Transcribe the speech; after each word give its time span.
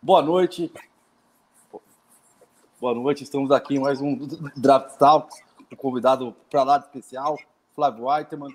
Boa 0.00 0.22
noite. 0.22 0.72
Boa 2.80 2.94
noite, 2.94 3.24
estamos 3.24 3.50
aqui 3.50 3.74
em 3.74 3.78
mais 3.80 4.00
um 4.00 4.16
Draft 4.56 4.96
Talk, 4.96 5.34
um 5.72 5.76
convidado 5.76 6.34
para 6.48 6.62
lá 6.62 6.78
de 6.78 6.84
especial, 6.84 7.36
Flávio 7.74 8.08
Whiteman, 8.08 8.54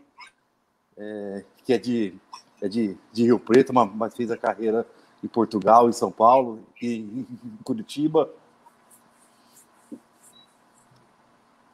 é, 0.97 1.43
que 1.65 1.73
é 1.73 1.77
de, 1.77 2.13
é 2.61 2.69
de, 2.69 2.97
de 3.11 3.23
Rio 3.23 3.37
Preto, 3.37 3.73
mas 3.73 4.15
fez 4.15 4.31
a 4.31 4.37
carreira 4.37 4.87
em 5.21 5.27
Portugal, 5.27 5.89
em 5.89 5.93
São 5.93 6.11
Paulo 6.11 6.63
e 6.81 6.95
em 6.95 7.27
Curitiba. 7.63 8.29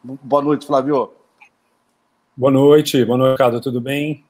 Boa 0.04 0.42
noite, 0.42 0.66
Flávio. 0.66 1.12
Boa 2.36 2.52
noite, 2.52 3.06
boa 3.06 3.18
noite, 3.20 3.34
Ricardo, 3.34 3.62
tudo 3.62 3.80
bem? 3.80 4.26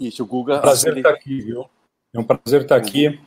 Isso, 0.00 0.22
o 0.24 0.26
Guga. 0.26 0.54
É 0.54 0.60
prazer 0.60 0.96
estar 0.96 1.10
aqui, 1.10 1.40
viu? 1.42 1.66
É 2.12 2.18
um 2.18 2.24
prazer 2.24 2.62
estar 2.62 2.76
aqui 2.76 3.20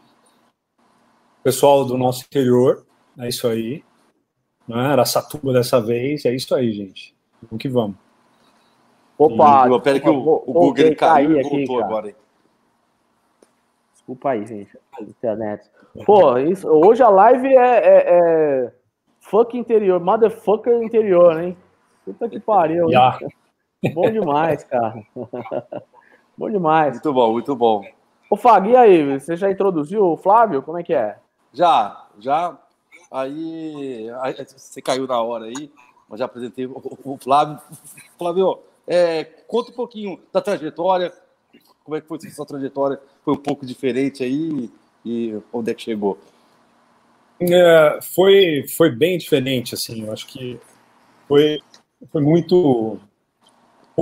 pessoal 1.44 1.84
do 1.84 1.98
nosso 1.98 2.24
interior, 2.24 2.86
é 3.20 3.28
isso 3.28 3.48
aí. 3.48 3.84
Né? 4.68 4.78
Araçatuba 4.78 5.52
dessa 5.52 5.82
vez, 5.82 6.26
é 6.26 6.34
isso 6.34 6.56
aí, 6.56 6.72
gente. 6.72 7.14
Vamos 7.44 7.62
que 7.62 7.68
vamos. 7.68 7.98
Opa! 9.18 9.68
E, 9.68 9.82
pera 9.82 10.00
que 10.00 10.10
o, 10.10 10.14
o, 10.14 10.44
o 10.48 10.54
Google 10.54 10.86
ele 10.86 10.96
caiu 10.96 11.38
e 11.38 11.44
voltou 11.44 11.78
aqui, 11.78 11.84
agora. 11.84 12.08
Aí. 12.08 12.16
Desculpa 13.92 14.30
aí, 14.32 14.46
gente. 14.46 14.78
Internet. 15.02 15.70
Pô, 16.06 16.38
isso, 16.38 16.68
hoje 16.68 17.04
a 17.04 17.10
live 17.10 17.48
é, 17.48 17.78
é, 17.78 18.04
é 18.08 18.74
fuck 19.20 19.58
interior, 19.58 20.00
motherfucker 20.00 20.82
interior, 20.82 21.40
hein? 21.42 21.58
Puta 22.06 22.28
que 22.30 22.40
pariu. 22.40 22.90
Yeah. 22.90 23.20
Bom 23.94 24.10
demais, 24.10 24.64
cara. 24.64 25.04
bom 26.38 26.50
demais. 26.50 26.94
Muito 26.94 27.14
bom, 27.14 27.32
muito 27.32 27.56
bom. 27.56 27.86
Ô, 28.30 28.36
Fag, 28.36 28.70
e 28.70 28.76
aí? 28.76 29.20
Você 29.20 29.36
já 29.36 29.52
introduziu 29.52 30.06
o 30.06 30.18
Flávio? 30.18 30.62
Como 30.62 30.78
é 30.78 30.84
que 30.84 30.94
é? 30.94 31.18
Já, 31.54 32.08
já. 32.20 32.58
Aí, 33.12 34.10
aí 34.22 34.36
você 34.46 34.82
caiu 34.82 35.06
na 35.06 35.22
hora 35.22 35.46
aí, 35.46 35.72
mas 36.10 36.20
já 36.20 36.26
apresentei 36.26 36.66
o, 36.66 36.82
o 37.04 37.18
Flávio. 37.18 37.60
Flávio, 38.18 38.60
é, 38.88 39.24
conta 39.48 39.72
um 39.72 39.76
pouquinho 39.76 40.20
da 40.32 40.42
trajetória, 40.42 41.14
como 41.84 41.96
é 41.96 42.02
que 42.02 42.08
foi 42.08 42.18
a 42.18 42.32
sua 42.32 42.46
trajetória? 42.46 43.00
Foi 43.24 43.34
um 43.34 43.38
pouco 43.38 43.66
diferente 43.66 44.24
aí 44.24 44.72
e 45.06 45.38
onde 45.52 45.72
é 45.72 45.74
que 45.74 45.84
chegou? 45.84 46.18
É, 47.40 48.00
foi, 48.02 48.66
foi 48.68 48.90
bem 48.90 49.18
diferente, 49.18 49.74
assim, 49.74 50.06
eu 50.06 50.14
acho 50.14 50.26
que 50.28 50.60
foi, 51.28 51.60
foi 52.12 52.22
muito, 52.22 53.00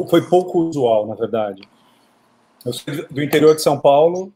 foi 0.10 0.22
pouco 0.30 0.60
usual, 0.60 1.08
na 1.08 1.16
verdade. 1.16 1.62
Eu 2.66 2.74
sou 2.74 2.94
do 3.10 3.22
interior 3.24 3.56
de 3.56 3.62
São 3.62 3.80
Paulo, 3.80 4.32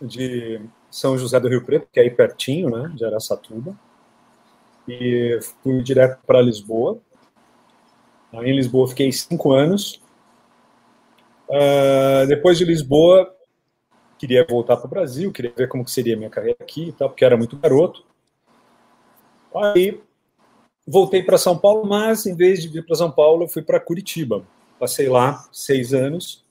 de 0.00 0.60
são 0.90 1.18
José 1.18 1.38
do 1.38 1.48
Rio 1.48 1.64
Preto, 1.64 1.88
que 1.92 1.98
é 1.98 2.04
aí 2.04 2.10
pertinho, 2.10 2.70
né, 2.70 2.92
de 2.94 3.04
Araçatuba. 3.04 3.76
E 4.88 5.38
fui 5.62 5.82
direto 5.82 6.20
para 6.26 6.40
Lisboa. 6.40 6.98
Aí 8.32 8.50
em 8.50 8.56
Lisboa 8.56 8.88
fiquei 8.88 9.10
cinco 9.12 9.52
anos. 9.52 10.00
Uh, 11.48 12.26
depois 12.28 12.56
de 12.56 12.64
Lisboa, 12.64 13.34
queria 14.16 14.46
voltar 14.48 14.76
para 14.76 14.86
o 14.86 14.90
Brasil, 14.90 15.32
queria 15.32 15.52
ver 15.56 15.68
como 15.68 15.84
que 15.84 15.90
seria 15.90 16.14
a 16.14 16.16
minha 16.16 16.30
carreira 16.30 16.58
aqui 16.60 16.88
e 16.88 16.92
tal, 16.92 17.08
porque 17.08 17.24
era 17.24 17.36
muito 17.36 17.56
garoto. 17.56 18.04
Aí 19.54 20.00
voltei 20.86 21.22
para 21.22 21.38
São 21.38 21.58
Paulo, 21.58 21.84
mas 21.84 22.26
em 22.26 22.34
vez 22.34 22.62
de 22.62 22.68
vir 22.68 22.86
para 22.86 22.94
São 22.94 23.10
Paulo, 23.10 23.44
eu 23.44 23.48
fui 23.48 23.62
para 23.62 23.80
Curitiba. 23.80 24.44
Passei 24.78 25.08
lá 25.08 25.48
seis 25.52 25.92
anos, 25.92 26.44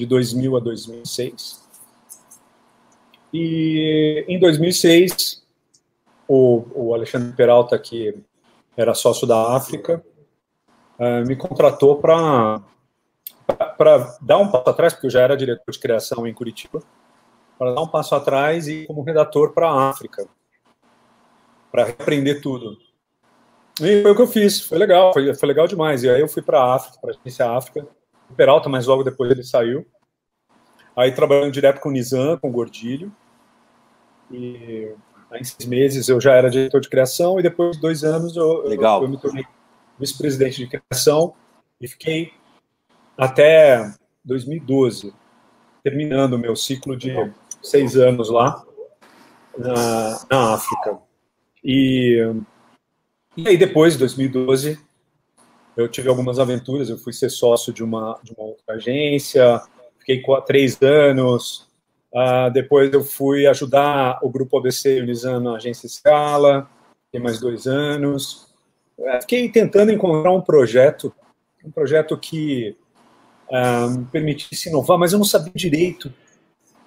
de 0.00 0.06
2000 0.06 0.56
a 0.56 0.60
2006. 0.60 1.60
E 3.32 4.24
em 4.26 4.38
2006, 4.38 5.44
o, 6.26 6.64
o 6.74 6.94
Alexandre 6.94 7.32
Peralta, 7.36 7.78
que 7.78 8.14
era 8.76 8.94
sócio 8.94 9.26
da 9.26 9.54
África, 9.54 10.02
uh, 10.98 11.26
me 11.26 11.36
contratou 11.36 11.96
para 11.96 12.60
para 13.76 14.16
dar 14.22 14.38
um 14.38 14.48
passo 14.48 14.70
atrás, 14.70 14.92
porque 14.92 15.08
eu 15.08 15.10
já 15.10 15.22
era 15.22 15.36
diretor 15.36 15.72
de 15.72 15.78
criação 15.78 16.24
em 16.24 16.32
Curitiba, 16.32 16.80
para 17.58 17.74
dar 17.74 17.82
um 17.82 17.88
passo 17.88 18.14
atrás 18.14 18.68
e 18.68 18.86
como 18.86 19.02
redator 19.02 19.52
para 19.52 19.68
a 19.68 19.90
África, 19.90 20.26
para 21.70 21.88
aprender 21.88 22.40
tudo. 22.40 22.78
E 23.80 24.02
foi 24.02 24.10
o 24.12 24.14
que 24.14 24.22
eu 24.22 24.26
fiz, 24.28 24.60
foi 24.60 24.78
legal, 24.78 25.12
foi, 25.12 25.34
foi 25.34 25.48
legal 25.48 25.66
demais. 25.66 26.04
E 26.04 26.08
aí 26.08 26.20
eu 26.20 26.28
fui 26.28 26.42
para 26.42 26.60
a 26.60 26.74
África, 26.74 26.98
para 27.00 27.10
a 27.10 27.14
agência 27.14 27.50
África, 27.50 27.88
Peralta, 28.36 28.68
mas 28.68 28.86
logo 28.86 29.02
depois 29.02 29.30
ele 29.30 29.42
saiu. 29.42 29.86
Aí 30.96 31.12
trabalhando 31.12 31.52
direto 31.52 31.80
com 31.80 31.88
o 31.88 31.92
Nizam, 31.92 32.38
com 32.38 32.48
o 32.48 32.52
Gordilho. 32.52 33.12
E 34.30 34.92
em 35.34 35.44
seis 35.44 35.68
meses 35.68 36.08
eu 36.08 36.20
já 36.20 36.34
era 36.34 36.50
diretor 36.50 36.80
de 36.80 36.88
criação 36.88 37.38
e 37.38 37.42
depois 37.42 37.76
de 37.76 37.82
dois 37.82 38.04
anos 38.04 38.36
eu, 38.36 38.62
Legal. 38.66 39.00
eu, 39.00 39.04
eu 39.04 39.10
me 39.10 39.20
tornei 39.20 39.44
vice-presidente 39.98 40.58
de 40.58 40.66
criação 40.66 41.34
e 41.80 41.86
fiquei 41.86 42.32
até 43.16 43.92
2012, 44.24 45.12
terminando 45.82 46.34
o 46.34 46.38
meu 46.38 46.56
ciclo 46.56 46.96
de 46.96 47.14
seis 47.62 47.96
anos 47.96 48.30
lá 48.30 48.64
na, 49.56 50.26
na 50.30 50.54
África. 50.54 50.98
E, 51.62 52.18
e 53.36 53.48
aí 53.48 53.56
depois, 53.56 53.94
de 53.94 54.00
2012, 54.00 54.78
eu 55.76 55.88
tive 55.88 56.08
algumas 56.08 56.38
aventuras, 56.38 56.88
eu 56.88 56.98
fui 56.98 57.12
ser 57.12 57.30
sócio 57.30 57.72
de 57.72 57.82
uma, 57.82 58.18
de 58.22 58.32
uma 58.32 58.48
outra 58.48 58.74
agência, 58.74 59.62
fiquei 59.98 60.22
três 60.46 60.80
anos, 60.82 61.70
Uh, 62.12 62.50
depois 62.52 62.92
eu 62.92 63.04
fui 63.04 63.46
ajudar 63.46 64.18
o 64.22 64.28
grupo 64.28 64.58
ABC 64.58 65.00
Unizando 65.00 65.48
na 65.48 65.56
agência 65.56 65.88
Scala, 65.88 66.68
tem 67.12 67.20
mais 67.20 67.38
dois 67.38 67.66
anos. 67.66 68.48
Uh, 68.98 69.20
fiquei 69.20 69.48
tentando 69.48 69.92
encontrar 69.92 70.32
um 70.32 70.40
projeto, 70.40 71.14
um 71.64 71.70
projeto 71.70 72.18
que 72.18 72.76
uh, 73.48 73.90
me 73.90 74.04
permitisse 74.06 74.68
inovar, 74.68 74.98
mas 74.98 75.12
eu 75.12 75.18
não 75.18 75.24
sabia 75.24 75.52
direito. 75.54 76.12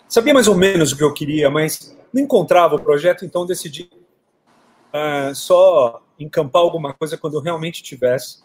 Sabia 0.10 0.34
mais 0.34 0.48
ou 0.48 0.56
menos 0.56 0.92
o 0.92 0.98
que 0.98 1.04
eu 1.04 1.14
queria, 1.14 1.50
mas 1.50 1.98
não 2.14 2.22
encontrava 2.22 2.76
o 2.76 2.84
projeto, 2.84 3.26
então 3.26 3.46
decidi 3.48 3.90
ah, 4.92 5.32
só 5.34 6.04
encampar 6.20 6.62
alguma 6.62 6.94
coisa 6.94 7.18
quando 7.18 7.34
eu 7.34 7.42
realmente 7.42 7.82
tivesse. 7.82 8.43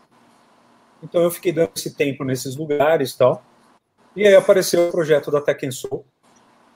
Então 1.02 1.22
eu 1.22 1.30
fiquei 1.30 1.52
dando 1.52 1.70
esse 1.76 1.94
tempo 1.94 2.24
nesses 2.24 2.56
lugares 2.56 3.14
tal. 3.14 3.42
E 4.16 4.26
aí 4.26 4.34
apareceu 4.34 4.88
o 4.88 4.90
projeto 4.90 5.30
da 5.30 5.40
Tech 5.40 5.70
Soul, 5.70 6.04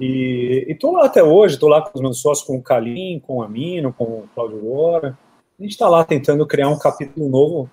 E 0.00 0.66
estou 0.68 0.92
lá 0.92 1.06
até 1.06 1.22
hoje, 1.22 1.54
estou 1.54 1.68
lá 1.68 1.80
com 1.80 1.92
os 1.94 2.02
meus 2.02 2.20
sócios, 2.20 2.46
com 2.46 2.56
o 2.56 2.62
Kalim, 2.62 3.20
com 3.20 3.36
o 3.36 3.42
Amino, 3.42 3.92
com 3.92 4.04
o 4.04 4.28
Claudio 4.34 4.64
Lora. 4.64 5.16
A 5.58 5.62
gente 5.62 5.72
está 5.72 5.88
lá 5.88 6.04
tentando 6.04 6.44
criar 6.44 6.68
um 6.68 6.78
capítulo 6.78 7.28
novo 7.28 7.70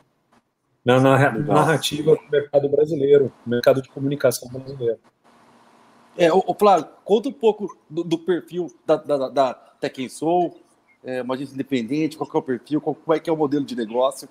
na 0.86 1.00
narrativa 1.00 2.16
do 2.16 2.22
mercado 2.32 2.70
brasileiro, 2.70 3.34
mercado 3.46 3.82
de 3.82 3.90
comunicação 3.90 4.48
brasileiro. 4.50 5.00
É, 6.18 6.32
o, 6.34 6.56
Flávio, 6.58 6.88
conta 7.06 7.30
um 7.30 7.34
pouco 7.34 7.78
do, 7.90 8.04
do 8.04 8.18
perfil 8.18 8.74
da, 8.86 8.96
da, 8.98 9.30
da 9.30 9.58
Soul, 10.10 10.60
é, 11.04 11.22
uma 11.22 11.36
agência 11.36 11.54
independente, 11.54 12.18
qual 12.18 12.30
é 12.34 12.38
o 12.38 12.42
perfil, 12.42 12.82
qual, 12.82 12.96
qual 12.96 13.16
é 13.16 13.20
que 13.20 13.30
é 13.30 13.34
o 13.34 13.38
modelo 13.38 13.64
de 13.64 13.76
negócio? 13.76 14.28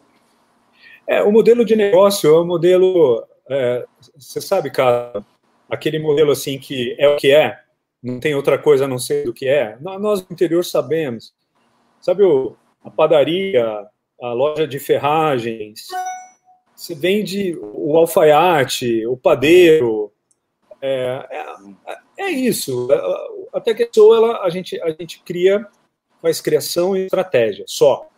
É, 1.07 1.23
o 1.23 1.33
modelo 1.33 1.65
de 1.65 1.75
negócio 1.75 2.29
é 2.29 2.41
um 2.41 2.47
modelo, 2.47 3.27
é, 3.49 3.87
você 4.17 4.41
sabe, 4.41 4.71
cara, 4.71 5.25
aquele 5.71 5.99
modelo 5.99 6.31
assim 6.31 6.59
que 6.59 6.95
é 6.99 7.09
o 7.09 7.17
que 7.17 7.31
é, 7.31 7.59
não 8.03 8.21
tem 8.21 8.35
outra 8.35 8.59
coisa 8.59 8.85
a 8.85 8.89
não 8.89 8.99
ser 8.99 9.25
do 9.25 9.33
que 9.33 9.49
é. 9.49 9.77
Nós 9.81 10.21
no 10.21 10.29
interior 10.31 10.65
sabemos. 10.65 11.35
Sabe 12.01 12.23
o, 12.23 12.55
a 12.85 12.91
padaria, 12.91 13.87
a 14.21 14.33
loja 14.33 14.67
de 14.67 14.79
ferragens, 14.79 15.89
você 16.75 16.95
vende 16.95 17.59
o 17.61 17.97
alfaiate, 17.97 19.05
o 19.07 19.17
padeiro, 19.17 20.13
é, 20.81 21.27
é, 21.31 21.99
é 22.19 22.31
isso. 22.31 22.89
Até 23.53 23.75
que 23.75 23.89
ela, 23.97 24.43
a 24.43 24.51
gente 24.51 24.81
a 24.83 24.91
gente 24.91 25.23
cria 25.23 25.67
faz 26.21 26.41
criação 26.41 26.97
e 26.97 27.07
estratégia, 27.07 27.65
só. 27.67 28.09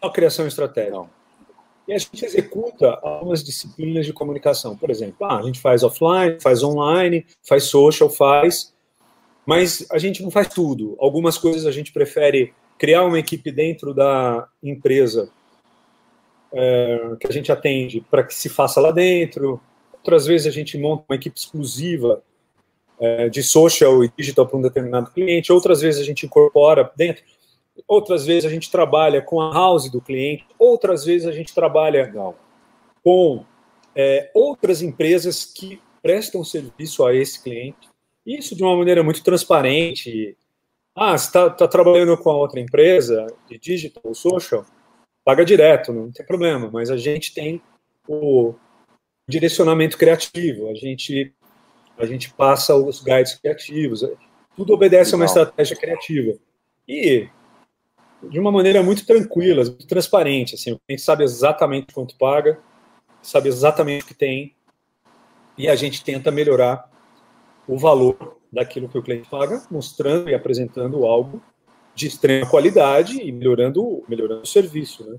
Só 0.00 0.10
criação 0.10 0.44
e 0.44 0.48
estratégia. 0.48 0.92
Não. 0.92 1.10
E 1.86 1.92
a 1.92 1.98
gente 1.98 2.24
executa 2.24 2.98
algumas 3.02 3.42
disciplinas 3.42 4.06
de 4.06 4.12
comunicação. 4.12 4.76
Por 4.76 4.90
exemplo, 4.90 5.26
ah, 5.26 5.38
a 5.38 5.42
gente 5.42 5.60
faz 5.60 5.82
offline, 5.82 6.38
faz 6.40 6.62
online, 6.62 7.26
faz 7.42 7.64
social, 7.64 8.08
faz, 8.08 8.72
mas 9.44 9.86
a 9.90 9.98
gente 9.98 10.22
não 10.22 10.30
faz 10.30 10.48
tudo. 10.48 10.96
Algumas 11.00 11.36
coisas 11.36 11.66
a 11.66 11.72
gente 11.72 11.92
prefere 11.92 12.54
criar 12.78 13.04
uma 13.04 13.18
equipe 13.18 13.50
dentro 13.50 13.92
da 13.92 14.48
empresa 14.62 15.30
é, 16.52 17.16
que 17.18 17.26
a 17.26 17.32
gente 17.32 17.50
atende 17.50 18.00
para 18.10 18.22
que 18.22 18.34
se 18.34 18.48
faça 18.48 18.80
lá 18.80 18.92
dentro. 18.92 19.60
Outras 20.02 20.26
vezes 20.26 20.48
a 20.48 20.50
gente 20.50 20.76
monta 20.76 21.04
uma 21.08 21.14
equipe 21.14 21.38
exclusiva 21.38 22.24
é, 22.98 23.28
de 23.28 23.40
social 23.40 24.04
e 24.04 24.12
digital 24.18 24.48
para 24.48 24.58
um 24.58 24.62
determinado 24.62 25.12
cliente, 25.12 25.52
outras 25.52 25.80
vezes 25.80 26.00
a 26.00 26.04
gente 26.04 26.26
incorpora 26.26 26.90
dentro, 26.96 27.22
outras 27.86 28.26
vezes 28.26 28.44
a 28.44 28.48
gente 28.48 28.68
trabalha 28.68 29.22
com 29.22 29.40
a 29.40 29.52
house 29.52 29.88
do 29.88 30.00
cliente, 30.00 30.44
outras 30.58 31.04
vezes 31.04 31.26
a 31.26 31.30
gente 31.30 31.54
trabalha 31.54 32.02
Legal. 32.02 32.36
com 33.04 33.44
é, 33.94 34.28
outras 34.34 34.82
empresas 34.82 35.44
que 35.44 35.80
prestam 36.02 36.42
serviço 36.42 37.06
a 37.06 37.14
esse 37.14 37.40
cliente. 37.40 37.88
Isso 38.26 38.56
de 38.56 38.62
uma 38.64 38.76
maneira 38.76 39.04
muito 39.04 39.22
transparente. 39.22 40.36
Ah, 40.96 41.16
você 41.16 41.26
está 41.26 41.48
tá 41.48 41.68
trabalhando 41.68 42.16
com 42.18 42.28
a 42.28 42.36
outra 42.36 42.58
empresa 42.58 43.28
de 43.48 43.56
digital 43.56 44.02
ou 44.04 44.14
social, 44.16 44.66
paga 45.24 45.44
direto, 45.44 45.92
não 45.92 46.10
tem 46.10 46.26
problema, 46.26 46.68
mas 46.72 46.90
a 46.90 46.96
gente 46.96 47.32
tem 47.32 47.62
o 48.08 48.52
direcionamento 49.28 49.96
criativo, 49.96 50.68
a 50.68 50.74
gente, 50.74 51.32
a 51.98 52.06
gente 52.06 52.32
passa 52.32 52.74
os 52.74 53.02
guides 53.02 53.34
criativos, 53.34 54.04
tudo 54.56 54.74
obedece 54.74 55.12
Legal. 55.12 55.14
a 55.14 55.20
uma 55.20 55.26
estratégia 55.26 55.76
criativa. 55.76 56.38
E 56.88 57.28
de 58.22 58.38
uma 58.38 58.52
maneira 58.52 58.82
muito 58.82 59.04
tranquila, 59.06 59.64
muito 59.64 59.86
transparente, 59.86 60.54
assim, 60.54 60.72
o 60.72 60.80
cliente 60.86 61.02
sabe 61.02 61.24
exatamente 61.24 61.92
quanto 61.92 62.16
paga, 62.16 62.58
sabe 63.20 63.48
exatamente 63.48 64.04
o 64.04 64.06
que 64.06 64.14
tem, 64.14 64.54
e 65.56 65.68
a 65.68 65.74
gente 65.74 66.02
tenta 66.02 66.30
melhorar 66.30 66.90
o 67.66 67.78
valor 67.78 68.38
daquilo 68.52 68.88
que 68.88 68.98
o 68.98 69.02
cliente 69.02 69.28
paga, 69.28 69.62
mostrando 69.70 70.28
e 70.28 70.34
apresentando 70.34 71.04
algo 71.04 71.42
de 71.94 72.06
extrema 72.06 72.48
qualidade 72.48 73.20
e 73.20 73.30
melhorando, 73.30 74.02
melhorando 74.08 74.42
o 74.42 74.46
serviço, 74.46 75.08
né? 75.08 75.18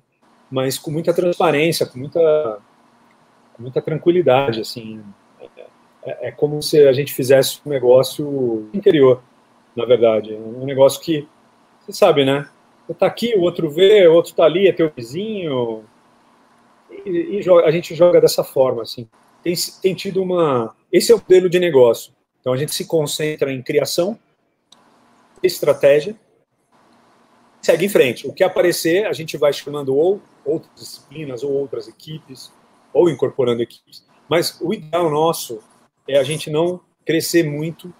Mas 0.49 0.77
com 0.77 0.91
muita 0.91 1.13
transparência, 1.13 1.85
com 1.85 1.97
muita, 1.97 2.59
com 3.53 3.61
muita 3.61 3.81
tranquilidade, 3.81 4.61
assim. 4.61 5.01
É, 6.05 6.29
é 6.29 6.31
como 6.31 6.61
se 6.61 6.87
a 6.87 6.93
gente 6.93 7.13
fizesse 7.13 7.61
um 7.65 7.69
negócio 7.69 8.69
interior, 8.73 9.21
na 9.75 9.85
verdade. 9.85 10.35
É 10.35 10.37
um 10.37 10.65
negócio 10.65 11.01
que, 11.01 11.27
você 11.79 11.93
sabe, 11.93 12.25
né? 12.25 12.47
Você 12.87 12.93
tá 12.93 13.05
aqui, 13.05 13.33
o 13.35 13.41
outro 13.41 13.69
vê, 13.69 14.07
o 14.07 14.13
outro 14.13 14.33
tá 14.33 14.43
ali, 14.43 14.67
é 14.67 14.73
teu 14.73 14.91
vizinho. 14.93 15.83
E, 17.05 17.39
e 17.39 17.49
a 17.65 17.71
gente 17.71 17.95
joga 17.95 18.19
dessa 18.19 18.43
forma, 18.43 18.81
assim. 18.81 19.07
Tem, 19.41 19.53
tem 19.81 19.93
tido 19.93 20.21
uma... 20.21 20.75
Esse 20.91 21.11
é 21.11 21.15
o 21.15 21.17
modelo 21.17 21.49
de 21.49 21.59
negócio. 21.59 22.13
Então 22.39 22.53
a 22.53 22.57
gente 22.57 22.73
se 22.73 22.85
concentra 22.85 23.51
em 23.51 23.61
criação, 23.61 24.19
estratégia, 25.41 26.15
segue 27.61 27.85
em 27.85 27.89
frente. 27.89 28.27
O 28.27 28.33
que 28.33 28.43
aparecer, 28.43 29.05
a 29.05 29.13
gente 29.13 29.37
vai 29.37 29.53
chamando 29.53 29.95
ou 29.95 30.21
outras 30.45 30.71
disciplinas, 30.75 31.43
ou 31.43 31.51
outras 31.51 31.87
equipes, 31.87 32.51
ou 32.93 33.09
incorporando 33.09 33.61
equipes. 33.61 34.05
Mas 34.29 34.59
o 34.61 34.73
ideal 34.73 35.09
nosso 35.09 35.59
é 36.07 36.17
a 36.17 36.23
gente 36.23 36.49
não 36.49 36.79
crescer 37.05 37.43
muito 37.43 37.93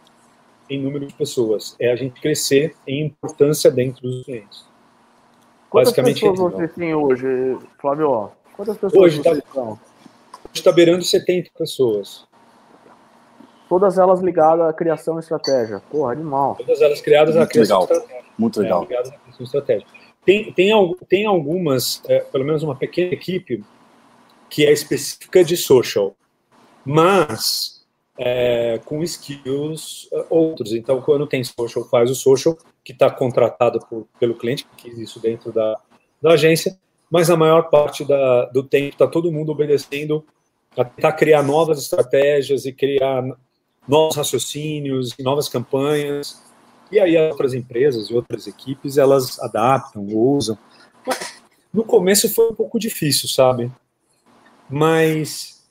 em 0.70 0.82
número 0.82 1.06
de 1.06 1.14
pessoas, 1.14 1.76
é 1.80 1.92
a 1.92 1.96
gente 1.96 2.22
crescer 2.22 2.76
em 2.88 3.06
importância 3.06 3.70
dentro 3.70 4.02
dos 4.02 4.24
clientes. 4.24 4.66
Quantas 5.70 5.90
Basicamente, 5.90 6.22
pessoas 6.22 6.54
você 6.54 6.68
tem 6.68 6.94
hoje, 6.94 7.28
Flávio? 7.80 8.32
Quantas 8.56 8.78
pessoas 8.78 9.04
hoje 9.04 9.18
está 9.18 10.64
tá 10.64 10.72
beirando 10.72 11.04
70 11.04 11.50
pessoas. 11.58 12.26
Todas 13.68 13.98
elas 13.98 14.22
ligadas 14.22 14.68
à 14.68 14.74
criação 14.74 15.18
e 15.18 15.20
estratégia. 15.20 15.82
Porra, 15.90 16.12
animal. 16.12 16.56
Todas 16.56 16.80
elas 16.80 17.02
criadas 17.02 17.36
Muito 17.36 17.48
à 17.48 17.50
criação 17.50 17.80
legal. 17.80 17.98
estratégia. 17.98 18.32
Muito 18.38 18.60
é, 18.60 18.64
legal. 18.64 18.84
É, 18.84 18.86
ligadas 18.86 19.10
à 19.10 19.18
criação 19.18 19.46
estratégia. 19.46 19.88
Tem, 20.24 20.54
tem, 20.54 20.96
tem 21.10 21.26
algumas, 21.26 22.02
é, 22.08 22.20
pelo 22.20 22.46
menos 22.46 22.62
uma 22.62 22.76
pequena 22.76 23.14
equipe, 23.14 23.64
que 24.54 24.64
é 24.64 24.72
específica 24.72 25.44
de 25.44 25.58
social, 25.58 26.16
mas 26.86 27.84
é, 28.20 28.80
com 28.86 29.02
skills 29.02 30.08
é, 30.14 30.26
outros. 30.30 30.74
Então, 30.74 31.02
quando 31.02 31.26
tem 31.26 31.44
social, 31.44 31.90
faz 31.90 32.12
o 32.12 32.16
social, 32.16 32.56
que 32.84 32.94
está 32.94 33.10
contratado 33.10 33.80
por, 33.90 34.08
pelo 34.20 34.36
cliente, 34.36 34.64
que 34.78 34.92
quis 34.92 35.00
isso 35.00 35.20
dentro 35.20 35.52
da, 35.52 35.76
da 36.22 36.34
agência, 36.34 36.78
mas 37.10 37.32
a 37.32 37.36
maior 37.36 37.72
parte 37.72 38.06
da, 38.06 38.46
do 38.46 38.62
tempo 38.62 38.90
está 38.90 39.08
todo 39.08 39.32
mundo 39.32 39.52
obedecendo 39.52 40.24
a 40.78 40.86
tentar 40.86 41.14
criar 41.14 41.42
novas 41.42 41.80
estratégias 41.80 42.68
e 42.68 42.72
criar 42.72 43.24
novos 43.88 44.16
raciocínios, 44.16 45.16
novas 45.18 45.50
campanhas. 45.50 46.44
E 46.92 47.00
aí 47.00 47.18
outras 47.18 47.56
empresas 47.56 48.08
e 48.08 48.14
outras 48.14 48.46
equipes, 48.46 49.00
elas 49.00 49.40
adaptam, 49.40 50.06
usam. 50.12 50.56
No 51.74 51.84
começo 51.84 52.32
foi 52.32 52.52
um 52.52 52.54
pouco 52.54 52.78
difícil, 52.78 53.28
sabe? 53.28 53.72
Mas 54.74 55.64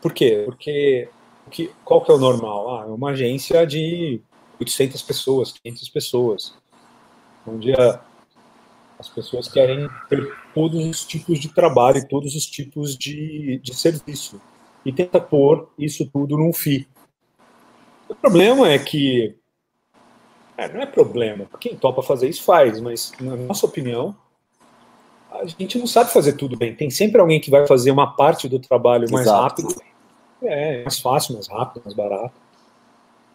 por 0.00 0.12
quê? 0.12 0.42
Porque 0.44 1.08
que, 1.50 1.72
qual 1.84 2.00
que 2.04 2.12
é 2.12 2.14
o 2.14 2.18
normal? 2.18 2.76
Ah, 2.76 2.84
é 2.84 2.90
uma 2.90 3.10
agência 3.10 3.66
de 3.66 4.20
800 4.60 5.02
pessoas, 5.02 5.52
500 5.52 5.88
pessoas, 5.88 6.54
onde 7.44 7.72
a, 7.72 8.00
as 9.00 9.08
pessoas 9.08 9.48
querem 9.48 9.88
ter 10.08 10.32
todos 10.54 10.84
os 10.86 11.04
tipos 11.04 11.40
de 11.40 11.48
trabalho 11.48 12.06
todos 12.08 12.36
os 12.36 12.46
tipos 12.46 12.96
de, 12.96 13.58
de 13.62 13.74
serviço. 13.74 14.40
E 14.84 14.92
tenta 14.92 15.20
pôr 15.20 15.68
isso 15.76 16.08
tudo 16.12 16.38
num 16.38 16.52
FII. 16.52 16.86
O 18.08 18.14
problema 18.14 18.70
é 18.70 18.78
que. 18.78 19.34
É, 20.56 20.72
não 20.72 20.80
é 20.80 20.86
problema. 20.86 21.46
Quem 21.58 21.76
topa 21.76 22.00
fazer 22.00 22.28
isso 22.28 22.44
faz, 22.44 22.80
mas, 22.80 23.12
na 23.20 23.34
nossa 23.34 23.66
opinião, 23.66 24.16
a 25.40 25.46
gente 25.46 25.78
não 25.78 25.86
sabe 25.86 26.12
fazer 26.12 26.34
tudo 26.34 26.56
bem. 26.56 26.74
Tem 26.74 26.90
sempre 26.90 27.20
alguém 27.20 27.40
que 27.40 27.50
vai 27.50 27.66
fazer 27.66 27.90
uma 27.90 28.14
parte 28.14 28.48
do 28.48 28.58
trabalho 28.58 29.10
mais 29.10 29.26
Exato. 29.26 29.42
rápido. 29.42 29.82
É, 30.42 30.82
mais 30.82 30.98
fácil, 30.98 31.34
mais 31.34 31.48
rápido, 31.48 31.82
mais 31.84 31.94
barato. 31.94 32.34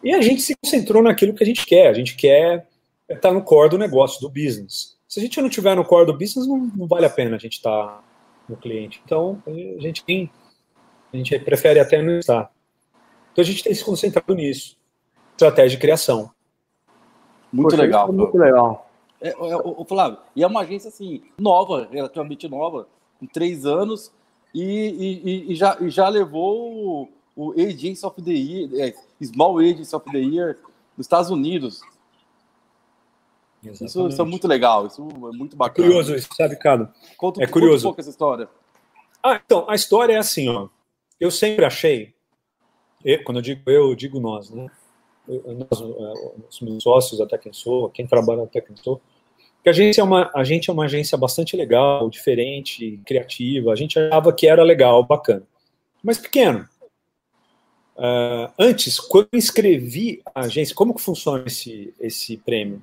E 0.02 0.12
a 0.12 0.20
gente 0.20 0.42
se 0.42 0.54
concentrou 0.56 1.02
naquilo 1.02 1.34
que 1.34 1.42
a 1.42 1.46
gente 1.46 1.64
quer. 1.66 1.88
A 1.88 1.92
gente 1.92 2.16
quer 2.16 2.66
estar 3.08 3.32
no 3.32 3.42
core 3.42 3.70
do 3.70 3.78
negócio, 3.78 4.20
do 4.20 4.28
business. 4.28 4.96
Se 5.08 5.20
a 5.20 5.22
gente 5.22 5.40
não 5.40 5.48
tiver 5.48 5.74
no 5.74 5.84
core 5.84 6.06
do 6.06 6.16
business, 6.16 6.46
não, 6.46 6.58
não 6.74 6.86
vale 6.86 7.06
a 7.06 7.10
pena 7.10 7.36
a 7.36 7.38
gente 7.38 7.54
estar 7.54 8.02
no 8.48 8.56
cliente. 8.56 9.00
Então, 9.04 9.42
a 9.46 9.80
gente 9.80 10.04
tem. 10.04 10.30
A 11.12 11.16
gente 11.16 11.38
prefere 11.40 11.78
até 11.78 12.00
não 12.00 12.18
estar. 12.18 12.50
Então 13.32 13.42
a 13.42 13.46
gente 13.46 13.62
tem 13.62 13.74
se 13.74 13.84
concentrado 13.84 14.34
nisso. 14.34 14.76
Estratégia 15.32 15.76
de 15.76 15.78
criação. 15.78 16.30
Muito 17.52 17.70
Poxa, 17.70 17.82
legal. 17.82 18.12
Muito 18.12 18.38
legal. 18.38 18.81
É, 19.22 19.28
é, 19.30 19.56
o, 19.56 19.84
Flávio, 19.84 20.18
e 20.34 20.42
é 20.42 20.46
uma 20.46 20.60
agência 20.60 20.88
assim, 20.88 21.22
nova, 21.38 21.88
relativamente 21.90 22.48
nova, 22.48 22.88
com 23.20 23.26
três 23.26 23.64
anos, 23.64 24.12
e, 24.54 24.62
e, 25.24 25.52
e 25.52 25.54
já, 25.54 25.76
e 25.80 25.88
já 25.88 26.08
levou 26.08 27.08
o, 27.36 27.52
o 27.52 27.52
Agents 27.52 28.02
of 28.02 28.20
the 28.20 28.32
Year, 28.32 28.68
é, 28.74 28.94
Small 29.24 29.58
Agents 29.58 29.92
of 29.92 30.10
the 30.10 30.18
Year 30.18 30.58
nos 30.96 31.06
Estados 31.06 31.30
Unidos. 31.30 31.80
Isso, 33.62 33.84
isso, 33.84 34.22
é 34.22 34.24
muito 34.24 34.48
legal, 34.48 34.88
isso 34.88 35.08
é 35.08 35.36
muito 35.36 35.56
bacana. 35.56 35.86
É 35.86 35.90
curioso 35.90 36.14
isso, 36.16 36.28
sabe, 36.36 36.56
Cado? 36.56 36.92
Conta, 37.16 37.42
é 37.42 37.46
curioso. 37.46 37.86
um 37.86 37.90
pouco 37.90 38.00
essa 38.00 38.10
história. 38.10 38.48
Ah, 39.22 39.40
então, 39.44 39.64
a 39.70 39.74
história 39.76 40.14
é 40.14 40.18
assim, 40.18 40.48
ó. 40.48 40.68
Eu 41.20 41.30
sempre 41.30 41.64
achei 41.64 42.12
eu, 43.04 43.22
quando 43.24 43.38
eu 43.38 43.42
digo 43.42 43.70
eu, 43.70 43.90
eu 43.90 43.94
digo 43.94 44.20
nós, 44.20 44.50
né? 44.50 44.70
Nós, 45.26 45.80
é, 45.80 46.46
os 46.48 46.60
meus 46.60 46.82
sócios, 46.82 47.20
até 47.20 47.38
quem 47.38 47.52
sou, 47.52 47.90
quem 47.90 48.06
trabalha 48.06 48.42
até 48.42 48.60
quem 48.60 48.76
sou, 48.76 49.00
que 49.62 49.68
a 49.68 49.72
gente 49.72 50.00
é 50.00 50.04
uma 50.04 50.30
a 50.34 50.44
gente 50.44 50.68
é 50.68 50.72
uma 50.72 50.84
agência 50.84 51.16
bastante 51.16 51.56
legal, 51.56 52.10
diferente, 52.10 53.00
criativa. 53.06 53.72
A 53.72 53.76
gente 53.76 53.98
achava 53.98 54.32
que 54.32 54.46
era 54.46 54.62
legal, 54.62 55.02
bacana, 55.04 55.42
mas 56.02 56.18
pequeno. 56.18 56.68
Uh, 57.96 58.50
antes, 58.58 58.98
quando 58.98 59.28
eu 59.32 59.38
inscrevi 59.38 60.22
a 60.34 60.40
agência, 60.40 60.74
como 60.74 60.94
que 60.94 61.02
funciona 61.02 61.44
esse 61.46 61.94
esse 62.00 62.36
prêmio? 62.38 62.82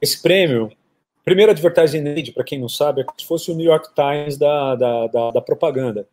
Esse 0.00 0.20
prêmio, 0.20 0.70
primeiro 1.24 1.50
Advertising 1.50 2.06
Aid, 2.06 2.32
para 2.32 2.44
quem 2.44 2.60
não 2.60 2.68
sabe, 2.68 3.00
é 3.00 3.04
como 3.04 3.18
se 3.18 3.26
fosse 3.26 3.50
o 3.50 3.54
New 3.54 3.66
York 3.66 3.88
Times 3.94 4.36
da, 4.36 4.74
da, 4.76 5.06
da, 5.06 5.30
da 5.32 5.40
propaganda. 5.40 6.06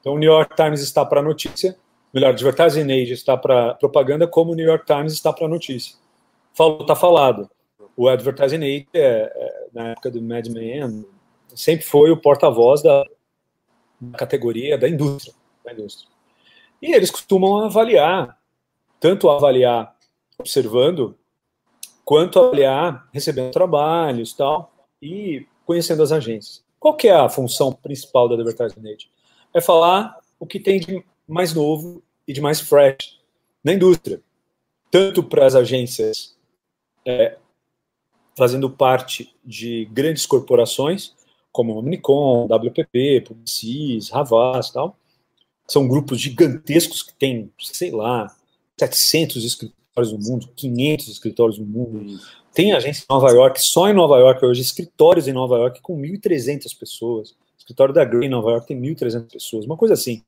Então, 0.00 0.14
o 0.14 0.18
New 0.18 0.32
York 0.32 0.56
Times 0.56 0.80
está 0.80 1.04
para 1.04 1.22
notícia, 1.22 1.76
melhor, 2.12 2.30
Advertising 2.30 2.90
Age 2.90 3.12
está 3.12 3.36
para 3.36 3.74
propaganda, 3.74 4.26
como 4.26 4.52
o 4.52 4.54
New 4.54 4.66
York 4.66 4.84
Times 4.84 5.12
está 5.12 5.32
para 5.32 5.46
notícia. 5.46 5.96
Falou, 6.54 6.84
tá 6.84 6.96
falado. 6.96 7.48
O 7.96 8.08
Advertising 8.08 8.56
Age, 8.56 8.88
é, 8.94 9.32
é, 9.34 9.66
na 9.72 9.88
época 9.90 10.10
do 10.10 10.22
Mad 10.22 10.46
Men, 10.48 11.04
sempre 11.54 11.84
foi 11.84 12.10
o 12.10 12.16
porta-voz 12.16 12.82
da, 12.82 13.04
da, 14.00 14.18
categoria 14.18 14.78
da 14.78 14.88
indústria, 14.88 15.34
da 15.64 15.72
indústria. 15.72 16.08
E 16.80 16.94
eles 16.94 17.10
costumam 17.10 17.64
avaliar, 17.64 18.38
tanto 18.98 19.28
avaliar 19.28 19.94
observando, 20.38 21.16
quanto 22.04 22.38
avaliar 22.38 23.08
recebendo 23.12 23.52
trabalhos 23.52 24.32
tal, 24.32 24.72
e 25.00 25.46
conhecendo 25.64 26.02
as 26.02 26.12
agências. 26.12 26.64
Qual 26.78 26.96
que 26.96 27.08
é 27.08 27.14
a 27.14 27.28
função 27.28 27.72
principal 27.72 28.28
da 28.28 28.34
Advertising 28.34 28.88
Age? 28.88 29.10
É 29.54 29.60
falar 29.60 30.18
o 30.38 30.46
que 30.46 30.58
tem 30.58 30.80
de 30.80 31.04
mais 31.28 31.54
novo 31.54 32.02
e 32.26 32.32
de 32.32 32.40
mais 32.40 32.60
fresh 32.60 33.20
na 33.62 33.72
indústria. 33.72 34.20
Tanto 34.90 35.22
para 35.22 35.46
as 35.46 35.54
agências 35.54 36.36
é, 37.06 37.38
fazendo 38.36 38.70
parte 38.70 39.34
de 39.44 39.86
grandes 39.92 40.26
corporações, 40.26 41.14
como 41.50 41.76
Omnicom, 41.76 42.46
WPP, 42.46 43.24
Publicis, 43.26 44.12
Havas 44.12 44.70
tal. 44.70 44.96
São 45.68 45.86
grupos 45.86 46.20
gigantescos 46.20 47.02
que 47.02 47.14
têm, 47.14 47.50
sei 47.58 47.90
lá, 47.90 48.34
700 48.78 49.44
escritórios 49.44 50.12
no 50.12 50.18
mundo, 50.18 50.48
500 50.56 51.08
escritórios 51.08 51.58
no 51.58 51.66
mundo. 51.66 52.18
Tem 52.54 52.72
agência 52.72 53.04
em 53.04 53.14
Nova 53.14 53.30
York, 53.30 53.62
só 53.62 53.88
em 53.88 53.94
Nova 53.94 54.18
York 54.18 54.44
hoje, 54.44 54.60
escritórios 54.60 55.28
em 55.28 55.32
Nova 55.32 55.56
York 55.56 55.80
com 55.80 55.98
1.300 55.98 56.76
pessoas. 56.78 57.30
O 57.30 57.36
escritório 57.58 57.94
da 57.94 58.04
Grey 58.04 58.26
em 58.26 58.30
Nova 58.30 58.50
York 58.50 58.66
tem 58.66 58.80
1.300 58.80 59.30
pessoas, 59.30 59.64
uma 59.64 59.76
coisa 59.76 59.94
assim. 59.94 60.22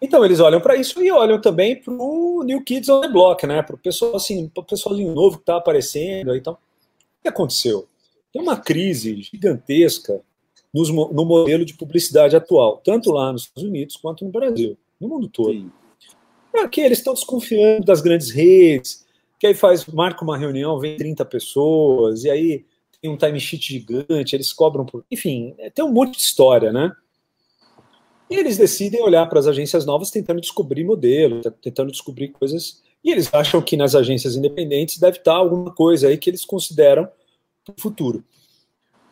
Então 0.00 0.24
eles 0.24 0.40
olham 0.40 0.60
para 0.60 0.76
isso 0.76 1.02
e 1.02 1.10
olham 1.10 1.40
também 1.40 1.76
para 1.76 1.94
o 1.94 2.42
New 2.44 2.62
Kids 2.62 2.88
on 2.88 3.00
the 3.00 3.08
Block, 3.08 3.46
né? 3.46 3.62
Para 3.62 3.76
o 3.76 3.78
pessoal 3.78 4.16
assim, 4.16 4.50
pessoalzinho 4.68 5.14
novo 5.14 5.36
que 5.36 5.42
está 5.42 5.56
aparecendo 5.56 6.32
aí, 6.32 6.38
então. 6.38 6.58
O 7.24 7.26
que 7.26 7.28
aconteceu? 7.28 7.88
Tem 8.32 8.42
uma 8.42 8.56
crise 8.56 9.22
gigantesca 9.22 10.20
no 10.74 11.24
modelo 11.24 11.64
de 11.64 11.74
publicidade 11.74 12.34
atual, 12.34 12.82
tanto 12.84 13.12
lá 13.12 13.32
nos 13.32 13.42
Estados 13.42 13.62
Unidos 13.62 13.96
quanto 13.96 14.24
no 14.24 14.30
Brasil, 14.30 14.76
no 15.00 15.08
mundo 15.08 15.28
todo. 15.28 15.52
Sim. 15.52 15.70
Eles 16.76 16.98
estão 16.98 17.14
desconfiando 17.14 17.86
das 17.86 18.00
grandes 18.00 18.30
redes, 18.30 19.06
que 19.38 19.46
aí 19.46 19.54
faz, 19.54 19.86
marca 19.86 20.24
uma 20.24 20.36
reunião, 20.36 20.78
vem 20.78 20.96
30 20.96 21.24
pessoas, 21.24 22.24
e 22.24 22.30
aí 22.30 22.64
tem 23.00 23.10
um 23.10 23.16
timesheet 23.16 23.72
gigante, 23.72 24.34
eles 24.34 24.52
cobram 24.52 24.84
por. 24.84 25.04
Enfim, 25.10 25.54
é, 25.58 25.70
tem 25.70 25.84
um 25.84 25.92
monte 25.92 26.16
de 26.16 26.22
história, 26.22 26.72
né? 26.72 26.92
E 28.30 28.36
eles 28.36 28.56
decidem 28.56 29.02
olhar 29.02 29.26
para 29.26 29.38
as 29.38 29.46
agências 29.46 29.84
novas 29.84 30.10
tentando 30.10 30.40
descobrir 30.40 30.84
modelo, 30.84 31.40
tentando 31.62 31.92
descobrir 31.92 32.28
coisas. 32.28 32.82
E 33.04 33.10
eles 33.10 33.32
acham 33.32 33.60
que 33.60 33.76
nas 33.76 33.94
agências 33.94 34.34
independentes 34.34 34.98
deve 34.98 35.18
estar 35.18 35.34
alguma 35.34 35.72
coisa 35.72 36.08
aí 36.08 36.16
que 36.16 36.30
eles 36.30 36.44
consideram 36.44 37.06
para 37.64 37.74
o 37.76 37.80
futuro. 37.80 38.24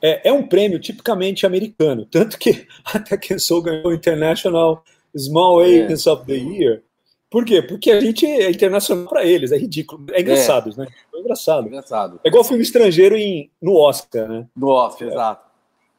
É, 0.01 0.31
é, 0.31 0.33
um 0.33 0.47
prêmio 0.47 0.81
tipicamente 0.81 1.47
americano, 1.47 2.07
tanto 2.07 2.39
que 2.39 2.67
até 2.85 3.17
quem 3.17 3.39
sou 3.39 3.63
ganhou 3.63 3.89
o 3.89 3.95
International 3.95 4.83
Small 5.17 5.63
é. 5.63 5.67
Agents 5.67 6.07
é. 6.07 6.11
of 6.11 6.27
the 6.27 6.35
Year. 6.35 6.83
Por 7.31 7.45
quê? 7.45 7.63
Porque 7.63 7.91
a 7.91 8.01
gente 8.01 8.27
é 8.27 8.51
internacional 8.51 9.07
para 9.07 9.25
eles, 9.25 9.53
é 9.53 9.57
ridículo. 9.57 10.05
É 10.11 10.21
engraçado, 10.21 10.71
é. 10.71 10.81
né? 10.81 10.89
É 11.15 11.19
engraçado. 11.19 11.67
engraçado. 11.67 12.21
É 12.25 12.29
igual 12.29 12.45
filme 12.45 12.63
estrangeiro 12.63 13.17
em, 13.17 13.51
no 13.61 13.77
Oscar, 13.77 14.29
né? 14.29 14.47
No 14.57 14.69
Oscar, 14.69 15.09
exato. 15.09 15.53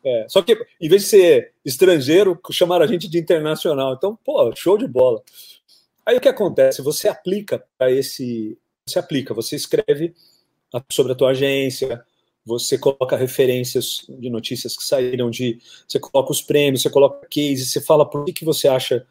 É, 0.06 0.26
só 0.28 0.42
que, 0.42 0.54
em 0.82 0.90
vez 0.90 1.04
de 1.04 1.08
ser 1.08 1.54
estrangeiro, 1.64 2.38
chamaram 2.52 2.84
a 2.84 2.88
gente 2.88 3.10
de 3.10 3.18
internacional. 3.18 3.94
Então, 3.94 4.18
pô, 4.24 4.54
show 4.56 4.78
de 4.78 4.86
bola. 4.86 5.24
Aí 6.06 6.18
o 6.18 6.22
que 6.22 6.30
acontece? 6.30 6.82
Você 6.82 7.08
aplica 7.08 7.64
para 7.78 7.92
esse. 7.92 8.58
Você 8.88 9.00
aplica, 9.00 9.34
você 9.34 9.56
escreve 9.56 10.14
sobre 10.92 11.14
a 11.14 11.16
tua 11.16 11.30
agência, 11.30 12.04
você 12.46 12.78
coloca 12.78 13.16
referências 13.16 14.06
de 14.10 14.30
notícias 14.30 14.76
que 14.76 14.84
saíram 14.84 15.30
de. 15.30 15.60
Você 15.88 16.00
coloca 16.00 16.32
os 16.32 16.42
prêmios, 16.42 16.82
você 16.82 16.90
coloca 16.90 17.28
cases, 17.28 17.72
você 17.72 17.82
fala 17.82 18.10
por 18.10 18.26
que, 18.26 18.34
que 18.34 18.46
você 18.46 18.68
acha 18.68 19.06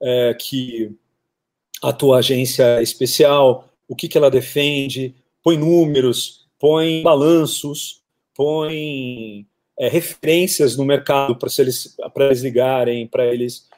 é, 0.00 0.34
que 0.34 0.96
a 1.82 1.92
tua 1.92 2.18
agência 2.18 2.78
é 2.78 2.82
especial, 2.82 3.68
o 3.86 3.94
que, 3.94 4.08
que 4.08 4.16
ela 4.16 4.30
defende, 4.30 5.14
põe 5.42 5.56
números, 5.58 6.46
põe 6.58 7.02
balanços, 7.02 8.02
põe 8.34 9.46
é, 9.78 9.88
referências 9.88 10.76
no 10.76 10.84
mercado 10.84 11.36
para 11.36 11.48
eles, 11.58 11.96
eles 12.16 12.42
ligarem, 12.42 13.06
para 13.06 13.26
eles. 13.26 13.68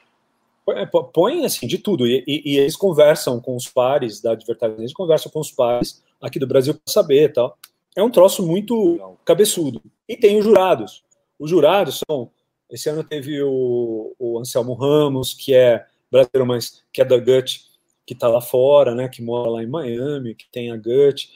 É, 0.69 0.85
põe 0.85 1.45
assim 1.45 1.67
de 1.67 1.77
tudo. 1.77 2.07
E, 2.07 2.23
e, 2.27 2.53
e, 2.53 2.57
eles 2.57 2.75
conversam 2.75 3.39
com 3.39 3.55
os 3.55 3.67
pares 3.67 4.21
da 4.21 4.31
advertising, 4.31 4.79
eles 4.79 4.93
conversam 4.93 5.31
com 5.31 5.39
os 5.39 5.51
pares 5.51 6.01
aqui 6.21 6.39
do 6.39 6.47
Brasil 6.47 6.73
para 6.73 6.91
saber 6.91 7.33
tal 7.33 7.57
é 7.95 8.03
um 8.03 8.09
troço 8.09 8.45
muito 8.45 9.17
cabeçudo. 9.23 9.81
E 10.07 10.17
tem 10.17 10.37
os 10.37 10.45
jurados. 10.45 11.03
Os 11.39 11.49
jurados 11.49 12.01
são. 12.07 12.31
Esse 12.69 12.89
ano 12.89 13.03
teve 13.03 13.41
o, 13.41 14.15
o 14.17 14.39
Anselmo 14.39 14.73
Ramos, 14.73 15.33
que 15.33 15.53
é 15.53 15.85
brasileiro, 16.11 16.47
mas 16.47 16.83
que 16.91 17.01
é 17.01 17.05
da 17.05 17.17
GUT, 17.17 17.65
que 18.05 18.13
está 18.13 18.27
lá 18.27 18.41
fora, 18.41 18.95
né? 18.95 19.07
Que 19.07 19.21
mora 19.21 19.49
lá 19.49 19.63
em 19.63 19.67
Miami, 19.67 20.33
que 20.33 20.47
tem 20.51 20.71
a 20.71 20.77
GUT. 20.77 21.29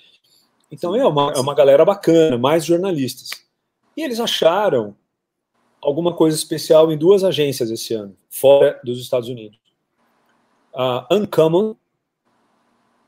Então 0.72 0.96
é 0.96 1.06
uma, 1.06 1.32
é 1.34 1.40
uma 1.40 1.54
galera 1.54 1.86
bacana, 1.86 2.38
mais 2.38 2.66
jornalistas. 2.66 3.30
E 3.96 4.02
eles 4.02 4.20
acharam 4.20 4.96
alguma 5.82 6.14
coisa 6.14 6.36
especial 6.36 6.92
em 6.92 6.98
duas 6.98 7.24
agências 7.24 7.72
esse 7.72 7.94
ano, 7.94 8.16
fora 8.30 8.80
dos 8.84 9.00
Estados 9.00 9.30
Unidos. 9.30 9.60
A 10.74 11.08
Uncommon, 11.12 11.76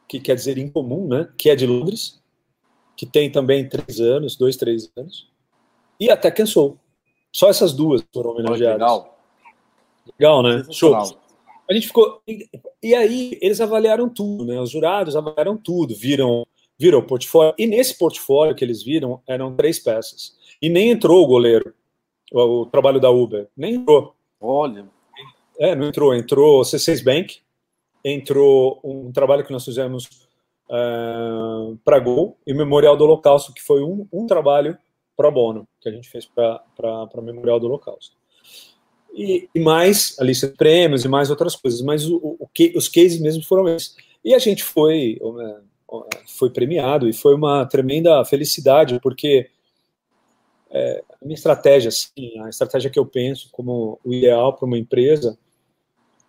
que 0.08 0.20
quer 0.20 0.36
dizer 0.36 0.58
incomum, 0.58 1.08
né? 1.08 1.30
Que 1.38 1.50
é 1.50 1.56
de 1.56 1.68
Londres, 1.68 2.20
que 2.96 3.06
tem 3.06 3.32
também 3.32 3.70
três 3.70 4.00
anos, 4.00 4.36
dois, 4.36 4.58
três 4.58 4.92
anos, 4.98 5.30
e 6.00 6.10
até 6.10 6.30
Tekken 6.30 6.46
Soul. 6.46 6.78
Só 7.32 7.50
essas 7.50 7.74
duas 7.74 8.04
foram 8.14 8.32
homenageadas. 8.32 8.80
Legal. 8.80 9.20
Legal, 10.18 10.44
né? 10.44 10.66
Show. 10.72 10.96
A 10.96 11.74
gente 11.74 11.88
ficou. 11.88 12.22
E, 12.82 12.96
aí, 12.96 13.38
eles 13.42 13.62
avaliaram 13.62 14.10
tudo, 14.10 14.46
né? 14.46 14.60
Os 14.60 14.72
jurados 14.72 15.16
avaliaram 15.16 15.56
tudo, 15.56 15.94
viram, 15.94 16.46
viram 16.78 17.00
o 17.00 17.06
portfólio. 17.06 17.54
E 17.58 17.68
nesse 17.68 17.98
portfólio 17.98 18.56
que 18.56 18.66
eles 18.66 18.82
viram, 18.82 19.22
eram 19.28 19.56
três 19.56 19.78
peças. 19.78 20.36
E 20.60 20.68
nem 20.68 20.90
entrou 20.90 21.24
o 21.24 21.28
goleiro, 21.28 21.74
o, 22.32 22.62
o 22.62 22.66
trabalho 22.66 23.00
da 23.00 23.10
Uber. 23.10 23.48
Nem 23.56 23.76
entrou. 23.76 24.16
Olha. 24.40 24.86
É, 25.60 25.76
não 25.76 25.88
entrou. 25.88 26.16
Entrou 26.16 26.62
C6 26.62 27.04
Bank, 27.04 27.38
entrou 28.04 28.80
um 28.84 29.12
trabalho 29.12 29.46
que 29.46 29.52
nós 29.52 29.66
fizemos 29.66 30.06
uh, 30.70 31.78
para 31.84 32.00
Gol 32.00 32.38
e 32.48 32.54
Memorial 32.54 32.96
do 32.96 33.04
Holocausto, 33.04 33.54
que 33.54 33.62
foi 33.62 33.84
um, 33.84 34.08
um 34.12 34.26
trabalho 34.26 34.78
pro 35.18 35.32
bono 35.32 35.68
que 35.82 35.90
a 35.90 35.92
gente 35.92 36.10
fez 36.10 36.26
para 36.26 37.22
Memorial 37.22 37.60
do 37.60 37.68
Holocausto. 37.68 38.16
E, 39.14 39.50
e, 39.54 39.60
mais 39.60 40.16
a 40.20 40.24
lista 40.24 40.48
de 40.48 40.54
prêmios 40.54 41.04
e 41.04 41.10
mais 41.10 41.30
outras 41.30 41.56
coisas, 41.56 41.82
mas 41.82 42.08
o, 42.08 42.38
o, 42.40 42.48
que, 42.48 42.72
os 42.78 42.88
cases 42.88 43.20
mesmo 43.20 43.44
foram 43.44 43.68
esses. 43.68 43.96
E 44.24 44.34
a 44.34 44.40
gente 44.40 44.64
foi, 44.64 45.20
foi 46.38 46.50
premiado 46.52 47.10
e 47.10 47.12
foi 47.14 47.34
uma 47.34 47.66
tremenda 47.66 48.24
felicidade, 48.24 49.00
porque 49.02 49.50
é, 50.72 51.04
a 51.22 51.26
minha 51.26 51.36
estratégia, 51.36 51.90
assim, 51.90 52.40
a 52.42 52.50
estratégia 52.50 52.90
que 52.90 53.00
eu 53.00 53.06
penso 53.06 53.50
como 53.52 54.00
o 54.04 54.14
ideal 54.14 54.54
para 54.54 54.66
uma 54.66 54.78
empresa 54.78 55.38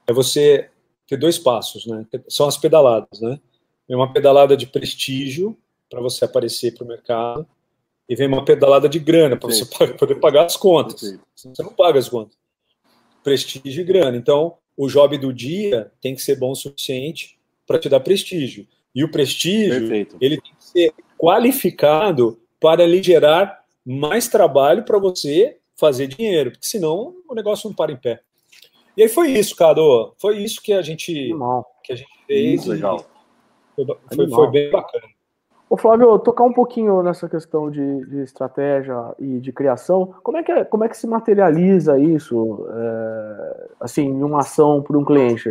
é 0.06 0.12
você 0.12 0.70
ter 1.06 1.16
dois 1.16 1.38
passos, 1.38 1.86
né? 1.86 2.06
São 2.28 2.46
as 2.46 2.56
pedaladas, 2.56 3.20
né? 3.20 3.38
Vem 3.88 3.96
uma 3.96 4.12
pedalada 4.12 4.56
de 4.56 4.66
prestígio 4.66 5.56
para 5.90 6.00
você 6.00 6.24
aparecer 6.24 6.74
para 6.74 6.84
o 6.84 6.88
mercado 6.88 7.46
e 8.08 8.14
vem 8.14 8.28
uma 8.28 8.44
pedalada 8.44 8.88
de 8.88 8.98
grana 8.98 9.36
para 9.36 9.50
você 9.50 9.64
poder 9.98 10.16
pagar 10.16 10.46
as 10.46 10.56
contas. 10.56 11.18
Você 11.34 11.62
não 11.62 11.72
paga 11.72 11.98
as 11.98 12.08
contas. 12.08 12.36
Prestígio 13.22 13.82
e 13.82 13.84
grana. 13.84 14.16
Então, 14.16 14.56
o 14.76 14.88
job 14.88 15.18
do 15.18 15.32
dia 15.32 15.92
tem 16.00 16.14
que 16.14 16.22
ser 16.22 16.36
bom 16.36 16.52
o 16.52 16.56
suficiente 16.56 17.38
para 17.66 17.78
te 17.78 17.88
dar 17.88 18.00
prestígio. 18.00 18.66
E 18.94 19.04
o 19.04 19.10
prestígio, 19.10 19.80
Perfeito. 19.80 20.16
ele 20.20 20.40
tem 20.40 20.52
que 20.54 20.64
ser 20.64 20.94
qualificado 21.18 22.40
para 22.58 22.86
lhe 22.86 23.02
gerar 23.02 23.59
mais 23.90 24.28
trabalho 24.28 24.84
para 24.84 24.98
você 24.98 25.58
fazer 25.76 26.06
dinheiro, 26.06 26.52
porque 26.52 26.66
senão 26.66 27.14
o 27.28 27.34
negócio 27.34 27.68
não 27.68 27.74
para 27.74 27.90
em 27.90 27.96
pé. 27.96 28.20
E 28.96 29.02
aí 29.02 29.08
foi 29.08 29.30
isso, 29.30 29.56
Cado. 29.56 30.14
Foi 30.18 30.38
isso 30.38 30.62
que 30.62 30.72
a 30.72 30.82
gente, 30.82 31.12
que 31.82 31.92
a 31.92 31.96
gente 31.96 32.24
fez. 32.26 32.66
Legal. 32.66 33.04
Foi, 33.74 34.28
foi, 34.28 34.50
bem 34.50 34.70
bacana. 34.70 35.04
Ô 35.68 35.76
Flávio, 35.76 36.18
tocar 36.18 36.44
um 36.44 36.52
pouquinho 36.52 37.02
nessa 37.02 37.28
questão 37.28 37.70
de, 37.70 38.04
de, 38.06 38.22
estratégia 38.22 39.14
e 39.18 39.38
de 39.38 39.52
criação, 39.52 40.14
como 40.22 40.36
é 40.36 40.42
que, 40.42 40.52
é, 40.52 40.64
como 40.64 40.84
é 40.84 40.88
que 40.88 40.96
se 40.96 41.06
materializa 41.06 41.98
isso, 41.98 42.66
é, 42.68 43.68
assim, 43.80 44.02
em 44.02 44.22
uma 44.22 44.40
ação 44.40 44.82
por 44.82 44.96
um 44.96 45.04
cliente? 45.04 45.48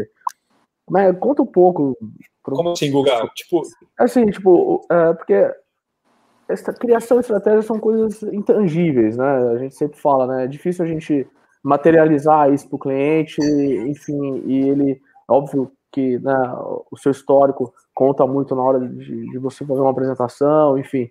Mas, 0.89 1.17
conta 1.19 1.41
um 1.41 1.45
pouco. 1.45 1.97
Pro... 2.43 2.55
Como 2.55 2.71
assim, 2.71 2.91
Guga? 2.91 3.27
Tipo... 3.33 3.61
Assim, 3.97 4.25
tipo, 4.27 4.85
é, 4.91 5.13
porque 5.13 5.53
essa 6.49 6.73
criação 6.73 7.17
e 7.17 7.19
estratégia 7.21 7.61
são 7.61 7.79
coisas 7.79 8.23
intangíveis, 8.23 9.15
né? 9.15 9.51
A 9.51 9.57
gente 9.59 9.75
sempre 9.75 9.99
fala, 9.99 10.25
né? 10.25 10.45
É 10.45 10.47
difícil 10.47 10.83
a 10.83 10.87
gente 10.87 11.27
materializar 11.63 12.51
isso 12.51 12.67
para 12.67 12.75
o 12.75 12.79
cliente, 12.79 13.39
enfim, 13.41 14.43
e 14.45 14.69
ele, 14.69 15.01
óbvio 15.27 15.71
que 15.91 16.17
né, 16.19 16.35
o 16.91 16.97
seu 16.97 17.11
histórico 17.11 17.73
conta 17.93 18.25
muito 18.25 18.55
na 18.55 18.63
hora 18.63 18.79
de, 18.79 19.29
de, 19.29 19.37
você 19.37 19.65
fazer 19.65 19.81
uma 19.81 19.91
apresentação, 19.91 20.77
enfim. 20.77 21.09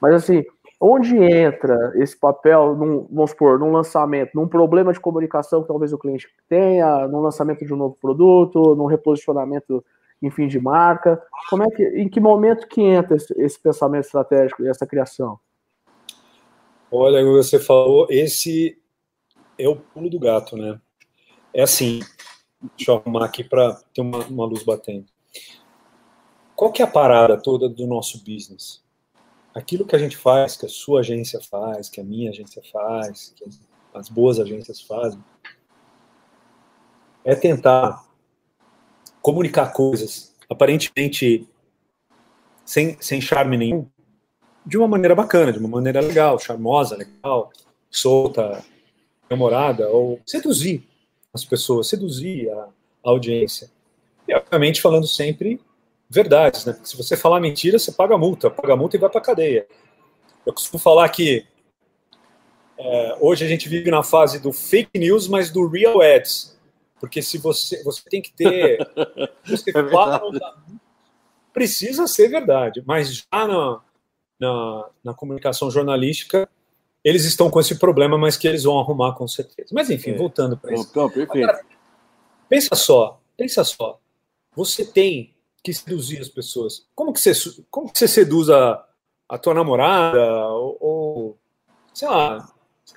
Mas 0.00 0.14
assim, 0.14 0.44
onde 0.80 1.16
entra 1.16 1.92
esse 1.96 2.18
papel, 2.18 2.76
num, 2.76 3.06
vamos 3.10 3.30
supor, 3.30 3.58
num 3.58 3.72
lançamento, 3.72 4.30
num 4.34 4.48
problema 4.48 4.92
de 4.92 5.00
comunicação 5.00 5.62
que 5.62 5.68
talvez 5.68 5.92
o 5.92 5.98
cliente 5.98 6.28
tenha, 6.48 7.08
num 7.08 7.20
lançamento 7.20 7.64
de 7.64 7.74
um 7.74 7.76
novo 7.76 7.96
produto, 8.00 8.74
num 8.76 8.86
reposicionamento, 8.86 9.84
enfim, 10.22 10.46
de 10.46 10.58
marca? 10.58 11.22
Como 11.48 11.62
é 11.62 11.70
que, 11.70 11.82
em 11.82 12.08
que 12.08 12.20
momento 12.20 12.68
que 12.68 12.80
entra 12.80 13.16
esse, 13.16 13.32
esse 13.40 13.58
pensamento 13.58 14.04
estratégico 14.04 14.62
e 14.62 14.68
essa 14.68 14.86
criação? 14.86 15.38
Olha, 16.90 17.24
você 17.24 17.58
falou, 17.58 18.06
esse 18.10 18.78
é 19.58 19.68
o 19.68 19.76
pulo 19.76 20.08
do 20.08 20.18
gato, 20.18 20.56
né? 20.56 20.80
É 21.52 21.62
assim, 21.62 22.00
deixa 22.76 22.90
eu 22.90 22.96
arrumar 22.96 23.24
aqui 23.24 23.44
para 23.44 23.74
ter 23.94 24.00
uma, 24.00 24.18
uma 24.26 24.46
luz 24.46 24.62
batendo 24.62 25.06
qual 26.58 26.72
que 26.72 26.82
é 26.82 26.84
a 26.84 26.90
parada 26.90 27.40
toda 27.40 27.68
do 27.68 27.86
nosso 27.86 28.18
business? 28.24 28.82
Aquilo 29.54 29.86
que 29.86 29.94
a 29.94 29.98
gente 29.98 30.16
faz, 30.16 30.56
que 30.56 30.66
a 30.66 30.68
sua 30.68 30.98
agência 31.00 31.40
faz, 31.40 31.88
que 31.88 32.00
a 32.00 32.04
minha 32.04 32.30
agência 32.30 32.60
faz, 32.72 33.32
que 33.36 33.44
as 33.94 34.08
boas 34.08 34.40
agências 34.40 34.80
fazem, 34.80 35.22
é 37.24 37.36
tentar 37.36 38.04
comunicar 39.22 39.72
coisas 39.72 40.34
aparentemente 40.48 41.46
sem, 42.64 42.96
sem 43.00 43.20
charme 43.20 43.56
nenhum, 43.56 43.86
de 44.64 44.76
uma 44.76 44.88
maneira 44.88 45.14
bacana, 45.14 45.52
de 45.52 45.58
uma 45.58 45.68
maneira 45.68 46.00
legal, 46.00 46.38
charmosa, 46.38 46.96
legal, 46.96 47.50
solta, 47.90 48.64
namorada, 49.30 49.88
ou 49.90 50.20
seduzir 50.26 50.86
as 51.32 51.44
pessoas, 51.44 51.88
seduzir 51.88 52.50
a, 52.50 52.68
a 53.04 53.10
audiência. 53.10 53.70
E, 54.26 54.34
obviamente, 54.34 54.80
falando 54.80 55.06
sempre 55.06 55.60
verdades, 56.08 56.64
né? 56.64 56.78
Se 56.82 56.96
você 56.96 57.16
falar 57.16 57.40
mentira, 57.40 57.78
você 57.78 57.92
paga 57.92 58.16
multa, 58.16 58.50
paga 58.50 58.76
multa 58.76 58.96
e 58.96 59.00
vai 59.00 59.10
para 59.10 59.20
cadeia. 59.20 59.66
Eu 60.44 60.52
costumo 60.52 60.78
falar 60.78 61.08
que 61.10 61.46
é, 62.78 63.16
hoje 63.20 63.44
a 63.44 63.48
gente 63.48 63.68
vive 63.68 63.90
na 63.90 64.02
fase 64.02 64.38
do 64.38 64.52
fake 64.52 64.98
news, 64.98 65.28
mas 65.28 65.50
do 65.50 65.66
real 65.66 66.00
ads. 66.00 66.57
Porque 67.00 67.22
se 67.22 67.38
você, 67.38 67.82
você 67.82 68.02
tem 68.08 68.20
que 68.20 68.32
ter. 68.32 68.78
Você 69.44 69.70
é 69.70 69.90
fala, 69.90 70.20
precisa 71.52 72.06
ser 72.06 72.28
verdade, 72.28 72.82
mas 72.86 73.14
já 73.14 73.46
na, 73.46 73.80
na, 74.38 74.90
na, 75.02 75.14
comunicação 75.14 75.70
jornalística, 75.70 76.48
eles 77.02 77.24
estão 77.24 77.50
com 77.50 77.58
esse 77.58 77.78
problema, 77.78 78.18
mas 78.18 78.36
que 78.36 78.46
eles 78.46 78.64
vão 78.64 78.78
arrumar 78.78 79.14
com 79.14 79.26
certeza. 79.26 79.70
Mas 79.72 79.88
enfim, 79.88 80.10
é. 80.10 80.16
voltando 80.16 80.56
para 80.56 80.74
isso. 80.74 80.90
Não, 80.94 81.08
perfeito. 81.08 81.48
Agora, 81.48 81.64
pensa 82.48 82.76
só, 82.76 83.20
pensa 83.36 83.64
só. 83.64 83.98
Você 84.54 84.84
tem 84.84 85.34
que 85.62 85.72
seduzir 85.72 86.20
as 86.20 86.28
pessoas. 86.28 86.86
Como 86.94 87.12
que 87.12 87.20
você, 87.20 87.32
como 87.70 87.90
que 87.90 87.98
você 87.98 88.06
seduz 88.06 88.50
a, 88.50 88.84
a 89.28 89.38
tua 89.38 89.54
namorada? 89.54 90.46
Ou, 90.48 90.76
ou 90.80 91.38
sei 91.94 92.08
lá, 92.08 92.48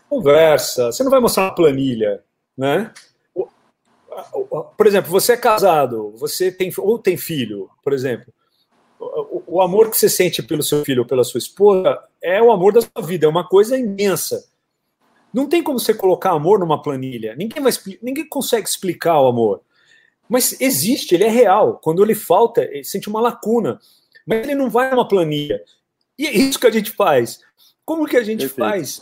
conversa. 0.09 0.91
Você 0.91 1.03
não 1.03 1.11
vai 1.11 1.19
mostrar 1.19 1.43
uma 1.45 1.55
planilha, 1.55 2.23
né? 2.57 2.93
Por 4.77 4.87
exemplo, 4.87 5.09
você 5.09 5.33
é 5.33 5.37
casado, 5.37 6.13
você 6.17 6.51
tem 6.51 6.71
ou 6.77 6.99
tem 6.99 7.17
filho, 7.17 7.69
por 7.83 7.93
exemplo 7.93 8.33
o, 9.01 9.43
o 9.55 9.61
amor 9.61 9.89
que 9.89 9.97
você 9.97 10.07
sente 10.07 10.43
pelo 10.43 10.61
seu 10.61 10.85
filho 10.85 11.01
ou 11.01 11.07
pela 11.07 11.23
sua 11.23 11.39
esposa 11.39 11.99
é 12.21 12.41
o 12.41 12.51
amor 12.51 12.73
da 12.73 12.81
sua 12.81 13.01
vida, 13.01 13.25
é 13.25 13.29
uma 13.29 13.47
coisa 13.47 13.77
imensa. 13.77 14.47
Não 15.33 15.47
tem 15.47 15.63
como 15.63 15.79
você 15.79 15.93
colocar 15.93 16.31
amor 16.31 16.59
numa 16.59 16.81
planilha. 16.81 17.35
Ninguém, 17.35 17.63
vai, 17.63 17.71
ninguém 18.01 18.27
consegue 18.27 18.67
explicar 18.67 19.19
o 19.19 19.27
amor. 19.27 19.61
Mas 20.29 20.59
existe, 20.61 21.15
ele 21.15 21.23
é 21.23 21.29
real. 21.29 21.79
Quando 21.81 22.03
ele 22.03 22.13
falta, 22.13 22.63
ele 22.63 22.83
sente 22.83 23.09
uma 23.09 23.21
lacuna. 23.21 23.79
Mas 24.25 24.43
ele 24.43 24.55
não 24.55 24.69
vai 24.69 24.91
numa 24.91 25.07
planilha. 25.07 25.63
E 26.17 26.27
é 26.27 26.31
isso 26.31 26.59
que 26.59 26.67
a 26.67 26.71
gente 26.71 26.91
faz. 26.91 27.39
Como 27.85 28.05
que 28.05 28.17
a 28.17 28.23
gente 28.23 28.41
Perfeito. 28.41 28.57
faz? 28.57 29.01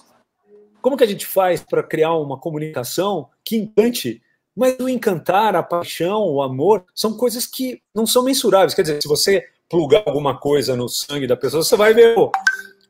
Como 0.82 0.96
que 0.96 1.04
a 1.04 1.08
gente 1.08 1.25
faz 1.25 1.62
para 1.62 1.84
criar 1.84 2.13
uma 2.16 2.38
comunicação 2.38 3.30
que 3.44 3.58
encante? 3.58 4.22
Mas 4.56 4.77
o 4.79 4.89
encantar, 4.89 5.56
a 5.56 5.63
paixão, 5.63 6.22
o 6.24 6.41
amor, 6.41 6.86
são 6.94 7.15
coisas 7.15 7.46
que 7.46 7.82
não 7.94 8.06
são 8.06 8.24
mensuráveis. 8.24 8.74
Quer 8.74 8.82
dizer, 8.82 9.01
se 9.01 9.08
você 9.08 9.46
plugar 9.70 10.03
alguma 10.06 10.38
coisa 10.38 10.75
no 10.75 10.89
sangue 10.89 11.27
da 11.27 11.38
pessoa, 11.38 11.63
você 11.63 11.77
vai 11.77 11.94
ver, 11.94 12.18
o, 12.18 12.32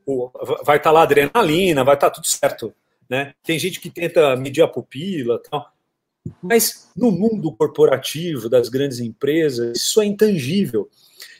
o 0.05 0.31
vai 0.63 0.77
estar 0.77 0.89
tá 0.89 0.91
lá 0.91 1.03
adrenalina, 1.03 1.83
vai 1.83 1.95
estar 1.95 2.09
tá 2.09 2.15
tudo 2.15 2.27
certo. 2.27 2.73
Né? 3.09 3.33
Tem 3.43 3.59
gente 3.59 3.79
que 3.79 3.89
tenta 3.89 4.35
medir 4.35 4.61
a 4.61 4.67
pupila 4.67 5.41
tal. 5.49 5.71
Mas 6.41 6.89
no 6.95 7.11
mundo 7.11 7.51
corporativo, 7.51 8.49
das 8.49 8.69
grandes 8.69 8.99
empresas, 8.99 9.77
isso 9.77 10.01
é 10.01 10.05
intangível. 10.05 10.89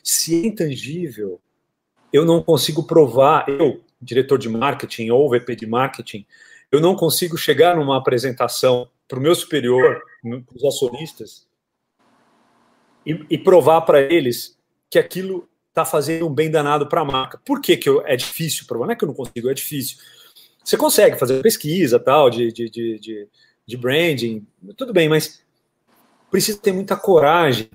Se 0.04 0.44
é 0.44 0.48
intangível, 0.48 1.40
eu 2.12 2.26
não 2.26 2.42
consigo 2.42 2.84
provar, 2.84 3.48
eu, 3.48 3.82
diretor 4.02 4.38
de 4.38 4.50
marketing 4.50 5.10
ou 5.10 5.30
VP 5.30 5.56
de 5.56 5.68
marketing, 5.68 6.26
eu 6.72 6.80
não 6.80 6.96
consigo 6.96 7.38
chegar 7.38 7.76
numa 7.76 7.98
apresentação 7.98 8.90
para 9.08 9.20
o 9.20 9.22
meu 9.22 9.36
superior, 9.36 10.02
os 10.24 10.64
acionistas, 10.64 11.48
e, 13.06 13.26
e 13.30 13.38
provar 13.38 13.82
para 13.82 14.02
eles 14.02 14.58
que 14.90 15.00
aquilo 15.00 15.48
está 15.70 15.86
fazendo 15.86 16.28
um 16.28 16.34
bem 16.34 16.50
danado 16.50 16.88
para 16.88 17.02
a 17.02 17.06
marca. 17.06 17.40
Por 17.46 17.62
que, 17.62 17.78
que 17.78 17.88
eu, 17.88 18.06
é 18.06 18.16
difícil? 18.16 18.66
Não 18.70 18.92
é 18.92 18.96
que 18.96 19.04
eu 19.04 19.08
não 19.08 19.16
consigo, 19.16 19.50
é 19.50 19.54
difícil. 19.54 19.98
Você 20.64 20.78
consegue 20.78 21.18
fazer 21.18 21.42
pesquisa 21.42 22.00
tal, 22.00 22.30
de, 22.30 22.52
de, 22.52 22.70
de, 22.70 23.00
de, 23.00 23.28
de 23.66 23.78
branding, 23.78 24.46
tudo 24.76 24.94
bem, 24.94 25.08
mas 25.08 25.42
precisa 26.30 26.60
ter 26.60 26.72
muita 26.72 26.96
coragem 26.96 27.70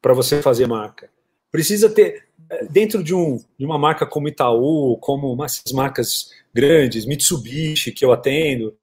para 0.00 0.14
você 0.14 0.42
fazer 0.42 0.66
marca. 0.66 1.10
Precisa 1.50 1.88
ter, 1.88 2.26
dentro 2.70 3.02
de, 3.02 3.14
um, 3.14 3.42
de 3.58 3.64
uma 3.64 3.78
marca 3.78 4.06
como 4.06 4.28
Itaú, 4.28 4.96
como 4.98 5.42
essas 5.44 5.72
marcas 5.72 6.30
grandes, 6.52 7.06
Mitsubishi, 7.06 7.92
que 7.92 8.04
eu 8.04 8.12
atendo, 8.12 8.76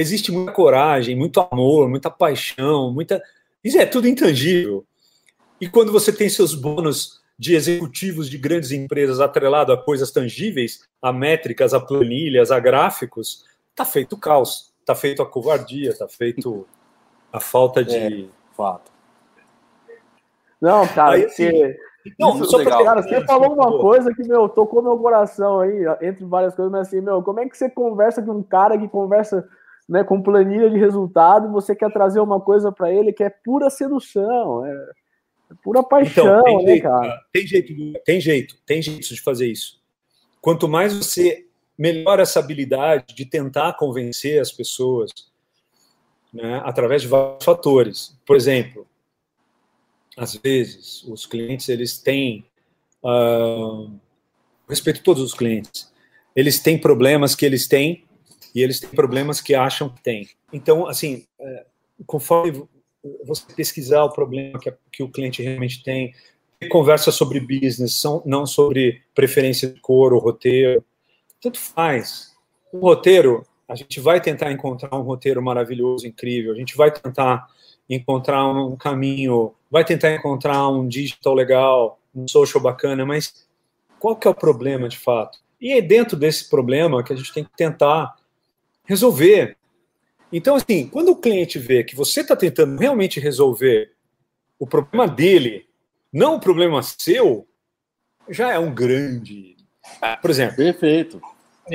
existe 0.00 0.32
muita 0.32 0.52
coragem, 0.52 1.14
muito 1.14 1.40
amor, 1.40 1.88
muita 1.88 2.10
paixão, 2.10 2.92
muita. 2.92 3.22
Isso 3.62 3.78
é 3.78 3.86
tudo 3.86 4.08
intangível. 4.08 4.84
E 5.60 5.68
quando 5.68 5.92
você 5.92 6.12
tem 6.12 6.28
seus 6.28 6.54
bônus 6.54 7.20
de 7.38 7.54
executivos 7.54 8.28
de 8.28 8.38
grandes 8.38 8.70
empresas 8.70 9.20
atrelado 9.20 9.72
a 9.72 9.82
coisas 9.82 10.10
tangíveis, 10.10 10.88
a 11.00 11.12
métricas, 11.12 11.72
a 11.72 11.80
planilhas, 11.80 12.50
a 12.50 12.58
gráficos, 12.58 13.44
tá 13.74 13.84
feito 13.84 14.14
o 14.14 14.18
caos, 14.18 14.72
tá 14.84 14.94
feito 14.94 15.22
a 15.22 15.26
covardia, 15.26 15.96
tá 15.96 16.08
feito 16.08 16.66
a 17.32 17.40
falta 17.40 17.84
de 17.84 17.96
é, 17.96 18.26
fato. 18.56 18.90
Não, 20.60 20.86
cara, 20.88 21.14
aí, 21.14 21.28
você, 21.28 21.78
não, 22.18 22.42
só 22.44 22.58
legal. 22.58 22.84
Cara, 22.84 23.02
você 23.02 23.24
falou 23.24 23.54
uma 23.54 23.78
coisa 23.78 24.14
que 24.14 24.22
meu 24.22 24.48
tocou 24.48 24.82
meu 24.82 24.98
coração 24.98 25.60
aí, 25.60 25.84
entre 26.02 26.24
várias 26.24 26.54
coisas, 26.54 26.72
mas 26.72 26.88
assim, 26.88 27.00
meu, 27.00 27.22
como 27.22 27.40
é 27.40 27.48
que 27.48 27.56
você 27.56 27.68
conversa 27.68 28.22
com 28.22 28.32
um 28.32 28.42
cara 28.42 28.78
que 28.78 28.88
conversa 28.88 29.46
né, 29.90 30.04
com 30.04 30.22
planilha 30.22 30.70
de 30.70 30.78
resultado, 30.78 31.52
você 31.52 31.76
quer 31.76 31.92
trazer 31.92 32.20
uma 32.20 32.40
coisa 32.40 32.72
para 32.72 32.90
ele 32.90 33.12
que 33.12 33.24
é 33.24 33.28
pura 33.28 33.68
sedução, 33.68 34.64
é 34.64 34.90
é 35.50 35.54
pura 35.64 35.82
paixão, 35.82 36.40
então, 36.46 36.62
né, 36.62 36.78
cara? 36.78 37.20
Tem 37.32 37.44
jeito, 37.44 37.74
tem 38.04 38.20
jeito, 38.20 38.56
tem 38.64 38.80
jeito 38.80 39.12
de 39.12 39.20
fazer 39.20 39.50
isso. 39.50 39.80
Quanto 40.40 40.68
mais 40.68 40.94
você 40.96 41.44
melhora 41.76 42.22
essa 42.22 42.38
habilidade 42.38 43.14
de 43.14 43.24
tentar 43.24 43.72
convencer 43.72 44.40
as 44.40 44.52
pessoas, 44.52 45.10
né, 46.32 46.60
através 46.64 47.02
de 47.02 47.08
vários 47.08 47.44
fatores. 47.44 48.16
Por 48.24 48.36
exemplo, 48.36 48.86
às 50.16 50.34
vezes 50.36 51.02
os 51.04 51.26
clientes 51.26 51.68
eles 51.68 51.98
têm 51.98 52.44
uh, 53.02 53.90
respeito 54.68 55.00
a 55.00 55.02
todos 55.02 55.22
os 55.22 55.34
clientes, 55.34 55.90
eles 56.36 56.60
têm 56.60 56.78
problemas 56.78 57.34
que 57.34 57.44
eles 57.44 57.66
têm 57.66 58.04
e 58.54 58.62
eles 58.62 58.80
têm 58.80 58.90
problemas 58.90 59.40
que 59.40 59.54
acham 59.54 59.88
que 59.88 60.02
têm. 60.02 60.28
Então, 60.52 60.86
assim, 60.86 61.24
é, 61.40 61.66
conforme 62.06 62.64
você 63.24 63.44
pesquisar 63.54 64.04
o 64.04 64.12
problema 64.12 64.58
que, 64.90 65.02
o 65.02 65.08
cliente 65.08 65.42
realmente 65.42 65.82
tem, 65.82 66.12
conversa 66.70 67.10
sobre 67.10 67.40
business, 67.40 68.02
não 68.26 68.44
sobre 68.44 69.02
preferência 69.14 69.68
de 69.72 69.80
cor 69.80 70.12
ou 70.12 70.20
roteiro. 70.20 70.84
Tanto 71.40 71.58
faz. 71.58 72.34
O 72.72 72.78
roteiro, 72.80 73.46
a 73.66 73.74
gente 73.74 73.98
vai 74.00 74.20
tentar 74.20 74.52
encontrar 74.52 74.94
um 74.94 75.02
roteiro 75.02 75.42
maravilhoso, 75.42 76.06
incrível, 76.06 76.52
a 76.52 76.56
gente 76.56 76.76
vai 76.76 76.90
tentar 76.90 77.48
encontrar 77.88 78.46
um 78.46 78.76
caminho, 78.76 79.54
vai 79.70 79.84
tentar 79.84 80.14
encontrar 80.14 80.68
um 80.68 80.86
digital 80.86 81.34
legal, 81.34 81.98
um 82.14 82.28
social 82.28 82.62
bacana, 82.62 83.04
mas 83.06 83.48
qual 83.98 84.14
que 84.14 84.28
é 84.28 84.30
o 84.30 84.34
problema 84.34 84.88
de 84.88 84.98
fato? 84.98 85.38
E 85.60 85.72
é 85.72 85.82
dentro 85.82 86.16
desse 86.16 86.48
problema 86.48 87.02
que 87.02 87.12
a 87.12 87.16
gente 87.16 87.32
tem 87.32 87.44
que 87.44 87.50
tentar 87.56 88.16
resolver. 88.84 89.56
Então, 90.32 90.56
assim, 90.56 90.86
quando 90.88 91.10
o 91.10 91.16
cliente 91.16 91.58
vê 91.58 91.82
que 91.82 91.96
você 91.96 92.20
está 92.20 92.36
tentando 92.36 92.78
realmente 92.78 93.18
resolver 93.18 93.92
o 94.58 94.66
problema 94.66 95.08
dele, 95.08 95.66
não 96.12 96.36
o 96.36 96.40
problema 96.40 96.82
seu, 96.82 97.46
já 98.28 98.52
é 98.52 98.58
um 98.58 98.72
grande. 98.72 99.56
Ah, 100.00 100.16
por 100.16 100.30
exemplo. 100.30 100.56
Perfeito. 100.56 101.20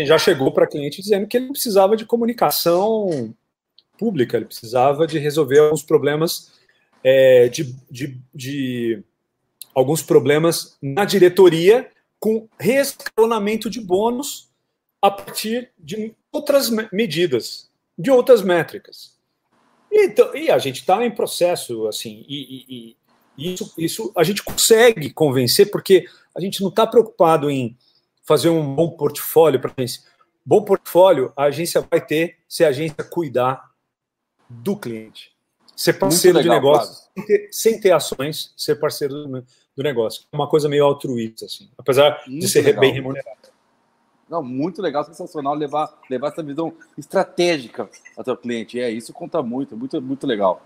Já 0.06 0.18
chegou 0.18 0.52
para 0.52 0.68
cliente 0.68 1.02
dizendo 1.02 1.28
que 1.28 1.38
ele 1.38 1.50
precisava 1.50 1.96
de 1.96 2.06
comunicação 2.06 3.34
pública, 3.98 4.36
ele 4.36 4.46
precisava 4.46 5.08
de 5.08 5.18
resolver 5.18 5.60
alguns 5.60 5.84
problemas 5.84 6.52
é, 7.04 7.48
de, 7.48 7.76
de, 7.90 8.20
de 8.34 9.04
alguns 9.74 10.02
problemas 10.02 10.78
na 10.82 11.06
diretoria 11.06 11.90
com 12.20 12.48
reescalonamento 12.60 13.70
de 13.70 13.80
bônus 13.80 14.50
a 15.02 15.12
partir 15.12 15.70
de 15.78 16.16
outras 16.36 16.70
medidas 16.92 17.70
de 17.98 18.12
outras 18.12 18.42
métricas. 18.42 19.16
Então, 19.92 20.36
e 20.36 20.52
a 20.52 20.58
gente 20.58 20.82
está 20.82 21.06
em 21.06 21.12
processo, 21.12 21.88
assim, 21.88 22.26
e, 22.28 22.66
e, 22.68 22.98
e, 23.38 23.54
isso, 23.54 23.74
isso 23.78 24.12
a 24.16 24.24
gente 24.24 24.44
consegue 24.44 25.10
convencer, 25.10 25.72
porque 25.72 26.06
a 26.36 26.42
gente 26.42 26.62
não 26.62 26.70
está 26.70 26.86
preocupado 26.86 27.50
em 27.50 27.78
fazer 28.24 28.50
um 28.50 28.76
bom 28.76 28.90
portfólio 28.90 29.60
para 29.60 29.72
a 29.72 29.74
agência. 29.78 30.04
Bom 30.46 30.64
portfólio 30.64 31.32
a 31.36 31.46
agência 31.46 31.82
vai 31.90 32.06
ter 32.06 32.38
se 32.48 32.66
a 32.66 32.70
agência 32.70 33.04
cuidar 33.04 33.72
do 34.50 34.76
cliente. 34.76 35.34
Ser 35.76 35.94
parceiro 35.94 36.38
legal, 36.38 36.60
de 36.60 36.62
negócio, 36.62 37.10
sem 37.14 37.26
ter, 37.26 37.50
sem 37.52 37.80
ter, 37.80 37.92
ações, 37.92 38.54
ser 38.56 38.76
parceiro 38.76 39.14
do, 39.14 39.46
do 39.76 39.84
negócio. 39.84 40.26
É 40.32 40.36
uma 40.36 40.48
coisa 40.48 40.70
meio 40.70 40.86
altruísta, 40.86 41.46
assim, 41.46 41.70
apesar 41.78 42.22
Muito 42.28 42.42
de 42.42 42.50
ser 42.50 42.62
legal. 42.62 42.82
bem 42.82 42.94
remunerado. 42.94 43.45
Não, 44.30 44.42
muito 44.42 44.82
legal, 44.82 45.04
sensacional 45.04 45.54
levar, 45.54 45.94
levar 46.10 46.30
essa 46.30 46.42
visão 46.42 46.74
estratégica 46.98 47.88
ao 48.18 48.24
teu 48.24 48.36
cliente. 48.36 48.80
É, 48.80 48.90
isso 48.90 49.14
conta 49.14 49.42
muito, 49.44 49.78
muito, 49.78 50.02
muito 50.02 50.26
legal. 50.26 50.62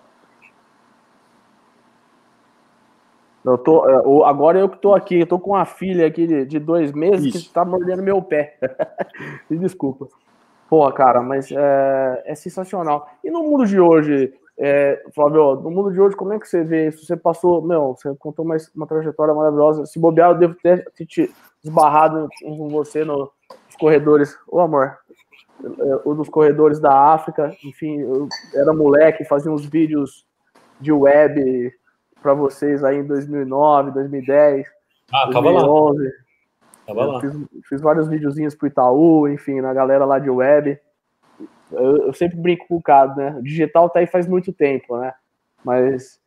Eu 3.44 3.58
tô, 3.58 3.90
eu, 3.90 4.26
agora 4.26 4.60
eu 4.60 4.70
que 4.70 4.78
tô 4.78 4.94
aqui, 4.94 5.20
eu 5.20 5.28
tô 5.28 5.40
com 5.40 5.52
uma 5.52 5.66
filha 5.66 6.06
aqui 6.06 6.28
de, 6.28 6.46
de 6.46 6.60
dois 6.60 6.92
meses 6.92 7.36
Isso. 7.36 7.48
que 7.48 7.54
tá 7.54 7.64
mordendo 7.64 8.04
meu 8.04 8.22
pé. 8.22 8.58
Me 9.50 9.58
desculpa. 9.58 10.08
Pô, 10.70 10.90
cara, 10.92 11.22
mas 11.22 11.52
é, 11.52 12.24
é, 12.26 12.36
sensacional. 12.36 13.10
E 13.24 13.32
no 13.32 13.42
mundo 13.42 13.66
de 13.66 13.80
hoje, 13.80 14.34
é, 14.58 15.04
Flávio, 15.16 15.56
no 15.56 15.72
mundo 15.72 15.92
de 15.92 16.00
hoje, 16.00 16.16
como 16.16 16.34
é 16.34 16.40
que 16.40 16.48
você 16.48 16.64
vê 16.64 16.90
isso? 16.90 17.06
Você 17.06 17.18
passou, 17.18 17.62
meu, 17.62 17.96
você 17.98 18.14
contou 18.16 18.46
uma, 18.46 18.56
uma 18.76 18.86
trajetória 18.86 19.34
maravilhosa. 19.34 19.86
Se 19.86 19.98
bobear, 19.98 20.32
eu 20.32 20.38
devo 20.38 20.56
ter 20.56 20.86
te 21.08 21.34
esbarrado 21.64 22.28
com 22.42 22.70
você 22.70 23.04
no, 23.04 23.32
nos 23.68 23.76
corredores. 23.80 24.38
Ô, 24.48 24.60
amor, 24.60 24.98
um 26.06 26.16
dos 26.16 26.30
corredores 26.30 26.80
da 26.80 27.14
África. 27.14 27.56
Enfim, 27.64 28.00
eu 28.00 28.28
era 28.56 28.74
moleque, 28.74 29.26
fazia 29.26 29.52
uns 29.52 29.66
vídeos 29.66 30.26
de 30.80 30.92
web 30.92 31.74
para 32.22 32.34
vocês 32.34 32.84
aí 32.84 32.98
em 32.98 33.06
2009, 33.06 33.92
2010. 33.92 34.68
Ah, 35.12 35.26
2011. 35.26 36.04
lá. 36.04 36.12
Tava 36.86 37.06
lá. 37.06 37.22
Fiz, 37.22 37.34
fiz, 37.68 37.82
vários 37.82 38.08
videozinhos 38.08 38.56
pro 38.56 38.68
Itaú, 38.68 39.28
enfim, 39.28 39.62
na 39.62 39.74
galera 39.74 40.06
lá 40.06 40.20
de 40.20 40.30
web. 40.30 40.80
Eu, 41.72 42.08
eu, 42.08 42.14
sempre 42.14 42.38
brinco 42.38 42.68
com 42.68 42.78
o 42.78 42.82
cara, 42.82 43.14
né? 43.16 43.36
O 43.38 43.44
digital 43.44 43.90
tá 43.90 44.00
aí 44.00 44.08
faz 44.08 44.28
muito 44.28 44.52
tempo, 44.52 44.98
né? 44.98 45.14
Mas 45.64 46.20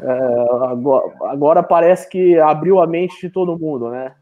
é, 0.00 0.66
agora, 0.70 1.12
agora, 1.22 1.62
parece 1.62 2.08
que 2.08 2.38
abriu 2.38 2.80
a 2.80 2.86
mente 2.86 3.18
de 3.20 3.30
todo 3.30 3.58
mundo, 3.58 3.90
né? 3.90 4.14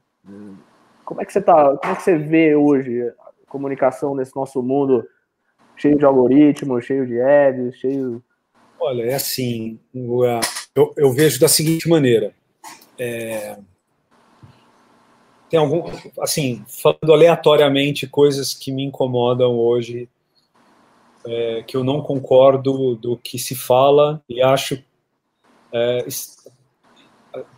Como 1.04 1.20
é 1.20 1.24
que 1.24 1.32
você 1.32 1.40
tá? 1.40 1.76
Como 1.76 1.92
é 1.92 1.96
que 1.96 2.02
você 2.02 2.16
vê 2.16 2.54
hoje 2.54 3.02
a 3.02 3.50
comunicação 3.50 4.14
nesse 4.14 4.34
nosso 4.36 4.62
mundo 4.62 5.06
cheio 5.76 5.96
de 5.96 6.04
algoritmos, 6.04 6.84
cheio 6.84 7.06
de 7.06 7.20
ads, 7.20 7.76
cheio. 7.76 8.22
Olha, 8.80 9.04
é 9.04 9.14
assim, 9.14 9.78
eu, 10.74 10.94
eu 10.96 11.12
vejo 11.12 11.40
da 11.40 11.48
seguinte 11.48 11.88
maneira. 11.88 12.34
É, 12.98 13.58
tem 15.48 15.58
algum, 15.58 15.84
assim, 16.20 16.64
falando 16.68 17.12
aleatoriamente 17.12 18.06
coisas 18.06 18.52
que 18.52 18.70
me 18.70 18.84
incomodam 18.84 19.56
hoje, 19.58 20.08
é, 21.26 21.62
que 21.66 21.76
eu 21.76 21.82
não 21.82 22.02
concordo 22.02 22.94
do 22.94 23.16
que 23.16 23.38
se 23.38 23.54
fala 23.54 24.22
e 24.28 24.42
acho 24.42 24.82
é, 25.72 26.06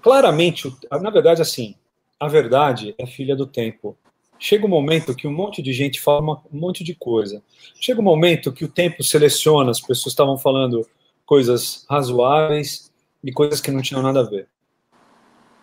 claramente, 0.00 0.74
na 0.90 1.10
verdade, 1.10 1.42
assim, 1.42 1.74
a 2.20 2.28
verdade 2.28 2.94
é 2.98 3.06
filha 3.06 3.34
do 3.34 3.46
tempo. 3.46 3.96
Chega 4.38 4.66
um 4.66 4.68
momento 4.68 5.14
que 5.14 5.26
um 5.26 5.32
monte 5.32 5.62
de 5.62 5.72
gente 5.72 6.00
fala 6.00 6.20
uma, 6.20 6.42
um 6.52 6.58
monte 6.58 6.84
de 6.84 6.94
coisa. 6.94 7.42
Chega 7.80 8.00
um 8.00 8.04
momento 8.04 8.52
que 8.52 8.64
o 8.64 8.68
tempo 8.68 9.02
seleciona, 9.02 9.70
as 9.70 9.80
pessoas 9.80 10.12
estavam 10.12 10.36
falando 10.36 10.86
coisas 11.24 11.86
razoáveis 11.88 12.92
e 13.24 13.32
coisas 13.32 13.60
que 13.60 13.70
não 13.70 13.80
tinham 13.80 14.02
nada 14.02 14.20
a 14.20 14.22
ver. 14.22 14.48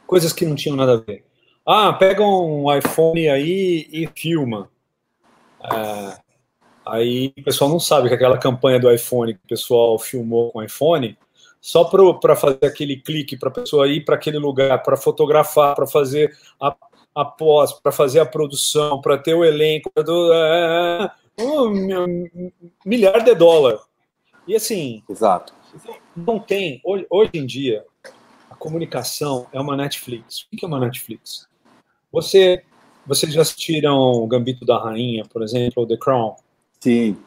Coisas 0.07 0.33
que 0.33 0.45
não 0.45 0.55
tinham 0.55 0.75
nada 0.75 0.93
a 0.93 0.97
ver. 0.97 1.23
Ah, 1.65 1.93
pega 1.93 2.23
um 2.23 2.75
iPhone 2.75 3.27
aí 3.29 3.87
e 3.91 4.07
filma. 4.15 4.69
É, 5.63 6.17
aí 6.85 7.33
o 7.37 7.43
pessoal 7.43 7.69
não 7.69 7.79
sabe 7.79 8.07
que 8.07 8.15
aquela 8.15 8.37
campanha 8.37 8.79
do 8.79 8.91
iPhone 8.91 9.33
que 9.33 9.43
o 9.43 9.49
pessoal 9.49 9.99
filmou 9.99 10.51
com 10.51 10.59
o 10.59 10.63
iPhone, 10.63 11.17
só 11.61 11.83
para 11.83 12.35
fazer 12.35 12.65
aquele 12.65 12.97
clique 12.97 13.37
para 13.37 13.49
a 13.49 13.53
pessoa 13.53 13.87
ir 13.87 14.05
para 14.05 14.15
aquele 14.15 14.37
lugar, 14.37 14.81
para 14.83 14.95
fotografar, 14.95 15.75
para 15.75 15.87
fazer 15.87 16.35
a, 16.61 16.75
a 17.15 17.25
pós, 17.25 17.73
para 17.73 17.91
fazer 17.91 18.19
a 18.19 18.25
produção, 18.25 19.01
para 19.01 19.17
ter 19.17 19.33
o 19.33 19.43
elenco, 19.43 19.91
do, 20.03 20.33
é, 20.33 21.11
é, 21.37 21.43
um 21.43 22.49
milhar 22.85 23.23
de 23.23 23.33
dólar. 23.35 23.79
E 24.47 24.55
assim. 24.55 25.03
Exato. 25.09 25.53
Não 26.15 26.39
tem. 26.39 26.81
Hoje, 26.83 27.05
hoje 27.09 27.31
em 27.33 27.45
dia, 27.45 27.85
a 28.49 28.55
comunicação 28.55 29.47
é 29.51 29.59
uma 29.59 29.75
Netflix. 29.75 30.47
O 30.51 30.57
que 30.57 30.63
é 30.63 30.67
uma 30.67 30.79
Netflix? 30.79 31.47
Você, 32.11 32.63
vocês 33.05 33.33
já 33.33 33.41
assistiram 33.41 34.25
Gambito 34.27 34.65
da 34.65 34.81
Rainha, 34.81 35.25
por 35.25 35.43
exemplo, 35.43 35.83
ou 35.83 35.87
The 35.87 35.97
Crown? 35.97 36.35
Sim. 36.79 37.17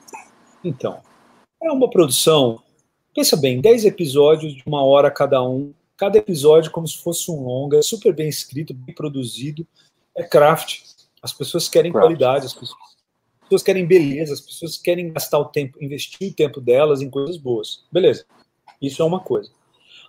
Então, 0.64 1.00
é 1.62 1.70
uma 1.70 1.90
produção, 1.90 2.62
pensa 3.14 3.36
bem, 3.36 3.60
10 3.60 3.84
episódios 3.84 4.54
de 4.54 4.62
uma 4.66 4.84
hora 4.84 5.10
cada 5.10 5.42
um, 5.42 5.72
cada 5.96 6.18
episódio 6.18 6.70
como 6.70 6.86
se 6.88 6.98
fosse 6.98 7.30
um 7.30 7.42
longa, 7.42 7.82
super 7.82 8.14
bem 8.14 8.28
escrito, 8.28 8.74
bem 8.74 8.94
produzido, 8.94 9.66
é 10.16 10.22
craft. 10.22 10.82
As 11.22 11.32
pessoas 11.32 11.68
querem 11.68 11.92
craft. 11.92 12.04
qualidade, 12.04 12.46
as 12.46 12.54
pessoas, 12.54 12.78
as 13.42 13.48
pessoas 13.48 13.62
querem 13.62 13.86
beleza, 13.86 14.32
as 14.32 14.40
pessoas 14.40 14.78
querem 14.78 15.12
gastar 15.12 15.38
o 15.38 15.44
tempo, 15.44 15.82
investir 15.82 16.30
o 16.30 16.34
tempo 16.34 16.60
delas 16.60 17.02
em 17.02 17.10
coisas 17.10 17.36
boas. 17.36 17.84
Beleza, 17.92 18.24
isso 18.80 19.02
é 19.02 19.04
uma 19.04 19.20
coisa. 19.20 19.50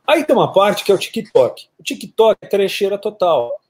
Aí 0.08 0.24
tem 0.24 0.36
uma 0.36 0.52
parte 0.52 0.84
que 0.84 0.92
é 0.92 0.96
o 0.96 0.98
TikTok. 0.98 1.68
O 1.80 1.84
TikTok 1.84 2.38
é 2.42 2.48
trecheira 2.48 2.98
total 2.98 3.61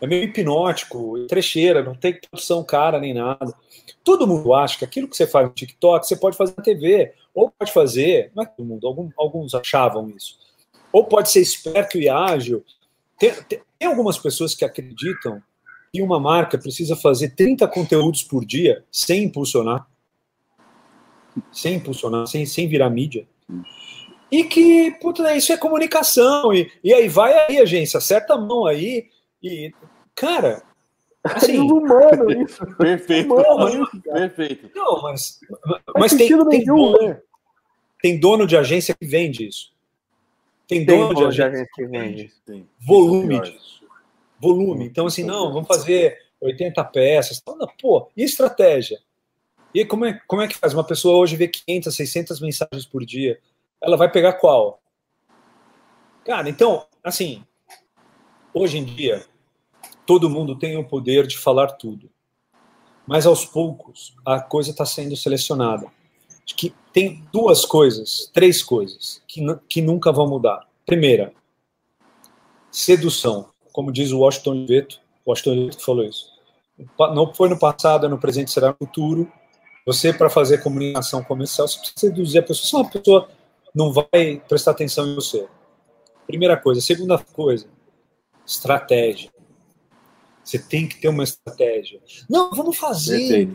é 0.00 0.06
meio 0.06 0.24
hipnótico, 0.24 1.26
trecheira, 1.26 1.82
não 1.82 1.94
tem 1.94 2.18
produção 2.18 2.64
cara 2.64 2.98
nem 2.98 3.12
nada. 3.12 3.54
Todo 4.02 4.26
mundo 4.26 4.54
acha 4.54 4.78
que 4.78 4.84
aquilo 4.84 5.08
que 5.08 5.16
você 5.16 5.26
faz 5.26 5.46
no 5.46 5.52
TikTok 5.52 6.06
você 6.06 6.16
pode 6.16 6.36
fazer 6.36 6.54
na 6.56 6.64
TV, 6.64 7.12
ou 7.34 7.50
pode 7.50 7.72
fazer, 7.72 8.32
não 8.34 8.42
é 8.42 8.46
todo 8.46 8.66
mundo, 8.66 9.12
alguns, 9.16 9.54
achavam 9.54 10.08
isso, 10.16 10.38
ou 10.90 11.04
pode 11.04 11.30
ser 11.30 11.40
esperto 11.40 11.98
e 11.98 12.08
ágil. 12.08 12.64
Tem, 13.18 13.32
tem, 13.44 13.60
tem 13.78 13.88
algumas 13.88 14.18
pessoas 14.18 14.54
que 14.54 14.64
acreditam 14.64 15.42
que 15.92 16.00
uma 16.00 16.18
marca 16.18 16.56
precisa 16.56 16.96
fazer 16.96 17.34
30 17.34 17.68
conteúdos 17.68 18.22
por 18.22 18.44
dia 18.44 18.84
sem 18.90 19.24
impulsionar, 19.24 19.86
sem 21.52 21.74
impulsionar, 21.74 22.26
sem, 22.26 22.46
sem 22.46 22.68
virar 22.68 22.88
mídia. 22.88 23.26
E 24.30 24.44
que, 24.44 24.92
puta, 24.92 25.34
isso 25.34 25.52
é 25.52 25.56
comunicação. 25.56 26.54
E, 26.54 26.70
e 26.84 26.94
aí 26.94 27.08
vai 27.08 27.32
aí, 27.46 27.58
agência, 27.58 27.98
acerta 27.98 28.34
a 28.34 28.38
mão 28.38 28.64
aí 28.64 29.08
e, 29.42 29.72
cara, 30.14 30.62
assim, 31.24 31.56
é 31.56 31.60
humano 31.72 32.30
isso. 32.42 32.66
Perfeito. 32.76 33.34
Humano 33.34 33.84
isso, 33.84 34.02
perfeito. 34.02 34.70
Não, 34.74 35.02
mas, 35.02 35.40
mas 35.96 36.12
tem, 36.12 36.28
tem, 36.48 36.64
dono, 36.64 37.08
né? 37.08 37.20
tem 38.02 38.20
dono 38.20 38.46
de 38.46 38.56
agência 38.56 38.94
que 38.94 39.06
vende 39.06 39.46
isso. 39.46 39.72
Tem, 40.66 40.84
tem 40.84 40.98
dono, 40.98 41.14
de 41.14 41.24
agência, 41.24 41.46
agência 41.46 41.68
que 41.74 41.86
vende. 41.86 42.24
isso. 42.26 42.42
Tem. 42.46 42.68
Volume 42.78 43.40
disso. 43.40 43.84
Volume. 44.38 44.86
Então, 44.86 45.06
assim, 45.06 45.24
não, 45.24 45.52
vamos 45.52 45.68
fazer 45.68 46.18
80 46.40 46.82
peças. 46.84 47.42
Pô, 47.80 48.08
e 48.16 48.22
estratégia? 48.22 48.98
E 49.74 49.84
como 49.84 50.04
é, 50.04 50.20
como 50.26 50.42
é 50.42 50.48
que 50.48 50.56
faz? 50.56 50.74
Uma 50.74 50.84
pessoa 50.84 51.18
hoje 51.18 51.36
vê 51.36 51.46
500, 51.48 51.94
600 51.94 52.40
mensagens 52.40 52.86
por 52.86 53.04
dia. 53.04 53.38
Ela 53.80 53.96
vai 53.96 54.10
pegar 54.10 54.34
qual? 54.34 54.80
Cara, 56.24 56.48
então, 56.48 56.86
assim, 57.02 57.44
hoje 58.52 58.78
em 58.78 58.84
dia, 58.84 59.24
todo 60.10 60.28
mundo 60.28 60.56
tem 60.56 60.76
o 60.76 60.82
poder 60.82 61.24
de 61.24 61.38
falar 61.38 61.68
tudo. 61.68 62.10
Mas 63.06 63.26
aos 63.26 63.44
poucos 63.44 64.12
a 64.26 64.40
coisa 64.40 64.72
está 64.72 64.84
sendo 64.84 65.14
selecionada. 65.14 65.86
Que 66.44 66.74
tem 66.92 67.24
duas 67.32 67.64
coisas, 67.64 68.28
três 68.34 68.60
coisas 68.60 69.22
que, 69.28 69.40
que 69.68 69.80
nunca 69.80 70.10
vão 70.10 70.26
mudar. 70.26 70.66
Primeira, 70.84 71.32
sedução, 72.72 73.50
como 73.70 73.92
diz 73.92 74.10
o 74.10 74.18
Washington 74.18 74.50
Oliveto, 74.50 75.00
Washington 75.24 75.50
Oliveto 75.52 75.84
falou 75.84 76.04
isso. 76.04 76.26
Não 77.14 77.32
foi 77.32 77.48
no 77.48 77.56
passado, 77.56 78.06
é 78.06 78.08
no 78.08 78.18
presente, 78.18 78.50
será 78.50 78.70
no 78.70 78.76
futuro. 78.76 79.32
Você, 79.86 80.12
para 80.12 80.28
fazer 80.28 80.60
comunicação 80.60 81.22
comercial, 81.22 81.68
você 81.68 81.78
precisa 81.78 82.00
seduzir 82.00 82.38
a 82.40 82.42
pessoa. 82.42 82.66
Se 82.66 82.74
uma 82.74 82.90
pessoa 82.90 83.28
não 83.72 83.92
vai 83.92 84.42
prestar 84.48 84.72
atenção 84.72 85.06
em 85.06 85.14
você. 85.14 85.46
Primeira 86.26 86.56
coisa. 86.56 86.80
Segunda 86.80 87.16
coisa, 87.16 87.68
estratégia. 88.44 89.30
Você 90.50 90.58
tem 90.58 90.88
que 90.88 90.96
ter 90.96 91.06
uma 91.06 91.22
estratégia. 91.22 92.00
Não, 92.28 92.50
vamos 92.50 92.76
fazer. 92.76 93.48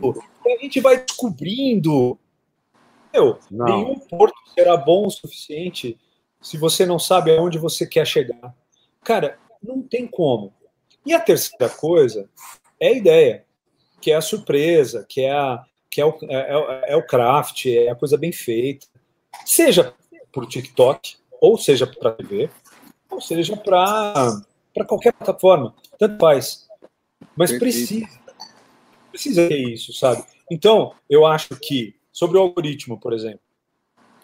A 0.46 0.62
gente 0.62 0.80
vai 0.80 1.04
descobrindo. 1.04 2.18
Meu, 3.12 3.38
não. 3.50 3.66
nenhum 3.66 3.98
porto 3.98 4.34
será 4.54 4.78
bom 4.78 5.06
o 5.06 5.10
suficiente 5.10 5.98
se 6.40 6.56
você 6.56 6.86
não 6.86 6.98
sabe 6.98 7.36
aonde 7.36 7.58
você 7.58 7.86
quer 7.86 8.06
chegar. 8.06 8.56
Cara, 9.04 9.38
não 9.62 9.82
tem 9.82 10.06
como. 10.06 10.54
E 11.04 11.12
a 11.12 11.20
terceira 11.20 11.68
coisa 11.68 12.30
é 12.80 12.88
a 12.88 12.92
ideia, 12.92 13.44
que 14.00 14.10
é 14.10 14.14
a 14.14 14.22
surpresa, 14.22 15.04
que 15.06 15.20
é, 15.20 15.32
a, 15.32 15.62
que 15.90 16.00
é, 16.00 16.06
o, 16.06 16.16
é, 16.22 16.34
é, 16.34 16.92
é 16.92 16.96
o 16.96 17.06
craft, 17.06 17.66
é 17.66 17.90
a 17.90 17.94
coisa 17.94 18.16
bem 18.16 18.32
feita. 18.32 18.86
Seja 19.44 19.92
por 20.32 20.46
TikTok, 20.46 21.16
ou 21.42 21.58
seja 21.58 21.86
para 21.86 22.12
TV, 22.12 22.48
ou 23.10 23.20
seja 23.20 23.54
para 23.54 24.86
qualquer 24.86 25.12
plataforma. 25.12 25.74
Tanto 25.98 26.18
faz. 26.18 26.65
Mas 27.36 27.56
precisa. 27.58 28.08
Precisa 29.10 29.48
ter 29.48 29.58
isso, 29.68 29.92
sabe? 29.92 30.24
Então, 30.50 30.92
eu 31.08 31.26
acho 31.26 31.56
que, 31.56 31.94
sobre 32.12 32.38
o 32.38 32.40
algoritmo, 32.40 32.98
por 32.98 33.12
exemplo, 33.12 33.40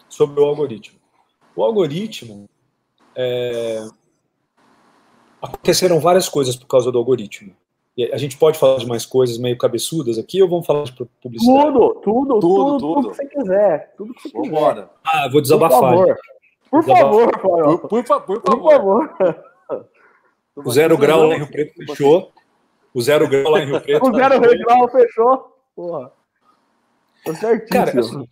sobre 0.09 0.39
o 0.39 0.45
algoritmo. 0.45 0.99
O 1.55 1.63
algoritmo. 1.63 2.49
É... 3.15 3.85
Aconteceram 5.41 5.99
várias 5.99 6.29
coisas 6.29 6.55
por 6.55 6.67
causa 6.67 6.91
do 6.91 6.97
algoritmo. 6.97 7.53
E 7.95 8.05
a 8.11 8.17
gente 8.17 8.37
pode 8.37 8.57
falar 8.57 8.77
de 8.77 8.87
mais 8.87 9.05
coisas 9.05 9.37
meio 9.37 9.57
cabeçudas 9.57 10.17
aqui 10.17 10.41
ou 10.41 10.49
vamos 10.49 10.65
falar 10.65 10.83
de 10.83 10.93
publicidade? 11.21 11.67
Tudo, 11.67 11.93
tudo, 12.01 12.39
tudo, 12.39 12.39
tudo, 12.39 12.77
tudo 12.79 13.09
que 13.09 13.15
você 13.15 13.25
quiser. 13.27 13.93
Tudo 13.95 14.13
que 14.13 14.29
você 14.29 14.41
quiser. 14.41 14.89
Ah, 15.03 15.29
vou 15.29 15.41
desabafar. 15.41 16.17
Por 16.71 16.83
favor, 16.83 17.31
por, 17.39 17.79
por, 17.87 18.03
por, 18.03 18.41
por 18.41 18.71
favor. 18.71 19.15
O 20.55 20.71
Zero 20.73 20.97
Grau 20.97 21.27
lá 21.27 21.35
em 21.35 21.37
Rio 21.39 21.51
Preto 21.51 21.73
fechou. 21.85 22.31
O 22.93 23.01
Zero 23.01 23.27
Grau 23.27 23.51
lá 23.51 23.59
em 23.59 23.65
Rio 23.65 23.81
Preto. 23.81 24.05
o 24.07 24.15
Zero 24.15 24.39
Grau 24.39 24.89
fechou. 24.89 25.57
Porra. 25.75 26.11
Tá 27.25 27.33
certíssimo. 27.35 27.69
Cara, 27.69 27.99
assim, 27.99 28.27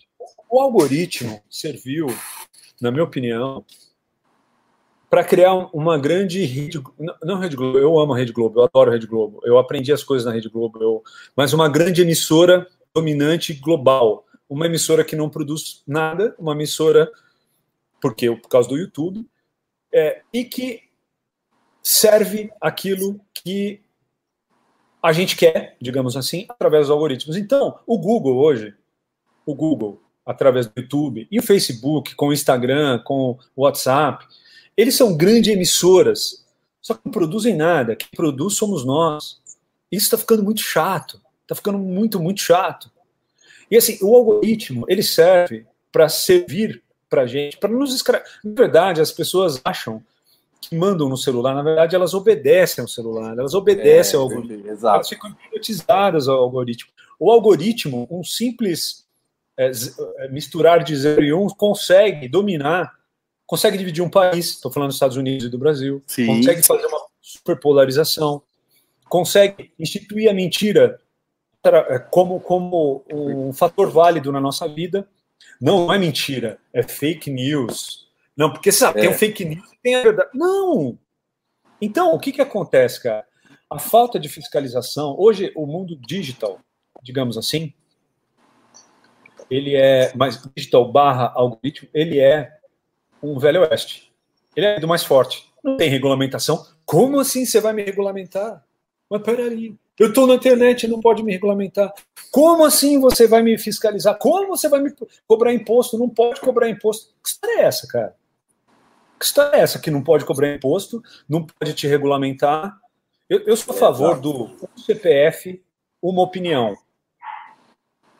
o 0.49 0.61
algoritmo 0.61 1.41
serviu, 1.49 2.07
na 2.79 2.91
minha 2.91 3.03
opinião, 3.03 3.65
para 5.09 5.23
criar 5.23 5.53
uma 5.73 5.97
grande 5.97 6.43
rede, 6.45 6.81
não 7.21 7.37
Rede 7.37 7.55
Globo, 7.55 7.77
eu 7.77 7.99
amo 7.99 8.13
a 8.13 8.17
Rede 8.17 8.31
Globo, 8.31 8.59
eu 8.59 8.63
adoro 8.63 8.89
a 8.89 8.93
Rede 8.93 9.07
Globo, 9.07 9.41
eu 9.43 9.57
aprendi 9.57 9.91
as 9.91 10.03
coisas 10.03 10.25
na 10.25 10.31
Rede 10.31 10.49
Globo, 10.49 10.81
eu, 10.81 11.03
mas 11.35 11.51
uma 11.51 11.67
grande 11.67 12.01
emissora 12.01 12.65
dominante 12.93 13.53
global, 13.53 14.25
uma 14.49 14.65
emissora 14.65 15.03
que 15.03 15.15
não 15.15 15.29
produz 15.29 15.83
nada, 15.85 16.35
uma 16.37 16.53
emissora 16.53 17.11
porque 18.01 18.33
por 18.35 18.49
causa 18.49 18.69
do 18.69 18.77
YouTube 18.77 19.25
é, 19.93 20.21
e 20.33 20.45
que 20.45 20.81
serve 21.83 22.49
aquilo 22.61 23.19
que 23.33 23.81
a 25.01 25.11
gente 25.11 25.35
quer, 25.35 25.75
digamos 25.81 26.15
assim, 26.15 26.45
através 26.47 26.83
dos 26.83 26.91
algoritmos. 26.91 27.35
Então, 27.35 27.79
o 27.87 27.97
Google 27.97 28.37
hoje, 28.37 28.73
o 29.45 29.55
Google 29.55 30.01
através 30.25 30.67
do 30.67 30.73
YouTube, 30.79 31.27
e 31.31 31.39
o 31.39 31.43
Facebook, 31.43 32.15
com 32.15 32.27
o 32.27 32.33
Instagram, 32.33 32.99
com 32.99 33.37
o 33.55 33.63
WhatsApp, 33.63 34.25
eles 34.77 34.95
são 34.95 35.17
grandes 35.17 35.51
emissoras, 35.51 36.45
só 36.81 36.93
que 36.93 37.01
não 37.05 37.11
produzem 37.11 37.55
nada. 37.55 37.95
Quem 37.95 38.09
produz 38.15 38.55
somos 38.55 38.85
nós. 38.85 39.39
Isso 39.91 40.05
está 40.05 40.17
ficando 40.17 40.43
muito 40.43 40.61
chato. 40.61 41.21
Está 41.41 41.55
ficando 41.55 41.77
muito, 41.77 42.19
muito 42.19 42.41
chato. 42.41 42.89
E 43.69 43.77
assim, 43.77 43.97
o 44.01 44.15
algoritmo, 44.15 44.85
ele 44.87 45.03
serve 45.03 45.65
para 45.91 46.07
servir 46.07 46.81
para 47.09 47.23
a 47.23 47.27
gente, 47.27 47.57
para 47.57 47.69
nos 47.69 47.93
escrever. 47.93 48.25
Na 48.43 48.53
verdade, 48.53 49.01
as 49.01 49.11
pessoas 49.11 49.59
acham 49.65 50.01
que 50.61 50.75
mandam 50.75 51.09
no 51.09 51.17
celular, 51.17 51.55
na 51.55 51.63
verdade, 51.63 51.95
elas 51.95 52.13
obedecem 52.13 52.83
ao 52.83 52.87
celular, 52.87 53.37
elas 53.37 53.55
obedecem 53.55 54.13
é, 54.13 54.17
ao 54.17 54.29
algoritmo. 54.29 54.69
Exato. 54.69 54.95
Elas 54.95 55.09
ficam 55.09 55.31
hipnotizadas 55.31 56.27
ao 56.27 56.37
algoritmo. 56.37 56.91
O 57.19 57.31
algoritmo, 57.31 58.07
um 58.11 58.23
simples 58.23 59.05
é, 59.57 59.71
é, 60.19 60.27
misturar 60.29 60.83
de 60.83 60.95
0 60.95 61.23
e 61.23 61.33
1 61.33 61.43
um, 61.43 61.47
consegue 61.49 62.27
dominar, 62.27 62.93
consegue 63.45 63.77
dividir 63.77 64.03
um 64.03 64.09
país, 64.09 64.51
estou 64.51 64.71
falando 64.71 64.89
dos 64.89 64.95
Estados 64.95 65.17
Unidos 65.17 65.45
e 65.45 65.49
do 65.49 65.57
Brasil, 65.57 66.01
Sim. 66.07 66.27
consegue 66.27 66.63
fazer 66.63 66.85
uma 66.85 67.01
superpolarização, 67.19 68.41
consegue 69.09 69.71
instituir 69.77 70.29
a 70.29 70.33
mentira 70.33 70.99
é, 71.63 71.99
como, 71.99 72.39
como 72.39 73.03
um 73.09 73.53
fator 73.53 73.89
válido 73.89 74.31
na 74.31 74.39
nossa 74.39 74.67
vida. 74.67 75.07
Não 75.59 75.93
é 75.93 75.99
mentira, 75.99 76.57
é 76.73 76.81
fake 76.81 77.29
news. 77.29 78.00
Não, 78.41 78.51
porque 78.51 78.71
sabe, 78.71 78.97
é. 78.97 79.01
tem 79.03 79.11
o 79.11 79.13
fake 79.13 79.45
news 79.45 79.71
e 79.71 79.77
tem 79.83 79.93
a 79.93 80.01
verdade. 80.01 80.31
Não! 80.33 80.97
Então, 81.79 82.15
o 82.15 82.19
que, 82.19 82.31
que 82.31 82.41
acontece, 82.41 83.03
cara? 83.03 83.23
A 83.69 83.77
falta 83.77 84.19
de 84.19 84.27
fiscalização, 84.27 85.15
hoje 85.15 85.51
o 85.55 85.67
mundo 85.67 85.95
digital, 85.95 86.59
digamos 87.03 87.37
assim, 87.37 87.71
ele 89.47 89.75
é 89.75 90.11
mais 90.15 90.41
digital 90.55 90.91
barra 90.91 91.31
algoritmo, 91.35 91.87
ele 91.93 92.17
é 92.17 92.51
um 93.21 93.37
velho 93.37 93.61
oeste. 93.61 94.11
Ele 94.55 94.65
é 94.65 94.79
do 94.79 94.87
mais 94.87 95.03
forte. 95.03 95.47
Não 95.63 95.77
tem 95.77 95.87
regulamentação. 95.87 96.65
Como 96.83 97.19
assim 97.19 97.45
você 97.45 97.61
vai 97.61 97.73
me 97.73 97.83
regulamentar? 97.83 98.65
Mas 99.07 99.21
peraí, 99.21 99.75
eu 99.99 100.07
estou 100.07 100.25
na 100.25 100.33
internet, 100.33 100.87
não 100.87 100.99
pode 100.99 101.21
me 101.21 101.31
regulamentar. 101.31 101.93
Como 102.31 102.65
assim 102.65 102.99
você 102.99 103.27
vai 103.27 103.43
me 103.43 103.55
fiscalizar? 103.59 104.17
Como 104.17 104.47
você 104.47 104.67
vai 104.67 104.81
me 104.81 104.91
cobrar 105.27 105.53
imposto? 105.53 105.95
Não 105.95 106.09
pode 106.09 106.41
cobrar 106.41 106.67
imposto. 106.69 107.13
Que 107.21 107.29
história 107.29 107.61
é 107.61 107.65
essa, 107.65 107.85
cara? 107.87 108.15
Que 109.21 109.27
história 109.27 109.55
é 109.55 109.59
essa 109.59 109.77
que 109.77 109.91
não 109.91 110.01
pode 110.03 110.25
cobrar 110.25 110.51
imposto, 110.51 110.99
não 111.29 111.45
pode 111.45 111.75
te 111.75 111.85
regulamentar? 111.85 112.75
Eu, 113.29 113.41
eu 113.41 113.55
sou 113.55 113.75
a 113.75 113.77
favor 113.77 114.19
do 114.19 114.49
CPF, 114.75 115.63
uma 116.01 116.23
opinião. 116.23 116.75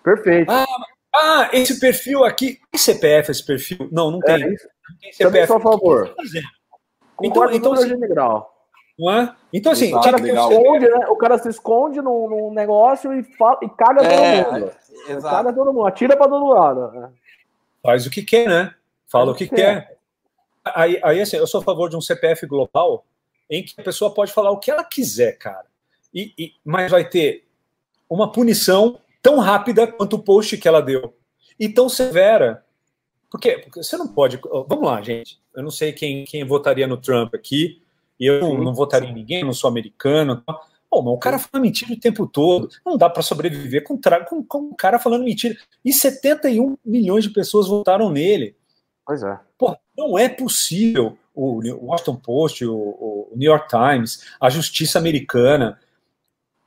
Perfeito. 0.03 0.51
Ah, 0.51 0.67
ah, 1.15 1.49
esse 1.53 1.79
perfil 1.79 2.23
aqui. 2.23 2.59
Tem 2.71 2.79
CPF 2.79 3.31
esse 3.31 3.43
perfil? 3.43 3.89
Não, 3.91 4.11
não 4.11 4.19
tem. 4.19 4.35
É, 4.35 4.39
não 4.41 4.47
tem 4.49 5.11
CPF. 5.11 5.23
Também 5.23 5.47
sou 5.47 5.57
a 5.57 5.59
favor. 5.59 6.15
Então, 7.23 7.51
então 7.51 7.73
assim, 7.73 7.97
Não 8.99 9.11
é? 9.11 9.35
Então, 9.51 9.71
assim, 9.71 9.95
o 9.95 10.01
cara, 10.01 10.19
se 10.19 10.31
esconde, 10.31 10.87
né? 10.87 11.07
o 11.09 11.15
cara 11.15 11.37
se 11.39 11.49
esconde 11.49 11.99
num, 11.99 12.29
num 12.29 12.53
negócio 12.53 13.11
e, 13.11 13.23
fala, 13.23 13.57
e 13.63 13.69
caga 13.69 14.03
é, 14.03 14.43
todo 14.43 14.53
mundo. 14.53 14.71
É, 15.07 15.21
caga 15.21 15.51
todo 15.51 15.73
mundo, 15.73 15.87
atira 15.87 16.15
para 16.15 16.29
todo 16.29 16.45
lado. 16.45 16.91
Né? 16.91 17.09
Faz 17.81 18.05
o 18.05 18.11
que 18.11 18.21
quer, 18.21 18.47
né? 18.47 18.75
Fala 19.07 19.31
o 19.31 19.35
que, 19.35 19.47
que 19.47 19.55
quer. 19.55 19.99
Aí, 20.63 20.99
aí, 21.03 21.21
assim, 21.21 21.37
eu 21.37 21.47
sou 21.47 21.61
a 21.61 21.63
favor 21.63 21.89
de 21.89 21.95
um 21.95 22.01
CPF 22.01 22.45
global 22.45 23.05
em 23.49 23.63
que 23.63 23.73
a 23.77 23.83
pessoa 23.83 24.13
pode 24.13 24.31
falar 24.31 24.51
o 24.51 24.59
que 24.59 24.71
ela 24.71 24.83
quiser, 24.83 25.37
cara. 25.37 25.65
E, 26.13 26.33
e, 26.37 26.53
mas 26.63 26.91
vai 26.91 27.07
ter 27.07 27.47
uma 28.09 28.31
punição 28.31 28.99
tão 29.21 29.39
rápida 29.39 29.87
quanto 29.87 30.15
o 30.15 30.23
post 30.23 30.57
que 30.57 30.67
ela 30.67 30.81
deu 30.81 31.13
e 31.59 31.69
tão 31.69 31.87
severa. 31.87 32.65
Porque, 33.29 33.59
porque 33.59 33.83
você 33.83 33.95
não 33.97 34.07
pode. 34.07 34.39
Vamos 34.67 34.85
lá, 34.85 35.01
gente. 35.01 35.39
Eu 35.55 35.63
não 35.63 35.71
sei 35.71 35.93
quem, 35.93 36.25
quem 36.25 36.45
votaria 36.45 36.87
no 36.87 36.97
Trump 36.97 37.33
aqui, 37.33 37.81
e 38.19 38.25
eu 38.25 38.39
não, 38.41 38.57
não 38.65 38.73
votaria 38.73 39.09
em 39.09 39.13
ninguém, 39.13 39.43
não 39.43 39.53
sou 39.53 39.69
americano. 39.69 40.43
Pô, 40.89 41.01
mas 41.01 41.13
o 41.13 41.17
cara 41.17 41.39
fala 41.39 41.61
mentira 41.61 41.93
o 41.93 41.99
tempo 41.99 42.27
todo. 42.27 42.69
Não 42.85 42.97
dá 42.97 43.09
para 43.09 43.23
sobreviver 43.23 43.83
com, 43.83 43.99
com, 44.27 44.43
com 44.43 44.57
um 44.59 44.75
cara 44.75 44.99
falando 44.99 45.23
mentira. 45.23 45.55
E 45.83 45.93
71 45.93 46.77
milhões 46.85 47.23
de 47.23 47.29
pessoas 47.29 47.67
votaram 47.67 48.09
nele. 48.09 48.55
Pois 49.11 49.23
é. 49.23 49.37
Pô, 49.57 49.75
não 49.97 50.17
é 50.17 50.29
possível 50.29 51.17
o 51.35 51.59
Washington 51.85 52.15
Post, 52.15 52.65
o, 52.65 52.73
o 52.73 53.33
New 53.35 53.51
York 53.51 53.67
Times, 53.67 54.23
a 54.39 54.49
justiça 54.49 54.97
americana 54.97 55.77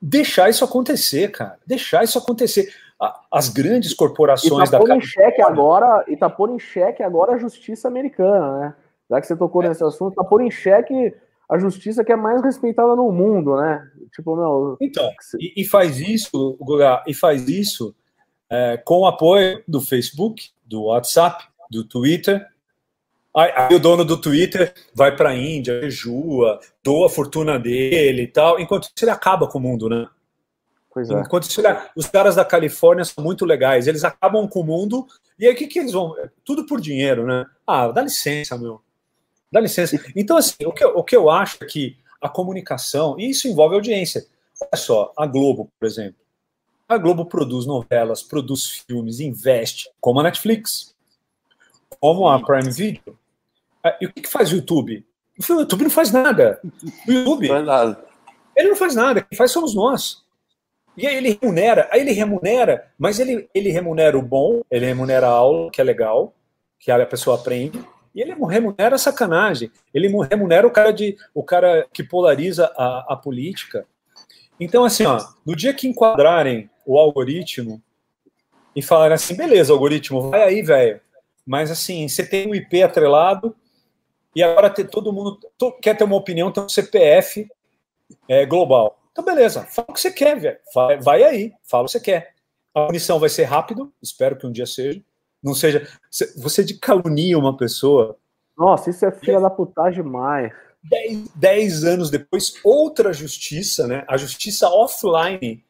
deixar 0.00 0.50
isso 0.50 0.62
acontecer, 0.62 1.30
cara. 1.30 1.58
Deixar 1.66 2.04
isso 2.04 2.18
acontecer. 2.18 2.70
As 3.32 3.48
grandes 3.48 3.94
corporações 3.94 4.68
e 4.68 4.72
tá 4.72 4.78
da 4.78 4.94
em 4.94 5.00
xeque 5.00 5.40
agora 5.40 6.04
E 6.06 6.18
tá 6.18 6.28
pondo 6.28 6.54
em 6.54 6.58
xeque 6.58 7.02
agora 7.02 7.32
a 7.32 7.38
justiça 7.38 7.88
americana, 7.88 8.58
né? 8.58 8.74
Já 9.10 9.22
que 9.22 9.26
você 9.26 9.36
tocou 9.36 9.62
é. 9.62 9.68
nesse 9.68 9.82
assunto, 9.82 10.14
tá 10.14 10.22
pondo 10.22 10.42
em 10.42 10.50
xeque 10.50 11.14
a 11.48 11.58
justiça 11.58 12.04
que 12.04 12.12
é 12.12 12.16
mais 12.16 12.42
respeitada 12.42 12.94
no 12.94 13.10
mundo, 13.10 13.56
né? 13.56 13.90
Tipo, 14.14 14.36
meu. 14.36 14.76
Então, 14.82 15.10
e, 15.40 15.62
e 15.62 15.64
faz 15.64 15.98
isso, 15.98 16.58
Guga, 16.60 17.02
e 17.06 17.14
faz 17.14 17.48
isso 17.48 17.94
é, 18.50 18.76
com 18.76 18.98
o 18.98 19.06
apoio 19.06 19.64
do 19.66 19.80
Facebook, 19.80 20.50
do 20.64 20.84
WhatsApp, 20.84 21.44
do 21.74 21.84
Twitter, 21.84 22.46
Aí, 23.36 23.50
aí, 23.56 23.74
o 23.74 23.80
dono 23.80 24.04
do 24.04 24.16
Twitter 24.16 24.72
vai 24.94 25.16
para 25.16 25.30
a 25.30 25.36
Índia, 25.36 25.82
jejua, 25.82 26.60
doa 26.84 27.06
a 27.06 27.10
fortuna 27.10 27.58
dele 27.58 28.22
e 28.22 28.26
tal, 28.28 28.60
enquanto 28.60 28.84
isso 28.84 29.04
ele 29.04 29.10
acaba 29.10 29.48
com 29.48 29.58
o 29.58 29.60
mundo, 29.60 29.88
né? 29.88 30.06
Pois 30.92 31.10
é. 31.10 31.20
Enquanto 31.20 31.50
isso, 31.50 31.60
os 31.96 32.06
caras 32.06 32.36
da 32.36 32.44
Califórnia 32.44 33.04
são 33.04 33.24
muito 33.24 33.44
legais, 33.44 33.88
eles 33.88 34.04
acabam 34.04 34.46
com 34.46 34.60
o 34.60 34.64
mundo, 34.64 35.08
e 35.36 35.48
aí 35.48 35.52
o 35.52 35.56
que, 35.56 35.66
que 35.66 35.80
eles 35.80 35.90
vão? 35.90 36.14
Tudo 36.44 36.64
por 36.64 36.80
dinheiro, 36.80 37.26
né? 37.26 37.44
Ah, 37.66 37.88
dá 37.88 38.02
licença, 38.02 38.56
meu. 38.56 38.80
Dá 39.50 39.60
licença. 39.60 40.00
Então, 40.14 40.36
assim, 40.36 40.64
o 40.64 40.72
que, 40.72 40.84
o 40.84 41.02
que 41.02 41.16
eu 41.16 41.28
acho 41.28 41.58
é 41.64 41.66
que 41.66 41.96
a 42.22 42.28
comunicação, 42.28 43.18
e 43.18 43.30
isso 43.30 43.48
envolve 43.48 43.74
audiência. 43.74 44.24
Olha 44.60 44.80
só, 44.80 45.12
a 45.18 45.26
Globo, 45.26 45.68
por 45.80 45.86
exemplo. 45.86 46.20
A 46.88 46.96
Globo 46.96 47.26
produz 47.26 47.66
novelas, 47.66 48.22
produz 48.22 48.84
filmes, 48.86 49.18
investe, 49.18 49.90
como 50.00 50.20
a 50.20 50.22
Netflix, 50.22 50.93
como 52.04 52.28
a 52.28 52.38
Prime 52.38 52.70
Video 52.70 53.18
ah, 53.82 53.96
e 53.98 54.04
o 54.04 54.12
que, 54.12 54.20
que 54.20 54.28
faz 54.28 54.52
o 54.52 54.56
YouTube? 54.56 55.06
O 55.38 55.52
YouTube 55.54 55.84
não 55.84 55.90
faz 55.90 56.12
nada. 56.12 56.60
O 57.08 57.10
YouTube. 57.10 57.48
Não 57.48 57.54
faz 57.54 57.66
nada. 57.66 58.04
Ele 58.54 58.68
não 58.68 58.76
faz 58.76 58.94
nada, 58.94 59.22
quem 59.22 59.38
faz 59.38 59.50
somos 59.50 59.74
nós. 59.74 60.22
E 60.98 61.06
aí 61.06 61.16
ele 61.16 61.38
remunera, 61.40 61.88
aí 61.90 62.02
ele 62.02 62.12
remunera, 62.12 62.92
mas 62.98 63.18
ele, 63.18 63.48
ele 63.54 63.70
remunera 63.70 64.18
o 64.18 64.22
bom, 64.22 64.60
ele 64.70 64.84
remunera 64.84 65.26
a 65.28 65.30
aula, 65.30 65.70
que 65.70 65.80
é 65.80 65.84
legal, 65.84 66.34
que 66.78 66.90
a 66.90 67.06
pessoa 67.06 67.36
aprende, 67.36 67.82
e 68.14 68.20
ele 68.20 68.34
remunera 68.34 68.96
a 68.96 68.98
sacanagem, 68.98 69.70
ele 69.94 70.08
remunera 70.30 70.66
o 70.66 70.70
cara, 70.70 70.92
de, 70.92 71.16
o 71.32 71.42
cara 71.42 71.86
que 71.90 72.04
polariza 72.04 72.70
a, 72.76 73.14
a 73.14 73.16
política. 73.16 73.86
Então, 74.60 74.84
assim, 74.84 75.06
ó, 75.06 75.18
no 75.44 75.56
dia 75.56 75.72
que 75.72 75.88
enquadrarem 75.88 76.68
o 76.84 76.98
algoritmo 76.98 77.82
e 78.76 78.82
falarem 78.82 79.14
assim, 79.14 79.34
beleza, 79.34 79.72
algoritmo, 79.72 80.30
vai 80.30 80.42
aí, 80.42 80.60
velho, 80.60 81.00
mas 81.46 81.70
assim, 81.70 82.08
você 82.08 82.24
tem 82.24 82.48
um 82.48 82.54
IP 82.54 82.82
atrelado, 82.82 83.54
e 84.34 84.42
agora 84.42 84.68
ter, 84.68 84.84
todo 84.84 85.12
mundo 85.12 85.38
quer 85.80 85.96
ter 85.96 86.04
uma 86.04 86.16
opinião, 86.16 86.50
tem 86.50 86.62
um 86.62 86.68
CPF 86.68 87.48
é, 88.28 88.44
global. 88.44 88.98
Então, 89.12 89.24
beleza, 89.24 89.62
fala 89.62 89.86
o 89.90 89.92
que 89.92 90.00
você 90.00 90.10
quer, 90.10 90.38
velho. 90.38 90.58
Vai, 90.74 90.98
vai, 90.98 91.22
aí, 91.22 91.52
fala 91.62 91.84
o 91.84 91.86
que 91.86 91.92
você 91.92 92.00
quer. 92.00 92.34
A 92.74 92.86
punição 92.86 93.20
vai 93.20 93.28
ser 93.28 93.44
rápido, 93.44 93.92
espero 94.02 94.36
que 94.36 94.46
um 94.46 94.50
dia 94.50 94.66
seja. 94.66 95.00
Não 95.40 95.54
seja. 95.54 95.86
Você 96.38 96.64
de 96.64 96.74
calunia 96.74 97.38
uma 97.38 97.56
pessoa. 97.56 98.16
Nossa, 98.58 98.90
isso 98.90 99.06
é 99.06 99.12
filha 99.12 99.40
da 99.40 99.50
putagem 99.50 100.02
demais. 100.02 100.52
Dez, 100.82 101.28
dez, 101.34 101.84
anos 101.84 102.10
depois, 102.10 102.54
outra 102.64 103.12
justiça, 103.12 103.86
né? 103.86 104.04
A 104.08 104.16
justiça 104.16 104.68
offline 104.68 105.64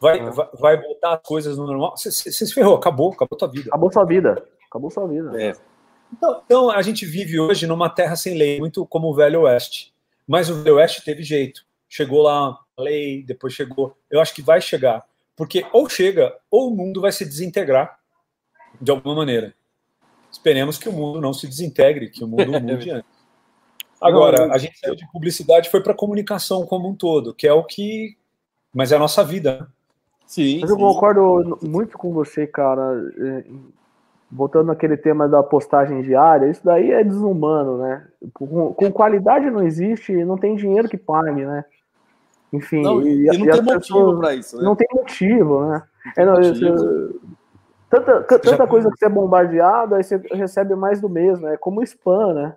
vai, 0.00 0.20
ah. 0.20 0.30
vai, 0.30 0.48
vai 0.54 0.76
botar 0.80 1.14
as 1.14 1.22
coisas 1.22 1.58
no 1.58 1.66
normal. 1.66 1.96
Você 1.96 2.10
se 2.10 2.54
ferrou, 2.54 2.76
acabou, 2.76 3.12
acabou 3.12 3.38
tua 3.38 3.48
vida. 3.48 3.68
Acabou 3.68 3.92
sua 3.92 4.04
vida. 4.04 4.42
Acabou 4.70 4.88
sua 4.88 5.08
vida. 5.08 5.30
É. 5.42 5.52
Então, 6.12 6.42
então, 6.44 6.70
a 6.70 6.80
gente 6.80 7.04
vive 7.04 7.40
hoje 7.40 7.66
numa 7.66 7.90
terra 7.90 8.14
sem 8.14 8.36
lei, 8.36 8.60
muito 8.60 8.86
como 8.86 9.08
o 9.08 9.14
Velho 9.14 9.42
Oeste. 9.42 9.92
Mas 10.26 10.48
o 10.48 10.62
Velho 10.62 10.76
Oeste 10.76 11.04
teve 11.04 11.24
jeito. 11.24 11.64
Chegou 11.88 12.22
lá 12.22 12.56
a 12.78 12.82
lei, 12.82 13.24
depois 13.24 13.52
chegou. 13.52 13.96
Eu 14.08 14.20
acho 14.20 14.32
que 14.32 14.40
vai 14.40 14.60
chegar. 14.60 15.04
Porque 15.34 15.66
ou 15.72 15.88
chega, 15.88 16.36
ou 16.48 16.68
o 16.68 16.76
mundo 16.76 17.00
vai 17.00 17.10
se 17.10 17.24
desintegrar 17.24 17.98
de 18.80 18.90
alguma 18.92 19.16
maneira. 19.16 19.54
Esperemos 20.30 20.78
que 20.78 20.88
o 20.88 20.92
mundo 20.92 21.20
não 21.20 21.32
se 21.32 21.48
desintegre, 21.48 22.08
que 22.08 22.22
o 22.22 22.28
mundo 22.28 22.52
mude 22.60 22.90
antes. 22.90 23.10
Agora, 24.00 24.52
a 24.52 24.58
gente 24.58 24.78
saiu 24.78 24.94
de 24.94 25.06
publicidade 25.10 25.68
e 25.68 25.70
foi 25.70 25.82
para 25.82 25.92
comunicação 25.92 26.64
como 26.64 26.88
um 26.88 26.94
todo, 26.94 27.34
que 27.34 27.46
é 27.46 27.52
o 27.52 27.64
que. 27.64 28.16
Mas 28.72 28.92
é 28.92 28.96
a 28.96 29.00
nossa 29.00 29.24
vida. 29.24 29.58
Né? 29.60 29.66
Sim. 30.26 30.60
Mas 30.60 30.70
eu 30.70 30.76
concordo 30.76 31.58
muito 31.60 31.98
com 31.98 32.12
você, 32.12 32.46
cara. 32.46 32.94
Voltando 34.32 34.66
naquele 34.66 34.96
tema 34.96 35.28
da 35.28 35.42
postagem 35.42 36.02
diária, 36.02 36.48
isso 36.48 36.64
daí 36.64 36.92
é 36.92 37.02
desumano, 37.02 37.78
né? 37.78 38.06
Com, 38.32 38.72
com 38.72 38.92
qualidade 38.92 39.50
não 39.50 39.62
existe, 39.62 40.24
não 40.24 40.38
tem 40.38 40.54
dinheiro 40.54 40.88
que 40.88 40.96
pague, 40.96 41.44
né? 41.44 41.64
Enfim, 42.52 42.82
não, 42.82 43.02
e, 43.02 43.26
e, 43.26 43.38
não 43.38 43.46
e 43.46 43.50
tem 43.50 43.62
motivo 43.62 44.18
para 44.18 44.34
isso, 44.34 44.56
né? 44.56 44.62
Não 44.62 44.76
tem 44.76 44.88
motivo, 44.92 45.66
né? 45.66 45.82
Tem 46.14 46.24
é, 46.24 46.26
não, 46.26 46.34
motivo. 46.34 47.20
tanta 47.88 48.22
tanta 48.22 48.66
coisa 48.66 48.90
que 48.90 48.98
você 48.98 49.06
é 49.06 49.08
bombardeado, 49.08 49.94
aí 49.94 50.04
você 50.04 50.16
recebe 50.32 50.74
mais 50.74 51.00
do 51.00 51.08
mesmo, 51.08 51.48
é 51.48 51.56
como 51.56 51.82
spam, 51.82 52.34
né? 52.34 52.56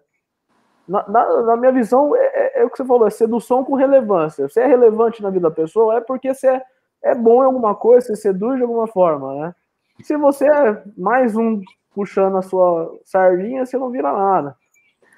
Na, 0.87 1.07
na, 1.07 1.41
na 1.43 1.57
minha 1.57 1.71
visão, 1.71 2.15
é, 2.15 2.19
é, 2.19 2.61
é, 2.61 2.65
o 2.65 2.69
que 2.69 2.77
você 2.77 2.85
falou, 2.85 3.07
é 3.07 3.09
sedução 3.09 3.63
com 3.63 3.75
relevância. 3.75 4.47
Você 4.47 4.59
é 4.59 4.67
relevante 4.67 5.23
na 5.23 5.29
vida 5.29 5.49
da 5.49 5.55
pessoa, 5.55 5.97
é 5.97 6.01
porque 6.01 6.33
você 6.33 6.47
é, 6.47 6.61
é 7.03 7.15
bom 7.15 7.41
em 7.41 7.45
alguma 7.45 7.73
coisa, 7.73 8.07
você 8.07 8.15
seduz 8.15 8.57
de 8.57 8.63
alguma 8.63 8.87
forma, 8.87 9.33
né? 9.35 9.55
Se 10.01 10.17
você 10.17 10.45
é 10.47 10.83
mais 10.97 11.35
um 11.35 11.61
puxando 11.93 12.37
a 12.37 12.41
sua 12.41 12.99
sardinha, 13.05 13.65
você 13.65 13.77
não 13.77 13.91
vira 13.91 14.11
nada. 14.11 14.55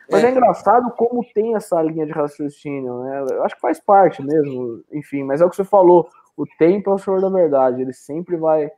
Mas 0.09 0.23
é. 0.23 0.27
é, 0.27 0.31
engraçado 0.31 0.91
como 0.91 1.25
tem 1.33 1.55
essa 1.55 1.81
linha 1.81 2.05
de 2.05 2.11
raciocínio, 2.11 3.03
né? 3.03 3.25
Eu 3.31 3.43
acho 3.43 3.55
que 3.55 3.61
faz 3.61 3.79
parte 3.79 4.21
mesmo, 4.21 4.83
enfim, 4.91 5.23
mas 5.23 5.41
é 5.41 5.45
o 5.45 5.49
que 5.49 5.55
você 5.55 5.63
falou, 5.63 6.09
o 6.37 6.45
tempo 6.59 6.91
é 6.91 6.93
o 6.93 6.97
senhor 6.97 7.21
da 7.21 7.29
verdade, 7.29 7.81
ele 7.81 7.93
sempre 7.93 8.35
vai 8.37 8.69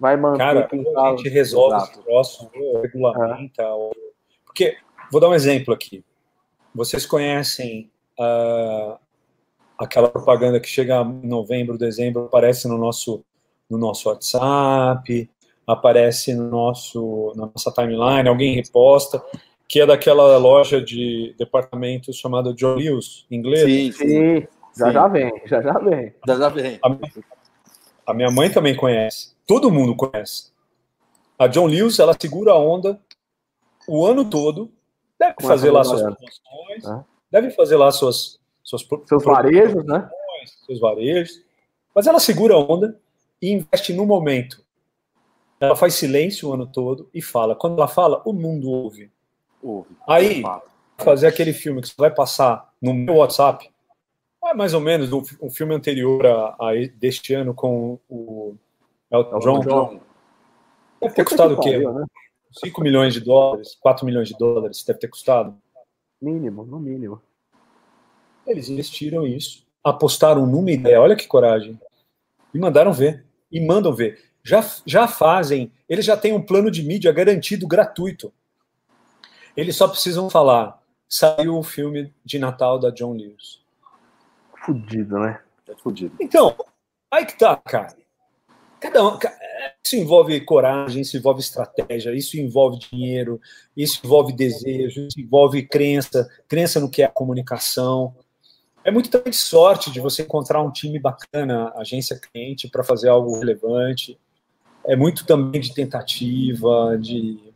vai 0.00 0.16
manter 0.16 0.38
Cara, 0.38 0.66
quem 0.66 0.84
a 0.96 1.10
gente 1.10 1.28
resolve 1.28 1.76
Exato. 1.76 1.92
esse 1.92 2.02
troço, 2.02 2.50
regulamenta, 2.82 3.62
é. 3.62 3.90
porque 4.44 4.76
vou 5.10 5.20
dar 5.20 5.28
um 5.28 5.34
exemplo 5.34 5.72
aqui. 5.72 6.04
Vocês 6.74 7.06
conhecem 7.06 7.88
uh, 8.18 8.98
aquela 9.78 10.08
propaganda 10.08 10.58
que 10.58 10.68
chega 10.68 11.00
em 11.02 11.28
novembro, 11.28 11.78
dezembro, 11.78 12.24
aparece 12.24 12.66
no 12.66 12.76
nosso 12.76 13.24
no 13.70 13.78
nosso 13.78 14.08
WhatsApp, 14.08 15.30
aparece 15.66 16.34
no 16.34 16.50
nosso 16.50 17.32
na 17.36 17.46
nossa 17.46 17.72
timeline, 17.72 18.28
alguém 18.28 18.54
reposta 18.54 19.22
que 19.68 19.80
é 19.80 19.86
daquela 19.86 20.36
loja 20.36 20.80
de 20.80 21.34
departamentos 21.38 22.16
chamada 22.16 22.52
John 22.52 22.74
Lewis, 22.74 23.26
inglês. 23.30 23.64
Sim, 23.64 23.92
sim. 23.92 24.48
Já 24.76 24.86
sim. 24.86 24.92
já 24.92 25.08
vem, 25.08 25.42
já 25.46 25.62
já 25.62 25.78
vem. 25.78 26.14
Já 26.26 26.36
já 26.36 26.48
vem. 26.48 26.78
A, 26.84 28.10
a, 28.10 28.14
minha 28.14 28.30
mãe 28.30 28.50
também 28.50 28.76
conhece. 28.76 29.34
Todo 29.46 29.70
mundo 29.70 29.96
conhece. 29.96 30.52
A 31.38 31.46
John 31.46 31.66
Lewis, 31.66 31.98
ela 31.98 32.14
segura 32.18 32.52
a 32.52 32.58
onda 32.58 33.00
o 33.86 34.06
ano 34.06 34.24
todo, 34.24 34.72
deve 35.18 35.34
Com 35.34 35.46
fazer 35.46 35.70
lá 35.70 35.84
suas 35.84 36.00
promoções, 36.00 36.84
é. 36.84 37.04
deve 37.30 37.50
fazer 37.50 37.76
lá 37.76 37.90
suas, 37.92 38.38
suas 38.62 38.86
seus 39.06 39.24
varejos, 39.24 39.84
né? 39.84 40.08
Seus 40.66 40.80
varejos. 40.80 41.42
Mas 41.94 42.06
ela 42.06 42.18
segura 42.18 42.54
a 42.54 42.58
onda 42.58 42.98
e 43.40 43.52
investe 43.52 43.92
no 43.92 44.06
momento. 44.06 44.63
Ela 45.66 45.76
faz 45.76 45.94
silêncio 45.94 46.48
o 46.48 46.52
ano 46.52 46.66
todo 46.66 47.08
e 47.12 47.20
fala. 47.20 47.54
Quando 47.54 47.78
ela 47.78 47.88
fala, 47.88 48.22
o 48.24 48.32
mundo 48.32 48.70
ouve. 48.70 49.10
Ouve. 49.62 49.96
Aí, 50.06 50.42
fazer 50.98 51.26
aquele 51.26 51.52
filme 51.52 51.80
que 51.80 51.88
você 51.88 51.94
vai 51.96 52.10
passar 52.10 52.72
no 52.80 52.94
meu 52.94 53.16
WhatsApp, 53.16 53.70
é 54.44 54.54
mais 54.54 54.74
ou 54.74 54.80
menos 54.80 55.12
um, 55.12 55.22
um 55.40 55.50
filme 55.50 55.74
anterior 55.74 56.26
a, 56.26 56.56
a, 56.58 56.72
deste 56.96 57.32
ano 57.34 57.54
com 57.54 57.98
o 58.08 58.54
Elton 59.10 59.38
John. 59.38 59.60
John. 59.60 60.00
Deve 61.00 61.14
ter 61.14 61.24
custado 61.24 61.54
o 61.54 61.60
quê? 61.60 61.78
Né? 61.78 62.04
5 62.52 62.80
milhões 62.82 63.14
de 63.14 63.20
dólares, 63.20 63.74
4 63.80 64.06
milhões 64.06 64.28
de 64.28 64.36
dólares, 64.36 64.84
deve 64.84 64.98
ter 64.98 65.08
custado. 65.08 65.56
Mínimo, 66.20 66.64
no 66.64 66.78
mínimo. 66.78 67.20
Eles 68.46 68.68
investiram 68.68 69.26
isso, 69.26 69.66
apostaram 69.82 70.46
numa 70.46 70.70
ideia, 70.70 71.00
olha 71.00 71.16
que 71.16 71.26
coragem, 71.26 71.78
e 72.52 72.58
mandaram 72.58 72.92
ver, 72.92 73.24
e 73.50 73.60
mandam 73.60 73.92
ver. 73.92 74.22
Já, 74.44 74.62
já 74.84 75.08
fazem, 75.08 75.72
eles 75.88 76.04
já 76.04 76.16
têm 76.16 76.34
um 76.34 76.42
plano 76.42 76.70
de 76.70 76.82
mídia 76.82 77.10
garantido 77.10 77.66
gratuito. 77.66 78.30
Eles 79.56 79.74
só 79.74 79.88
precisam 79.88 80.28
falar. 80.28 80.82
Saiu 81.08 81.56
o 81.56 81.62
filme 81.62 82.12
de 82.24 82.38
Natal 82.38 82.78
da 82.78 82.90
John 82.90 83.14
Lewis. 83.14 83.60
Fudido, 84.64 85.18
né? 85.18 85.40
É 85.66 85.74
fudido. 85.74 86.14
Então, 86.20 86.54
aí 87.10 87.24
que 87.24 87.38
tá, 87.38 87.56
cara. 87.56 87.96
Cada 88.80 89.02
um, 89.02 89.18
isso 89.82 89.96
envolve 89.96 90.38
coragem, 90.42 91.00
isso 91.00 91.16
envolve 91.16 91.40
estratégia, 91.40 92.14
isso 92.14 92.38
envolve 92.38 92.78
dinheiro, 92.78 93.40
isso 93.74 94.00
envolve 94.04 94.32
desejo, 94.32 95.06
isso 95.06 95.18
envolve 95.18 95.66
crença, 95.66 96.28
crença 96.46 96.80
no 96.80 96.90
que 96.90 97.00
é 97.00 97.06
a 97.06 97.10
comunicação. 97.10 98.14
É 98.84 98.90
muito 98.90 99.10
também 99.10 99.30
de 99.30 99.36
sorte 99.36 99.90
de 99.90 100.00
você 100.00 100.22
encontrar 100.22 100.60
um 100.62 100.70
time 100.70 100.98
bacana, 100.98 101.72
agência 101.76 102.18
cliente, 102.18 102.68
para 102.68 102.84
fazer 102.84 103.08
algo 103.08 103.38
relevante. 103.38 104.18
É 104.86 104.96
muito 104.96 105.26
também 105.26 105.60
de 105.60 105.74
tentativa, 105.74 106.98
de 107.00 107.54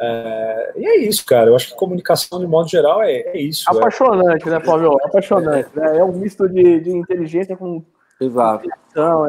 é, 0.00 0.72
e 0.76 0.86
é 0.86 0.96
isso, 0.98 1.26
cara. 1.26 1.50
Eu 1.50 1.56
acho 1.56 1.70
que 1.70 1.74
comunicação, 1.76 2.38
de 2.38 2.46
modo 2.46 2.68
geral, 2.68 3.02
é, 3.02 3.12
é 3.12 3.40
isso. 3.40 3.68
É. 3.68 3.76
Apaixonante, 3.76 4.48
é. 4.48 4.50
né, 4.50 4.60
Flávio? 4.60 4.96
Apaixonante. 5.04 5.68
Né? 5.74 5.98
É 5.98 6.04
um 6.04 6.12
misto 6.12 6.48
de, 6.48 6.80
de 6.80 6.90
inteligência 6.90 7.56
com. 7.56 7.82
Exato. 8.20 8.68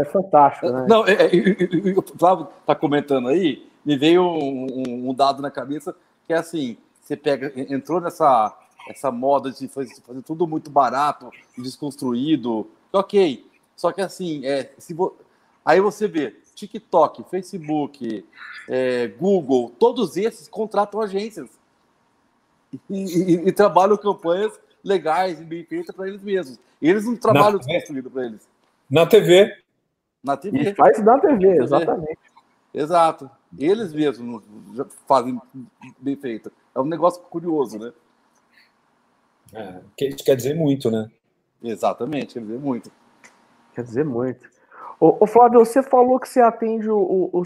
É 0.02 0.06
fantástico, 0.06 0.70
né? 0.70 0.86
Não, 0.90 1.06
é, 1.06 1.14
é, 1.14 1.94
o 1.96 2.02
Flávio 2.18 2.48
está 2.60 2.74
comentando 2.74 3.28
aí, 3.28 3.68
me 3.86 3.96
veio 3.96 4.24
um, 4.24 4.66
um, 4.66 5.10
um, 5.10 5.14
dado 5.14 5.44
na 5.44 5.52
cabeça 5.52 5.96
que 6.26 6.34
é 6.34 6.38
assim: 6.38 6.76
você 7.02 7.16
pega, 7.16 7.52
entrou 7.56 8.02
nessa 8.02 8.56
essa 8.90 9.12
moda 9.12 9.52
de 9.52 9.68
fazer, 9.68 9.94
fazer 10.02 10.24
tudo 10.24 10.48
muito 10.48 10.72
barato, 10.72 11.30
desconstruído, 11.56 12.68
ok. 12.92 13.46
Só 13.76 13.92
que 13.92 14.02
assim, 14.02 14.44
é, 14.44 14.72
se 14.80 14.96
vo... 14.96 15.16
aí 15.64 15.80
você 15.80 16.08
vê 16.08 16.36
TikTok, 16.60 17.24
Facebook, 17.30 18.26
é, 18.68 19.08
Google, 19.08 19.72
todos 19.80 20.18
esses 20.18 20.48
contratam 20.48 21.02
agências 21.02 21.50
e, 22.74 22.80
e, 22.90 23.34
e 23.48 23.52
trabalham 23.52 23.98
campanhas 23.98 24.60
legais 24.84 25.40
e 25.40 25.44
bem 25.44 25.64
feitas 25.64 25.96
para 25.96 26.08
eles 26.08 26.22
mesmos. 26.22 26.60
Eles 26.82 27.06
não 27.06 27.16
trabalham 27.16 27.60
desconstruído 27.60 28.10
para 28.10 28.26
eles. 28.26 28.48
Na 28.90 29.06
TV. 29.06 29.56
Na 30.24 30.38
TV. 30.38 30.60
E 30.60 30.76
faz 30.76 31.04
na 31.04 31.20
TV, 31.20 31.64
exatamente. 31.64 32.20
Exato. 32.74 33.30
Eles 33.58 33.94
mesmos 33.94 34.44
fazem 35.08 35.40
bem 36.00 36.16
feito. 36.16 36.52
É 36.76 36.80
um 36.80 36.86
negócio 36.86 37.22
curioso, 37.24 37.80
né? 37.80 37.92
É, 39.54 39.82
isso 40.08 40.24
quer 40.24 40.36
dizer 40.36 40.56
muito, 40.56 40.92
né? 40.92 41.10
Exatamente, 41.64 42.36
quer 42.36 42.42
dizer 42.42 42.60
muito. 42.60 42.92
Quer 43.74 43.84
dizer 43.84 44.06
muito. 44.06 44.48
Ô, 45.00 45.18
ô, 45.22 45.28
Flávio, 45.28 45.60
você 45.60 45.82
falou 45.82 46.20
que 46.20 46.28
você 46.28 46.42
atende 46.42 46.90
o, 46.90 46.98
o, 46.98 47.42
o, 47.42 47.44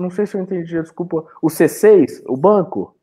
Não 0.00 0.10
sei 0.10 0.26
se 0.26 0.36
eu 0.36 0.40
entendi, 0.40 0.80
desculpa. 0.80 1.24
O 1.42 1.48
C6, 1.48 2.22
o 2.26 2.36
banco? 2.36 2.96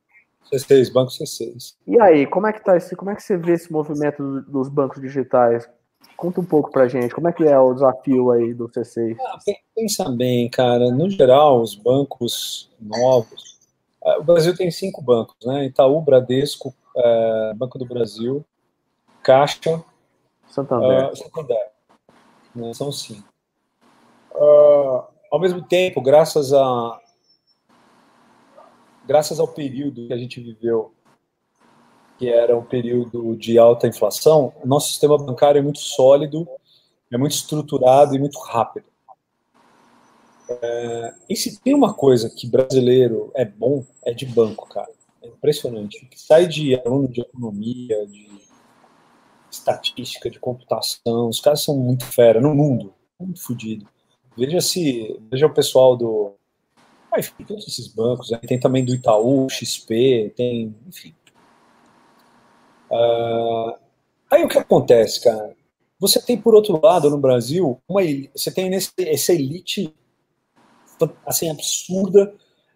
C6, 0.51 0.91
banco 0.91 1.11
C6. 1.11 1.75
E 1.85 1.99
aí, 1.99 2.25
como 2.25 2.47
é 2.47 2.53
que 2.53 2.63
tá 2.63 2.77
esse. 2.77 2.95
Como 2.95 3.11
é 3.11 3.15
que 3.15 3.21
você 3.21 3.37
vê 3.37 3.53
esse 3.53 3.71
movimento 3.71 4.41
dos 4.41 4.69
bancos 4.69 5.01
digitais? 5.01 5.69
Conta 6.15 6.41
um 6.41 6.45
pouco 6.45 6.71
pra 6.71 6.87
gente, 6.87 7.13
como 7.13 7.29
é 7.29 7.33
que 7.33 7.43
é 7.45 7.57
o 7.57 7.73
desafio 7.73 8.31
aí 8.31 8.53
do 8.53 8.67
C6? 8.67 9.17
Ah, 9.19 9.37
pensa 9.75 10.09
bem, 10.09 10.49
cara. 10.49 10.91
No 10.91 11.09
geral, 11.09 11.61
os 11.61 11.75
bancos 11.75 12.69
novos. 12.79 13.57
Ah, 14.03 14.17
o 14.19 14.23
Brasil 14.23 14.55
tem 14.55 14.71
cinco 14.71 15.01
bancos, 15.01 15.35
né? 15.45 15.65
Itaú, 15.65 16.01
Bradesco, 16.01 16.73
é, 16.95 17.53
Banco 17.55 17.77
do 17.77 17.85
Brasil, 17.85 18.43
Caixa, 19.23 19.83
Santander. 20.47 21.11
Uh, 21.11 21.15
Santander. 21.15 21.71
Né? 22.55 22.73
São 22.73 22.91
cinco. 22.91 23.27
Uh, 24.33 25.03
ao 25.31 25.39
mesmo 25.39 25.61
tempo, 25.61 26.01
graças 26.01 26.53
a 26.53 26.99
graças 29.05 29.39
ao 29.39 29.47
período 29.47 30.07
que 30.07 30.13
a 30.13 30.17
gente 30.17 30.39
viveu, 30.39 30.93
que 32.19 32.29
era 32.29 32.55
um 32.55 32.63
período 32.63 33.35
de 33.35 33.57
alta 33.57 33.87
inflação, 33.87 34.53
o 34.63 34.67
nosso 34.67 34.89
sistema 34.89 35.17
bancário 35.17 35.57
é 35.57 35.63
muito 35.63 35.79
sólido, 35.79 36.47
é 37.11 37.17
muito 37.17 37.31
estruturado 37.31 38.15
e 38.15 38.19
muito 38.19 38.37
rápido. 38.39 38.85
É, 40.47 41.13
e 41.29 41.35
se 41.35 41.59
tem 41.59 41.73
uma 41.73 41.93
coisa 41.93 42.29
que 42.29 42.47
brasileiro 42.47 43.31
é 43.35 43.45
bom, 43.45 43.83
é 44.05 44.13
de 44.13 44.25
banco, 44.25 44.67
cara. 44.69 44.91
É 45.23 45.27
impressionante. 45.27 46.05
Que 46.05 46.19
sai 46.19 46.47
de 46.47 46.75
aluno 46.75 47.07
de 47.07 47.21
economia, 47.21 48.05
de 48.07 48.29
estatística, 49.51 50.29
de 50.29 50.39
computação, 50.39 51.29
os 51.29 51.39
caras 51.39 51.63
são 51.63 51.75
muito 51.75 52.05
fera 52.05 52.39
no 52.39 52.53
mundo, 52.53 52.93
muito 53.19 53.41
fodido. 53.41 53.87
Veja 54.39 54.61
se, 54.61 55.19
veja 55.29 55.45
o 55.45 55.53
pessoal 55.53 55.97
do 55.97 56.33
Ah, 57.11 57.19
enfim, 57.19 57.43
todos 57.43 57.67
esses 57.67 57.87
bancos. 57.87 58.31
Né? 58.31 58.39
Tem 58.39 58.59
também 58.59 58.85
do 58.85 58.95
Itaú, 58.95 59.49
XP, 59.49 60.33
tem, 60.35 60.75
enfim. 60.87 61.13
Uh, 62.89 63.75
aí 64.31 64.43
o 64.43 64.47
que 64.47 64.57
acontece, 64.57 65.21
cara? 65.23 65.55
Você 65.99 66.21
tem, 66.21 66.39
por 66.39 66.55
outro 66.55 66.79
lado, 66.81 67.09
no 67.09 67.17
Brasil, 67.17 67.79
uma, 67.87 68.01
você 68.33 68.51
tem 68.51 68.69
nesse, 68.69 68.91
essa 68.99 69.33
elite 69.33 69.93
assim, 71.25 71.49
absurda 71.49 72.33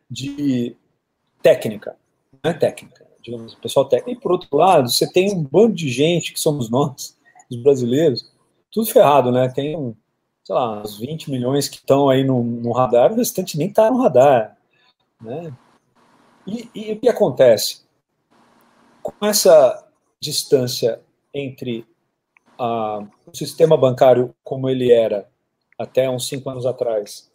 de 0.10 0.76
técnica. 1.42 1.96
Não 2.44 2.52
é 2.52 2.54
técnica, 2.54 3.06
digamos, 3.22 3.56
pessoal 3.56 3.88
técnico. 3.88 4.20
E, 4.20 4.22
por 4.22 4.32
outro 4.34 4.58
lado, 4.58 4.92
você 4.92 5.10
tem 5.12 5.34
um 5.34 5.44
bando 5.44 5.74
de 5.74 5.90
gente, 5.90 6.34
que 6.34 6.40
somos 6.40 6.70
nós, 6.70 7.18
os 7.50 7.58
brasileiros, 7.58 8.32
tudo 8.72 8.88
ferrado, 8.88 9.32
né? 9.32 9.50
Tem 9.50 9.76
um, 9.78 9.96
sei 10.44 10.56
lá, 10.56 10.82
uns 10.82 10.98
20 11.00 11.32
milhões 11.32 11.70
que 11.70 11.78
estão 11.78 12.10
aí 12.10 12.24
no, 12.24 12.44
no 12.44 12.72
radar, 12.74 13.12
o 13.12 13.16
restante 13.16 13.58
nem 13.58 13.70
está 13.70 13.90
no 13.90 14.02
radar. 14.02 14.58
Né? 15.22 15.54
E, 16.46 16.70
e, 16.76 16.92
o 16.92 17.00
que 17.00 17.08
acontece? 17.08 17.84
Com 19.02 19.26
essa 19.26 19.88
distância 20.20 21.02
entre 21.34 21.86
a, 22.60 23.06
o 23.26 23.36
sistema 23.36 23.78
bancário 23.78 24.36
como 24.44 24.70
ele 24.70 24.92
era 24.92 25.30
até 25.80 26.10
uns 26.10 26.28
cinco 26.28 26.50
anos 26.50 26.66
atrás, 26.66 27.32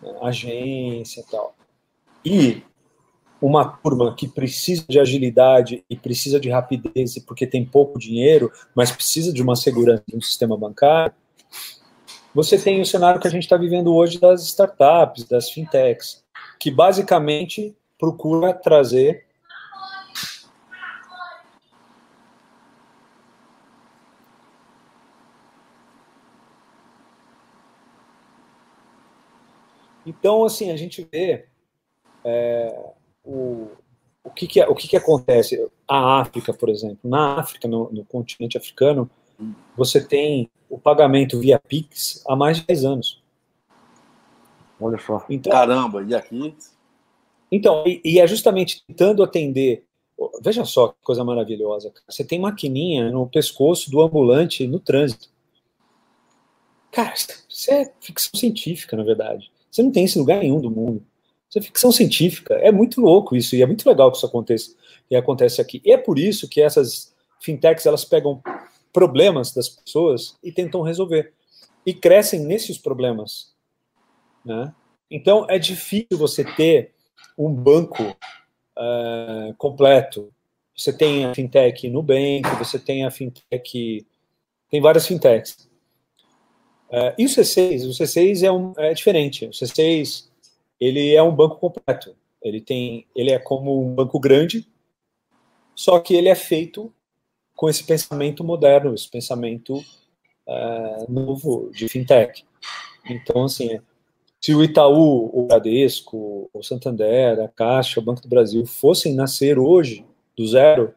né, 0.00 0.14
agência 0.22 1.20
e 1.20 1.24
tal, 1.24 1.54
e 2.24 2.62
uma 3.40 3.64
turma 3.64 4.14
que 4.14 4.28
precisa 4.28 4.84
de 4.88 4.98
agilidade 4.98 5.84
e 5.90 5.96
precisa 5.96 6.40
de 6.40 6.48
rapidez 6.48 7.18
porque 7.18 7.46
tem 7.46 7.64
pouco 7.64 7.98
dinheiro, 7.98 8.50
mas 8.74 8.90
precisa 8.90 9.32
de 9.32 9.42
uma 9.42 9.56
segurança 9.56 10.04
de 10.06 10.16
um 10.16 10.20
sistema 10.20 10.56
bancário, 10.56 11.14
você 12.34 12.58
tem 12.58 12.80
o 12.80 12.86
cenário 12.86 13.20
que 13.20 13.28
a 13.28 13.30
gente 13.30 13.44
está 13.44 13.56
vivendo 13.56 13.94
hoje 13.94 14.18
das 14.18 14.42
startups, 14.42 15.24
das 15.24 15.50
fintechs, 15.50 16.24
que 16.58 16.70
basicamente 16.70 17.76
procura 17.98 18.52
trazer 18.52 19.24
Então, 30.06 30.44
assim, 30.44 30.70
a 30.70 30.76
gente 30.76 31.06
vê 31.10 31.46
é, 32.24 32.78
o, 33.24 33.68
o, 34.22 34.30
que, 34.30 34.46
que, 34.46 34.62
o 34.62 34.74
que, 34.74 34.88
que 34.88 34.96
acontece. 34.96 35.66
A 35.88 36.20
África, 36.20 36.52
por 36.52 36.68
exemplo. 36.68 36.98
Na 37.02 37.38
África, 37.38 37.66
no, 37.66 37.90
no 37.90 38.04
continente 38.04 38.56
africano, 38.56 39.08
você 39.76 40.06
tem 40.06 40.50
o 40.74 40.78
pagamento 40.78 41.38
via 41.38 41.56
Pix 41.56 42.20
há 42.26 42.34
mais 42.34 42.56
de 42.56 42.66
10 42.66 42.84
anos. 42.84 43.22
Olha 44.80 44.98
só. 44.98 45.24
Então, 45.30 45.52
Caramba, 45.52 46.02
e 46.02 46.12
aqui? 46.12 46.52
Então, 47.50 47.84
e, 47.86 48.00
e, 48.04 48.18
é 48.18 48.26
justamente 48.26 48.82
tentando 48.84 49.22
atender. 49.22 49.84
Veja 50.42 50.64
só 50.64 50.88
que 50.88 50.96
coisa 51.00 51.22
maravilhosa. 51.22 51.92
Você 52.08 52.24
tem 52.24 52.40
maquininha 52.40 53.08
no 53.12 53.24
pescoço 53.28 53.88
do 53.88 54.02
ambulante 54.02 54.66
no 54.66 54.80
trânsito. 54.80 55.28
Cara, 56.90 57.14
isso 57.48 57.70
é 57.70 57.92
ficção 58.00 58.32
científica, 58.34 58.96
na 58.96 59.04
verdade. 59.04 59.52
Você 59.70 59.80
não 59.80 59.92
tem 59.92 60.04
esse 60.04 60.18
lugar 60.18 60.40
nenhum 60.40 60.60
do 60.60 60.70
mundo. 60.72 61.04
Isso 61.48 61.58
é 61.60 61.62
ficção 61.62 61.92
científica. 61.92 62.54
É 62.54 62.72
muito 62.72 63.00
louco 63.00 63.36
isso, 63.36 63.54
e 63.54 63.62
é 63.62 63.66
muito 63.66 63.88
legal 63.88 64.10
que 64.10 64.16
isso 64.16 64.26
aconteça, 64.26 64.74
e 65.08 65.14
acontece 65.14 65.60
aqui. 65.60 65.80
E 65.84 65.92
é 65.92 65.96
por 65.96 66.18
isso 66.18 66.48
que 66.48 66.60
essas 66.60 67.14
fintechs, 67.40 67.86
elas 67.86 68.04
pegam 68.04 68.42
problemas 68.94 69.52
das 69.52 69.68
pessoas 69.68 70.38
e 70.42 70.52
tentam 70.52 70.80
resolver. 70.80 71.34
E 71.84 71.92
crescem 71.92 72.40
nesses 72.40 72.78
problemas. 72.78 73.52
Né? 74.44 74.72
Então, 75.10 75.44
é 75.50 75.58
difícil 75.58 76.16
você 76.16 76.44
ter 76.44 76.94
um 77.36 77.52
banco 77.52 78.04
uh, 78.04 79.52
completo. 79.58 80.32
Você 80.74 80.92
tem 80.96 81.26
a 81.26 81.34
fintech 81.34 81.90
Nubank, 81.90 82.48
você 82.58 82.78
tem 82.78 83.04
a 83.04 83.10
fintech. 83.10 84.06
Tem 84.70 84.80
várias 84.80 85.06
fintechs. 85.06 85.68
Uh, 86.88 87.12
e 87.18 87.26
o 87.26 87.28
C6? 87.28 87.86
O 87.86 87.90
C6 87.90 88.46
é, 88.46 88.52
um, 88.52 88.72
é 88.78 88.94
diferente. 88.94 89.46
O 89.46 89.50
C6 89.50 90.28
ele 90.80 91.14
é 91.14 91.22
um 91.22 91.34
banco 91.34 91.56
completo. 91.56 92.16
Ele 92.40 92.60
tem, 92.60 93.06
ele 93.16 93.32
é 93.32 93.38
como 93.38 93.82
um 93.82 93.94
banco 93.94 94.20
grande, 94.20 94.66
só 95.74 95.98
que 95.98 96.14
ele 96.14 96.28
é 96.28 96.34
feito 96.34 96.92
com 97.54 97.68
esse 97.68 97.84
pensamento 97.84 98.42
moderno, 98.42 98.94
esse 98.94 99.10
pensamento 99.10 99.76
uh, 99.76 101.10
novo 101.10 101.70
de 101.72 101.88
fintech. 101.88 102.44
Então, 103.08 103.44
assim, 103.44 103.80
se 104.40 104.54
o 104.54 104.62
Itaú, 104.62 105.30
o 105.32 105.46
Bradesco, 105.46 106.50
o 106.52 106.62
Santander, 106.62 107.40
a 107.40 107.48
Caixa, 107.48 108.00
o 108.00 108.02
Banco 108.02 108.22
do 108.22 108.28
Brasil 108.28 108.66
fossem 108.66 109.14
nascer 109.14 109.58
hoje 109.58 110.04
do 110.36 110.46
zero, 110.46 110.94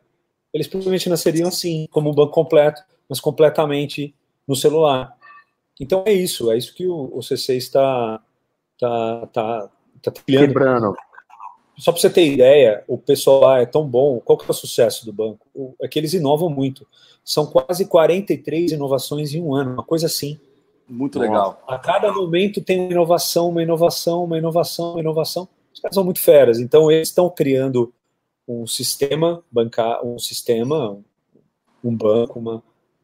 eles 0.54 0.68
provavelmente 0.68 1.10
nasceriam 1.10 1.48
assim, 1.48 1.88
como 1.92 2.10
um 2.10 2.14
banco 2.14 2.34
completo, 2.34 2.82
mas 3.08 3.20
completamente 3.20 4.14
no 4.48 4.56
celular. 4.56 5.16
Então 5.80 6.04
é 6.06 6.14
isso, 6.14 6.52
é 6.52 6.58
isso 6.58 6.74
que 6.74 6.88
o, 6.88 7.06
o 7.14 7.20
C6 7.20 7.58
está 7.58 8.22
tá, 8.80 9.28
tá, 9.28 9.70
tá 10.02 10.12
trilhando. 10.12 10.48
Quebrando. 10.48 10.96
Só 11.78 11.92
para 11.92 12.02
você 12.02 12.10
ter 12.10 12.26
ideia, 12.26 12.84
o 12.88 12.98
pessoal 12.98 13.42
lá 13.42 13.62
é 13.62 13.66
tão 13.66 13.88
bom. 13.88 14.20
Qual 14.20 14.38
que 14.38 14.46
é 14.46 14.50
o 14.50 14.54
sucesso 14.54 15.06
do 15.06 15.14
banco? 15.14 15.46
É 15.80 15.88
que 15.88 16.00
eles 16.00 16.14
inovam 16.14 16.50
muito. 16.50 16.88
São 17.24 17.46
quase 17.46 17.86
43 17.86 18.72
inovações 18.72 19.34
em 19.34 19.42
um 19.42 19.54
ano, 19.54 19.74
uma 19.74 19.84
coisa 19.84 20.08
assim. 20.08 20.40
Muito 20.90 21.20
legal. 21.20 21.62
A 21.68 21.78
cada 21.78 22.12
momento 22.12 22.62
tem 22.62 22.80
uma 22.80 22.92
inovação, 22.92 23.50
uma 23.50 23.62
inovação, 23.62 24.24
uma 24.24 24.38
inovação, 24.38 24.92
uma 24.92 25.02
inovação. 25.02 25.48
Os 25.74 25.80
caras 25.80 25.94
são 25.94 26.04
muito 26.04 26.20
feras. 26.20 26.60
Então 26.60 26.90
eles 26.90 27.10
estão 27.10 27.30
criando 27.30 27.94
um 28.48 28.66
sistema 28.66 29.44
bancário, 29.52 30.08
um 30.08 30.18
sistema, 30.18 30.98
um 31.84 31.96
banco, 31.96 32.40
uma 32.40 32.64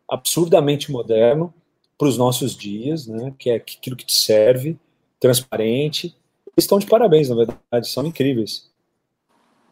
absurdamente 0.10 0.92
moderno 0.92 1.54
para 1.98 2.08
os 2.08 2.18
nossos 2.18 2.56
dias, 2.56 3.06
né? 3.06 3.34
Que 3.38 3.52
é 3.52 3.56
aquilo 3.56 3.96
que 3.96 4.06
te 4.06 4.14
serve, 4.14 4.78
transparente 5.20 6.16
estão 6.58 6.80
de 6.80 6.86
parabéns, 6.86 7.30
na 7.30 7.36
verdade, 7.36 7.88
são 7.88 8.06
incríveis. 8.06 8.70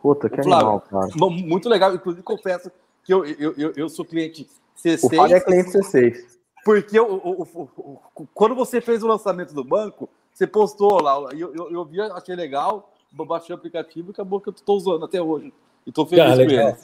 Puta, 0.02 0.30
que 0.30 0.42
Flávio, 0.42 0.68
animal, 0.68 0.82
cara. 0.82 1.08
Muito 1.16 1.70
legal, 1.70 1.94
inclusive 1.94 2.24
confesso 2.24 2.72
que 3.04 3.14
eu, 3.14 3.26
eu, 3.26 3.54
eu, 3.58 3.74
eu 3.76 3.90
sou 3.90 4.04
cliente 4.04 4.48
C6. 4.78 5.04
O 5.04 5.16
Fábio 5.16 5.36
é 5.36 5.40
cliente 5.40 5.70
C6. 5.70 6.32
Porque 6.64 6.98
eu, 6.98 7.22
eu, 7.24 8.28
quando 8.34 8.56
você 8.56 8.82
fez 8.82 9.04
o 9.04 9.08
lançamento 9.08 9.54
do 9.54 9.64
banco, 9.64 10.10
você 10.34 10.46
postou 10.46 11.02
lá, 11.02 11.16
eu, 11.34 11.54
eu, 11.54 11.72
eu 11.72 11.86
vi, 11.86 12.00
achei 12.02 12.36
legal, 12.36 12.92
baixei 13.12 13.54
o 13.54 13.58
aplicativo 13.58 14.10
e 14.10 14.12
acabou 14.12 14.40
que 14.40 14.50
eu 14.50 14.54
estou 14.54 14.78
usando 14.78 15.06
até 15.06 15.22
hoje. 15.22 15.54
E 15.86 15.90
estou 15.90 16.06
feliz 16.06 16.26
ah, 16.26 16.36
com 16.36 16.42
ele. 16.42 16.76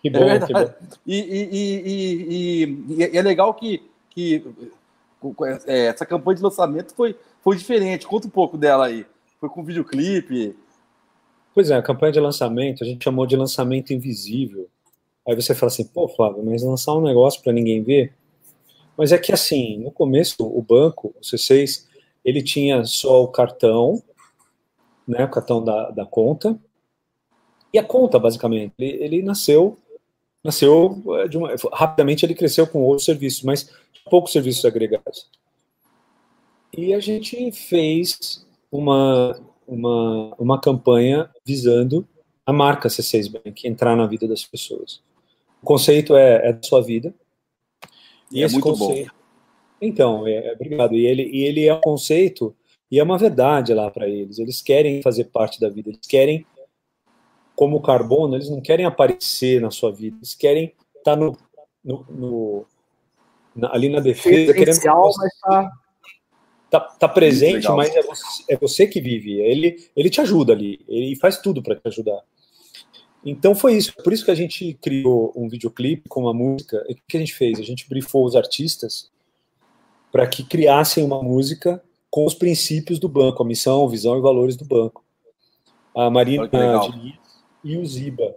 Que 0.00 0.10
bom, 0.10 0.24
é 0.24 0.38
que 0.38 0.52
bom. 0.52 0.72
E, 1.04 1.16
e, 1.16 2.64
e, 2.66 3.06
e, 3.10 3.16
é 3.16 3.22
legal 3.22 3.52
que, 3.54 3.82
que 4.10 4.44
é, 5.66 5.86
essa 5.86 6.06
campanha 6.06 6.36
de 6.36 6.42
lançamento 6.42 6.94
foi, 6.94 7.16
foi 7.42 7.56
diferente. 7.56 8.06
Conta 8.06 8.28
um 8.28 8.30
pouco 8.30 8.56
dela 8.56 8.86
aí. 8.86 9.04
Foi 9.40 9.48
com 9.48 9.64
videoclipe. 9.64 10.56
Pois 11.54 11.70
é, 11.70 11.74
a 11.74 11.82
campanha 11.82 12.12
de 12.12 12.20
lançamento, 12.20 12.84
a 12.84 12.86
gente 12.86 13.02
chamou 13.02 13.26
de 13.26 13.36
lançamento 13.36 13.92
invisível. 13.92 14.68
Aí 15.26 15.34
você 15.34 15.54
fala 15.54 15.72
assim, 15.72 15.84
pô, 15.84 16.08
Flávio, 16.08 16.44
mas 16.44 16.62
lançar 16.62 16.94
um 16.94 17.02
negócio 17.02 17.42
para 17.42 17.52
ninguém 17.52 17.82
ver? 17.82 18.12
Mas 18.96 19.12
é 19.12 19.18
que 19.18 19.32
assim, 19.32 19.78
no 19.78 19.90
começo, 19.90 20.36
o 20.46 20.62
banco, 20.62 21.14
o 21.16 21.20
C6, 21.20 21.86
ele 22.24 22.42
tinha 22.42 22.84
só 22.84 23.22
o 23.22 23.28
cartão, 23.28 24.02
né, 25.06 25.24
o 25.24 25.30
cartão 25.30 25.62
da, 25.62 25.90
da 25.90 26.06
conta, 26.06 26.58
e 27.72 27.78
a 27.78 27.84
conta, 27.84 28.18
basicamente. 28.18 28.72
Ele, 28.78 29.04
ele 29.04 29.22
nasceu, 29.22 29.78
nasceu 30.42 31.02
de 31.28 31.36
uma, 31.36 31.54
rapidamente 31.72 32.24
ele 32.24 32.34
cresceu 32.34 32.66
com 32.66 32.82
outros 32.82 33.04
serviços, 33.04 33.42
mas 33.42 33.70
poucos 34.08 34.32
serviços 34.32 34.64
agregados. 34.64 35.28
E 36.76 36.94
a 36.94 37.00
gente 37.00 37.50
fez 37.52 38.45
uma, 38.76 39.38
uma, 39.66 40.34
uma 40.38 40.60
campanha 40.60 41.30
visando 41.44 42.06
a 42.44 42.52
marca 42.52 42.88
C6 42.88 43.30
Bank 43.32 43.66
entrar 43.66 43.96
na 43.96 44.06
vida 44.06 44.28
das 44.28 44.44
pessoas. 44.44 45.02
O 45.62 45.66
conceito 45.66 46.16
é, 46.16 46.48
é 46.48 46.52
da 46.52 46.62
sua 46.62 46.82
vida. 46.82 47.12
E, 48.30 48.42
é 48.42 48.48
muito 48.48 48.62
conceito, 48.62 49.08
bom. 49.08 49.16
Então, 49.80 50.26
é, 50.26 50.48
é, 50.48 50.52
obrigado. 50.52 50.94
E 50.94 51.06
ele, 51.06 51.24
e 51.24 51.44
ele 51.44 51.66
é 51.66 51.74
um 51.74 51.80
conceito 51.80 52.54
e 52.90 53.00
é 53.00 53.02
uma 53.02 53.18
verdade 53.18 53.74
lá 53.74 53.90
para 53.90 54.08
eles. 54.08 54.38
Eles 54.38 54.62
querem 54.62 55.02
fazer 55.02 55.24
parte 55.24 55.60
da 55.60 55.68
vida. 55.68 55.90
Eles 55.90 56.06
querem, 56.06 56.46
como 57.54 57.82
carbono, 57.82 58.36
eles 58.36 58.48
não 58.48 58.60
querem 58.60 58.86
aparecer 58.86 59.60
na 59.60 59.70
sua 59.70 59.90
vida. 59.90 60.16
Eles 60.18 60.34
querem 60.34 60.72
estar 60.98 61.12
tá 61.12 61.16
no, 61.16 61.36
no, 61.84 62.06
no 62.08 62.66
na, 63.54 63.72
ali 63.72 63.88
na 63.88 64.00
defesa. 64.00 64.52
Querendo, 64.52 64.78
mas 64.84 65.40
tá 65.40 65.72
tá, 66.80 66.88
tá 66.98 67.08
presente, 67.08 67.68
mas 67.68 67.94
é 67.94 68.02
você, 68.02 68.44
é 68.48 68.56
você, 68.56 68.86
que 68.86 69.00
vive. 69.00 69.40
Ele, 69.40 69.76
ele 69.96 70.10
te 70.10 70.20
ajuda 70.20 70.52
ali, 70.52 70.80
ele 70.88 71.16
faz 71.16 71.38
tudo 71.38 71.62
para 71.62 71.76
te 71.76 71.82
ajudar. 71.86 72.20
Então 73.24 73.54
foi 73.54 73.76
isso, 73.76 73.92
por 74.04 74.12
isso 74.12 74.24
que 74.24 74.30
a 74.30 74.36
gente 74.36 74.74
criou 74.74 75.32
um 75.34 75.48
videoclipe 75.48 76.08
com 76.08 76.20
uma 76.20 76.34
música. 76.34 76.84
E 76.88 76.92
o 76.92 76.98
que 77.08 77.16
a 77.16 77.20
gente 77.20 77.34
fez? 77.34 77.58
A 77.58 77.62
gente 77.62 77.88
briefou 77.88 78.24
os 78.24 78.36
artistas 78.36 79.10
para 80.12 80.26
que 80.26 80.44
criassem 80.44 81.04
uma 81.04 81.22
música 81.22 81.82
com 82.08 82.24
os 82.24 82.34
princípios 82.34 82.98
do 82.98 83.08
banco, 83.08 83.42
a 83.42 83.46
missão, 83.46 83.88
visão 83.88 84.16
e 84.16 84.22
valores 84.22 84.56
do 84.56 84.64
banco. 84.64 85.04
a 85.94 86.08
Marina 86.08 86.48
e 87.64 87.76
o 87.76 87.84
Ziba. 87.84 88.36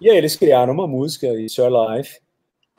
E 0.00 0.10
aí 0.10 0.16
eles 0.16 0.36
criaram 0.36 0.72
uma 0.72 0.86
música, 0.86 1.26
It's 1.28 1.56
Your 1.56 1.70
Life. 1.70 2.20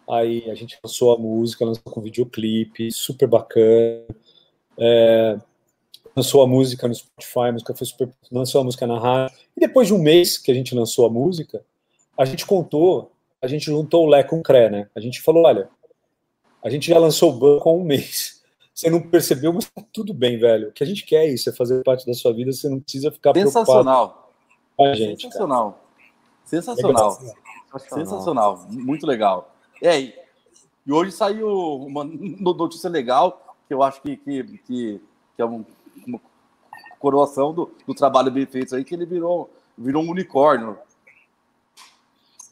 Aí 0.09 0.49
a 0.49 0.55
gente 0.55 0.77
lançou 0.83 1.13
a 1.13 1.17
música, 1.17 1.65
lançou 1.65 1.83
com 1.83 2.01
videoclipe, 2.01 2.91
super 2.91 3.27
bacana. 3.27 4.05
É, 4.77 5.37
lançou 6.15 6.41
a 6.41 6.47
música 6.47 6.87
no 6.87 6.93
Spotify, 6.93 7.49
a 7.49 7.51
música 7.51 7.73
foi 7.73 7.87
super, 7.87 8.09
lançou 8.31 8.61
a 8.61 8.63
música 8.63 8.85
na 8.87 8.99
rádio. 8.99 9.37
E 9.55 9.59
depois 9.59 9.87
de 9.87 9.93
um 9.93 9.99
mês 9.99 10.37
que 10.37 10.51
a 10.51 10.55
gente 10.55 10.75
lançou 10.75 11.05
a 11.05 11.09
música, 11.09 11.63
a 12.17 12.25
gente 12.25 12.45
contou, 12.45 13.11
a 13.41 13.47
gente 13.47 13.65
juntou 13.65 14.05
o 14.05 14.09
Lé 14.09 14.23
com 14.23 14.39
o 14.39 14.43
Cré, 14.43 14.69
né? 14.69 14.89
A 14.95 14.99
gente 14.99 15.21
falou, 15.21 15.43
olha, 15.45 15.69
a 16.63 16.69
gente 16.69 16.87
já 16.87 16.97
lançou 16.97 17.31
o 17.31 17.37
banco 17.37 17.69
há 17.69 17.73
um 17.73 17.83
mês. 17.83 18.41
Você 18.73 18.89
não 18.89 19.01
percebeu, 19.01 19.53
mas 19.53 19.69
tá 19.69 19.83
tudo 19.93 20.13
bem, 20.13 20.39
velho. 20.39 20.69
O 20.69 20.71
que 20.71 20.83
a 20.83 20.87
gente 20.87 21.05
quer 21.05 21.25
é 21.25 21.29
isso, 21.29 21.49
é 21.49 21.53
fazer 21.53 21.83
parte 21.83 22.05
da 22.05 22.13
sua 22.13 22.33
vida, 22.33 22.51
você 22.51 22.67
não 22.67 22.79
precisa 22.79 23.11
ficar 23.11 23.33
Sensacional. 23.33 24.31
com 24.75 24.85
a 24.85 24.93
gente. 24.95 25.23
Sensacional. 25.23 25.83
Sensacional. 26.43 27.11
Sensacional. 27.11 28.05
Sensacional. 28.05 28.65
Muito 28.69 29.05
legal. 29.05 29.53
É, 29.81 29.99
e 29.99 30.91
hoje 30.91 31.11
saiu 31.11 31.47
uma 31.47 32.03
notícia 32.03 32.89
legal, 32.89 33.42
que 33.67 33.73
eu 33.73 33.83
acho 33.83 34.01
que, 34.01 34.17
que, 34.17 34.43
que, 34.43 35.01
que 35.35 35.41
é 35.41 35.45
um, 35.45 35.65
uma 36.05 36.19
coroação 36.99 37.53
do, 37.53 37.71
do 37.85 37.93
trabalho 37.93 38.31
bem 38.31 38.45
feito 38.45 38.75
aí, 38.75 38.83
que 38.83 38.95
ele 38.95 39.05
virou, 39.05 39.49
virou 39.77 40.03
um 40.03 40.09
unicórnio. 40.09 40.77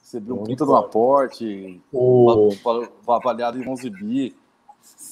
Você 0.03 0.20
viu 0.20 0.36
um 0.36 0.43
puta 0.43 0.66
do 0.66 0.76
aporte, 0.76 1.82
o... 1.91 2.49
avaliado 3.07 3.62
em 3.62 3.68
11 3.68 3.89
bi. 3.89 4.36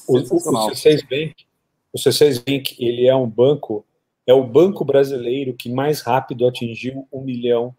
O, 0.08 0.18
o, 0.18 0.22
C6 0.22 1.08
Bank, 1.08 1.46
o 1.94 1.98
C6 1.98 2.44
Bank, 2.44 2.76
ele 2.80 3.08
é 3.08 3.16
um 3.16 3.30
banco, 3.30 3.86
é 4.28 4.34
o 4.34 4.44
banco 4.44 4.84
brasileiro 4.84 5.54
que 5.54 5.72
mais 5.72 6.02
rápido 6.02 6.48
atingiu 6.48 7.08
um 7.14 7.22
milhão 7.22 7.74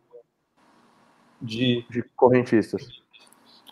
de, 1.42 1.84
de 1.90 2.02
correntistas. 2.16 2.86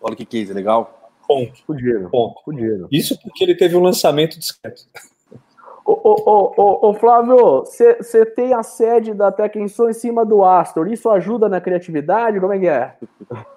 Olha 0.03 0.16
que 0.16 0.26
case 0.26 0.53
legal. 0.53 0.97
Ponto. 1.29 1.76
Dinheiro. 1.76 2.11
Ponto. 2.11 2.41
Dinheiro. 2.51 2.89
Isso 2.91 3.20
porque 3.20 3.45
ele 3.45 3.55
teve 3.55 3.76
um 3.76 3.83
lançamento 3.83 4.39
discreto. 4.39 4.83
Ô, 5.91 5.99
ô, 6.05 6.53
ô, 6.55 6.91
ô, 6.91 6.93
Flávio, 6.93 7.64
você 7.64 8.26
tem 8.26 8.53
a 8.53 8.62
sede 8.62 9.14
da 9.14 9.32
Tecnson 9.32 9.89
em 9.89 9.95
cima 9.95 10.22
do 10.22 10.45
Astor. 10.45 10.86
Isso 10.86 11.09
ajuda 11.09 11.49
na 11.49 11.62
criatividade? 11.62 12.39
Como 12.39 12.53
é 12.53 12.59
que 12.59 12.68
é? 12.68 12.95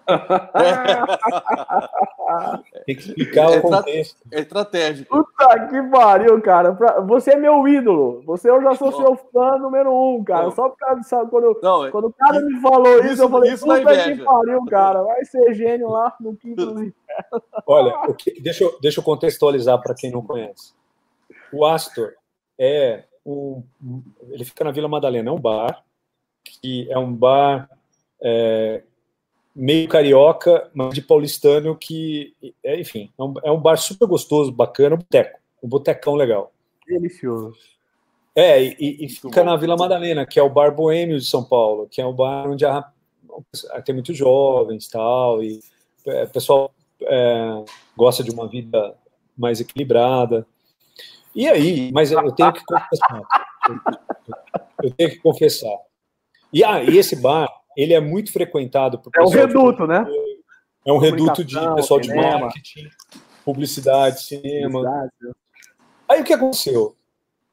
tem 2.86 2.96
que 2.96 3.02
explicar 3.02 3.52
é 3.52 3.58
o 3.58 3.62
contexto. 3.62 4.16
É 4.32 4.40
estratégico. 4.40 5.14
Puta 5.14 5.68
que 5.68 5.84
pariu, 5.90 6.42
cara. 6.42 6.72
Você 7.06 7.32
é 7.32 7.36
meu 7.36 7.68
ídolo. 7.68 8.24
Você 8.26 8.50
eu 8.50 8.62
já 8.62 8.76
sou 8.76 8.94
seu 8.94 9.14
fã 9.34 9.58
número 9.58 9.94
um, 9.94 10.24
cara. 10.24 10.46
Não. 10.46 10.52
Só 10.52 10.70
por 10.70 10.78
causa 10.78 11.02
disso, 11.02 11.28
quando, 11.30 11.60
não, 11.62 11.86
é- 11.86 11.92
quando 11.92 12.08
o 12.08 12.14
cara 12.14 12.40
me 12.40 12.62
falou 12.62 13.00
isso, 13.00 13.12
isso 13.12 13.24
eu 13.24 13.30
falei, 13.30 13.52
isso 13.52 13.66
puta 13.66 14.04
que 14.04 14.24
pariu, 14.24 14.66
cara. 14.68 15.04
Vai 15.04 15.26
ser 15.26 15.54
gênio 15.54 15.90
lá 15.90 16.16
no 16.18 16.34
quinto 16.38 16.64
Olha, 17.68 17.94
deixa, 18.42 18.64
eu, 18.64 18.80
deixa 18.82 19.02
eu 19.02 19.04
contextualizar 19.04 19.82
para 19.82 19.94
quem 19.94 20.10
não 20.10 20.22
conhece. 20.22 20.72
O 21.52 21.66
Astor 21.66 22.21
é 22.64 23.06
um, 23.26 23.64
ele 24.30 24.46
fica 24.46 24.64
na 24.64 24.70
Vila 24.70 24.88
Madalena, 24.88 25.32
é 25.32 25.34
um 25.34 25.40
bar 25.40 25.84
que 26.44 26.88
é 26.92 26.98
um 26.98 27.12
bar 27.12 27.68
é, 28.22 28.84
meio 29.56 29.90
carioca, 29.90 30.70
mas 30.74 30.94
de 30.94 31.02
paulistano 31.02 31.76
que, 31.76 32.36
é, 32.64 32.80
enfim, 32.80 33.10
é 33.18 33.24
um, 33.24 33.34
é 33.46 33.52
um, 33.52 33.60
bar 33.60 33.78
super 33.78 34.08
gostoso, 34.08 34.52
bacana, 34.52 34.96
um 34.96 35.00
boteco, 35.00 35.40
um 35.64 35.68
botecão 35.68 36.14
legal. 36.14 36.52
Delicioso. 36.88 37.58
É, 38.36 38.64
e, 38.64 39.06
e 39.06 39.10
fica 39.10 39.44
na 39.44 39.56
Vila 39.58 39.76
Madalena, 39.76 40.26
que 40.26 40.40
é 40.40 40.44
o 40.44 40.50
bar 40.50 40.74
boêmio 40.74 41.20
de 41.20 41.26
São 41.26 41.44
Paulo, 41.44 41.88
que 41.90 42.00
é 42.00 42.06
um 42.06 42.14
bar 42.14 42.48
onde 42.48 42.64
há, 42.64 42.92
tem 43.84 43.96
muitos 43.96 44.16
jovens 44.16 44.88
tal, 44.88 45.44
e 45.44 45.60
é, 46.06 46.24
o 46.24 46.30
pessoal 46.30 46.72
é, 47.02 47.64
gosta 47.98 48.24
de 48.24 48.30
uma 48.30 48.48
vida 48.48 48.96
mais 49.36 49.60
equilibrada. 49.60 50.46
E 51.34 51.48
aí, 51.48 51.92
mas 51.92 52.12
eu 52.12 52.32
tenho 52.34 52.54
que 52.54 52.64
confessar. 52.66 53.22
Eu 54.84 54.92
tenho 54.92 55.10
que 55.10 55.20
confessar. 55.20 55.78
E, 56.52 56.64
ah, 56.64 56.84
e 56.84 56.98
esse 56.98 57.16
bar, 57.16 57.50
ele 57.78 57.94
é 57.94 58.00
muito 58.00 58.32
frequentado 58.32 59.00
por 59.00 59.12
É 59.16 59.22
um 59.22 59.30
reduto, 59.30 59.88
né? 59.88 60.06
É 60.86 60.92
um 60.92 60.98
reduto 60.98 61.44
de 61.44 61.56
pessoal 61.76 62.04
cinema. 62.04 62.22
de 62.22 62.42
marketing, 62.42 62.90
publicidade, 63.46 64.24
cinema. 64.24 64.82
Publicidade. 64.82 65.12
Aí 66.10 66.22
o 66.22 66.24
que 66.24 66.34
aconteceu? 66.34 66.96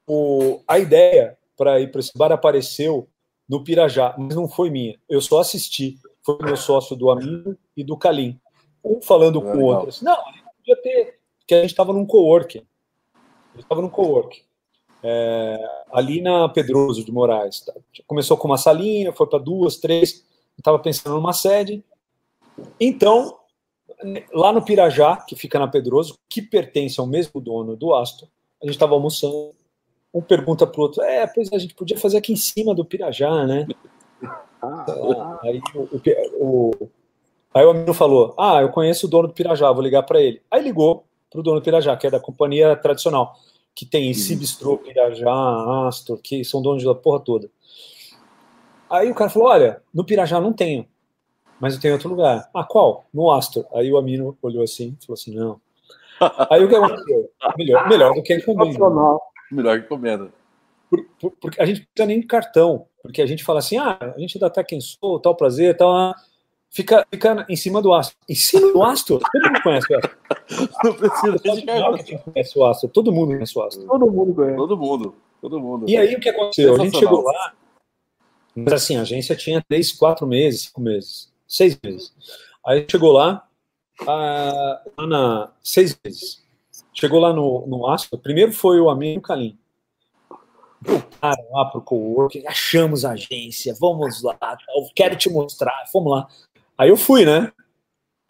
O, 0.07 0.61
a 0.67 0.79
ideia 0.79 1.39
para 1.57 1.79
ir 1.81 1.93
para 1.93 2.01
esse 2.01 2.17
bar 2.17 2.33
apareceu 2.33 3.09
no 3.49 3.63
Pirajá, 3.63 4.15
mas 4.19 4.35
não 4.35 4.49
foi 4.49 4.71
minha. 4.71 4.99
Eu 5.09 5.21
só 5.21 5.41
assisti. 5.41 5.99
Foi 6.25 6.39
meu 6.43 6.57
sócio 6.57 6.97
do 6.97 7.11
Amigo 7.11 7.57
e 7.77 7.85
do 7.85 7.97
Calim. 7.97 8.39
Um 8.85 9.01
falando 9.01 9.39
é 9.39 9.43
com 9.43 9.59
o 9.59 9.65
outro. 9.65 9.89
Assim, 9.91 10.05
não, 10.05 10.17
podia 10.57 10.83
ter. 10.83 11.19
Porque 11.39 11.55
a 11.55 11.61
gente 11.61 11.71
estava 11.71 11.93
num 11.93 12.05
coworking 12.05 12.67
estava 13.63 13.83
no 13.83 13.91
co-work. 13.91 14.43
É, 15.03 15.59
ali 15.93 16.21
na 16.21 16.49
Pedroso 16.49 17.05
de 17.05 17.13
Moraes. 17.13 17.61
Tá? 17.61 17.73
Começou 18.07 18.37
com 18.37 18.49
uma 18.49 18.59
salinha, 18.59 19.13
foi 19.13 19.27
para 19.27 19.39
duas, 19.39 19.77
três, 19.77 20.25
estava 20.57 20.79
pensando 20.79 21.15
numa 21.15 21.33
sede. 21.33 21.85
Então, 22.81 23.39
lá 24.33 24.53
no 24.53 24.65
Pirajá, 24.65 25.17
que 25.17 25.37
fica 25.37 25.59
na 25.59 25.69
Pedroso, 25.69 26.15
que 26.29 26.43
pertence 26.43 26.99
ao 26.99 27.07
mesmo 27.07 27.41
dono 27.41 27.77
do 27.77 27.95
Astor, 27.95 28.29
a 28.63 28.67
gente 28.67 28.75
estava 28.75 28.95
almoçando. 28.95 29.55
Um 30.13 30.23
pergunta 30.23 30.67
para 30.67 30.81
o 30.81 30.83
outro: 30.85 31.03
É, 31.03 31.27
pois 31.27 31.53
a 31.53 31.59
gente 31.59 31.75
podia 31.75 31.99
fazer 31.99 32.19
aqui 32.19 32.33
em 32.33 32.37
cima 32.37 32.75
do 32.75 32.85
Pirajá, 32.85 33.47
né? 33.47 33.67
Ah, 34.61 35.39
aí, 35.43 35.61
o, 35.75 35.81
o, 35.81 36.71
o, 36.81 36.89
aí 37.53 37.65
o 37.65 37.71
amigo 37.71 37.93
falou: 37.93 38.35
Ah, 38.39 38.61
eu 38.63 38.71
conheço 38.71 39.07
o 39.07 39.09
dono 39.09 39.29
do 39.29 39.35
Pirajá, 39.35 39.71
vou 39.71 39.83
ligar 39.83 40.03
para 40.05 40.21
ele. 40.21 40.41
Aí 40.51 40.63
ligou 40.63 41.05
para 41.31 41.41
o 41.41 41.43
dono 41.43 41.61
do 41.61 41.65
Pirajá, 41.65 41.97
que 41.97 42.07
é 42.07 42.11
da 42.11 42.21
companhia 42.21 42.77
tradicional 42.77 43.37
que 43.79 43.87
tem 43.87 44.13
Cibistro, 44.13 44.79
Pirajá, 44.79 45.87
Astor, 45.87 46.19
que 46.19 46.45
são 46.45 46.61
donos 46.61 46.83
da 46.83 46.97
porra 46.97 47.21
toda. 47.21 47.49
Aí 48.91 49.09
o 49.09 49.15
cara 49.15 49.31
falou: 49.31 49.49
Olha, 49.49 49.81
no 49.95 50.05
Pirajá 50.05 50.41
não 50.41 50.53
tenho, 50.53 50.85
mas 51.61 51.75
eu 51.75 51.81
tenho 51.81 51.95
outro 51.95 52.09
lugar. 52.09 52.51
Ah, 52.53 52.65
qual? 52.65 53.05
No 53.15 53.31
Astor. 53.31 53.65
Aí 53.73 53.93
o 53.93 53.97
Amino 53.97 54.37
olhou 54.43 54.65
assim 54.65 54.97
e 55.01 55.07
falou 55.07 55.15
assim: 55.15 55.33
Não. 55.33 55.61
Aí 56.51 56.65
o 56.65 56.69
que 56.69 56.75
aconteceu? 56.75 57.31
Melhor, 57.57 57.89
melhor 57.89 58.15
do 58.15 58.23
que 58.23 58.35
encomenda. 58.35 58.79
Melhor 59.53 59.81
que 59.81 59.89
por, 61.21 61.31
porque 61.41 61.63
a 61.63 61.67
gente 61.67 61.81
não 61.81 61.87
precisa 61.87 62.07
nem 62.07 62.21
de 62.21 62.27
cartão, 62.27 62.87
porque 63.01 63.23
a 63.23 63.27
gente 63.27 63.45
fala 63.45 63.61
assim: 63.61 63.77
Ah, 63.77 63.97
a 64.17 64.19
gente 64.19 64.41
dá 64.41 64.49
até 64.49 64.65
quem 64.65 64.81
sou, 64.81 65.21
tal 65.21 65.37
prazer, 65.37 65.77
tal. 65.77 66.15
Ah, 66.69 66.71
fica, 66.71 67.07
fica 67.11 67.47
em 67.49 67.57
cima 67.57 67.81
do 67.81 67.93
astro. 67.93 68.17
Em 68.29 68.35
cima 68.35 68.73
do 68.73 68.83
astro? 68.83 69.19
Todo 69.19 69.47
mundo 69.47 69.63
conhece 69.63 69.93
o 69.93 69.97
astro. 69.97 70.19
Não 70.85 70.95
precisa 70.95 71.37
de 71.39 72.19
conhece 72.19 72.59
o 72.59 72.65
astro. 72.65 72.89
Todo 72.89 73.13
mundo 73.13 73.33
conhece 73.33 73.59
o 73.59 73.63
astro. 73.63 73.87
Todo 73.87 74.11
mundo 74.11 74.35
conhece. 74.35 74.57
Todo 74.57 74.77
mundo. 74.77 75.15
Todo 75.41 75.61
mundo. 75.61 75.89
E 75.89 75.97
aí 75.97 76.15
o 76.15 76.21
que 76.21 76.29
aconteceu? 76.29 76.75
A 76.75 76.79
gente 76.79 76.99
chegou 76.99 77.23
lá, 77.23 77.55
mas 78.55 78.73
assim, 78.73 78.97
a 78.97 79.03
agência 79.03 79.37
tinha 79.37 79.65
três, 79.67 79.93
quatro 79.93 80.27
meses, 80.27 80.63
cinco 80.63 80.81
meses, 80.81 81.33
seis 81.47 81.79
meses. 81.83 82.13
Aí 82.67 82.85
chegou 82.91 83.13
lá, 83.13 83.47
ah, 84.07 84.83
lá 84.97 85.07
na, 85.07 85.53
seis 85.63 85.99
meses. 86.05 86.43
Chegou 86.93 87.21
lá 87.21 87.33
no, 87.33 87.65
no 87.69 87.87
Astro, 87.87 88.19
primeiro 88.19 88.53
foi 88.53 88.81
o 88.81 88.91
Amém 88.91 89.15
e 89.15 89.19
o 89.19 89.23
Calim. 89.23 89.57
Voltaram 90.81 91.45
lá 91.53 91.65
pro 91.67 91.81
coworking, 91.81 92.45
achamos 92.47 93.05
a 93.05 93.13
agência, 93.13 93.75
vamos 93.79 94.23
lá, 94.23 94.37
quero 94.95 95.17
te 95.17 95.31
mostrar, 95.31 95.85
vamos 95.93 96.11
lá. 96.13 96.29
Aí 96.79 96.89
eu 96.91 96.97
fui, 96.97 97.25
né? 97.25 97.53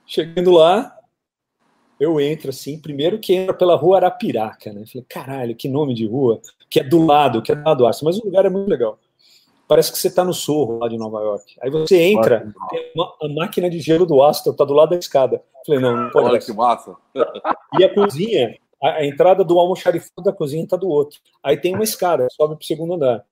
Chegando 0.07 0.51
lá, 0.53 0.97
eu 2.01 2.19
entro 2.19 2.49
assim, 2.49 2.81
primeiro 2.81 3.19
que 3.19 3.35
entra 3.35 3.53
pela 3.53 3.77
rua 3.77 3.99
Arapiraca, 3.99 4.73
né? 4.73 4.85
Falei, 4.87 5.05
caralho, 5.07 5.55
que 5.55 5.69
nome 5.69 5.93
de 5.93 6.07
rua, 6.07 6.41
que 6.71 6.81
é 6.81 6.85
do 6.85 7.05
lado, 7.05 7.43
que 7.43 7.53
é 7.53 7.55
do 7.55 7.63
lado 7.63 7.79
do 7.79 7.87
Arce, 7.87 8.03
mas 8.03 8.19
o 8.19 8.25
lugar 8.25 8.47
é 8.47 8.51
muito 8.51 8.71
legal. 8.71 8.99
Parece 9.67 9.93
que 9.93 9.99
você 9.99 10.09
está 10.09 10.25
no 10.25 10.33
Sorro 10.33 10.79
lá 10.79 10.89
de 10.89 10.97
Nova 10.97 11.21
York. 11.21 11.57
Aí 11.61 11.69
você 11.69 12.01
entra, 12.01 12.51
tem 12.71 12.91
uma, 12.95 13.15
a 13.21 13.29
máquina 13.29 13.69
de 13.69 13.79
gelo 13.81 14.07
do 14.07 14.23
Astor 14.23 14.55
tá 14.55 14.65
do 14.65 14.73
lado 14.73 14.91
da 14.91 14.97
escada. 14.97 15.43
Falei, 15.67 15.79
não, 15.79 15.95
não 15.95 16.11
pode. 16.11 16.27
Olha 16.27 16.39
que 16.39 16.53
massa. 16.55 16.97
E 17.79 17.85
a 17.85 17.95
cozinha, 17.95 18.57
a, 18.83 18.89
a 18.93 19.07
entrada 19.07 19.45
do 19.45 19.59
almoxarifado 19.59 20.23
da 20.23 20.33
cozinha 20.33 20.67
tá 20.67 20.79
do 20.79 20.89
outro. 20.89 21.21
Aí 21.43 21.59
tem 21.59 21.75
uma 21.75 21.85
escada, 21.85 22.27
sobe 22.31 22.57
pro 22.57 22.65
segundo 22.65 22.95
andar. 22.95 23.27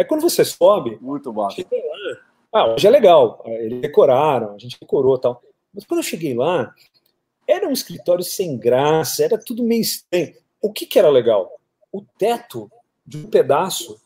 Aí 0.00 0.06
quando 0.06 0.22
você 0.22 0.46
sobe, 0.46 0.96
muito 0.98 1.30
massa. 1.30 1.56
Chega 1.56 1.76
lá, 1.76 2.16
ah, 2.52 2.66
hoje 2.66 2.86
é 2.86 2.90
legal. 2.90 3.42
Eles 3.46 3.80
decoraram, 3.80 4.54
a 4.54 4.58
gente 4.58 4.78
decorou 4.78 5.18
tal. 5.18 5.42
Mas 5.72 5.84
quando 5.84 6.00
eu 6.00 6.04
cheguei 6.04 6.34
lá, 6.34 6.72
era 7.48 7.66
um 7.66 7.72
escritório 7.72 8.22
sem 8.22 8.58
graça, 8.58 9.24
era 9.24 9.38
tudo 9.38 9.62
meio 9.62 9.80
estranho. 9.80 10.34
O 10.60 10.70
que, 10.70 10.84
que 10.84 10.98
era 10.98 11.08
legal? 11.08 11.58
O 11.90 12.02
teto 12.02 12.70
de 13.06 13.16
um 13.16 13.24
pedaço 13.24 13.98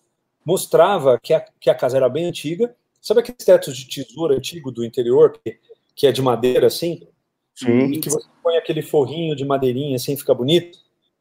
mostrava 0.44 1.18
que 1.20 1.34
a, 1.34 1.44
que 1.60 1.68
a 1.68 1.74
casa 1.74 1.96
era 1.96 2.08
bem 2.08 2.26
antiga. 2.26 2.74
Sabe 3.00 3.20
aqueles 3.20 3.44
tetos 3.44 3.76
de 3.76 4.04
tesoura 4.04 4.36
antigo 4.36 4.70
do 4.70 4.84
interior, 4.84 5.38
que, 5.44 5.58
que 5.94 6.06
é 6.06 6.12
de 6.12 6.22
madeira 6.22 6.68
assim? 6.68 7.06
Sim. 7.54 7.92
E 7.92 8.00
que 8.00 8.10
você 8.10 8.26
põe 8.42 8.56
aquele 8.56 8.82
forrinho 8.82 9.34
de 9.34 9.44
madeirinha 9.44 9.96
assim, 9.96 10.16
fica 10.16 10.34
bonito? 10.34 10.78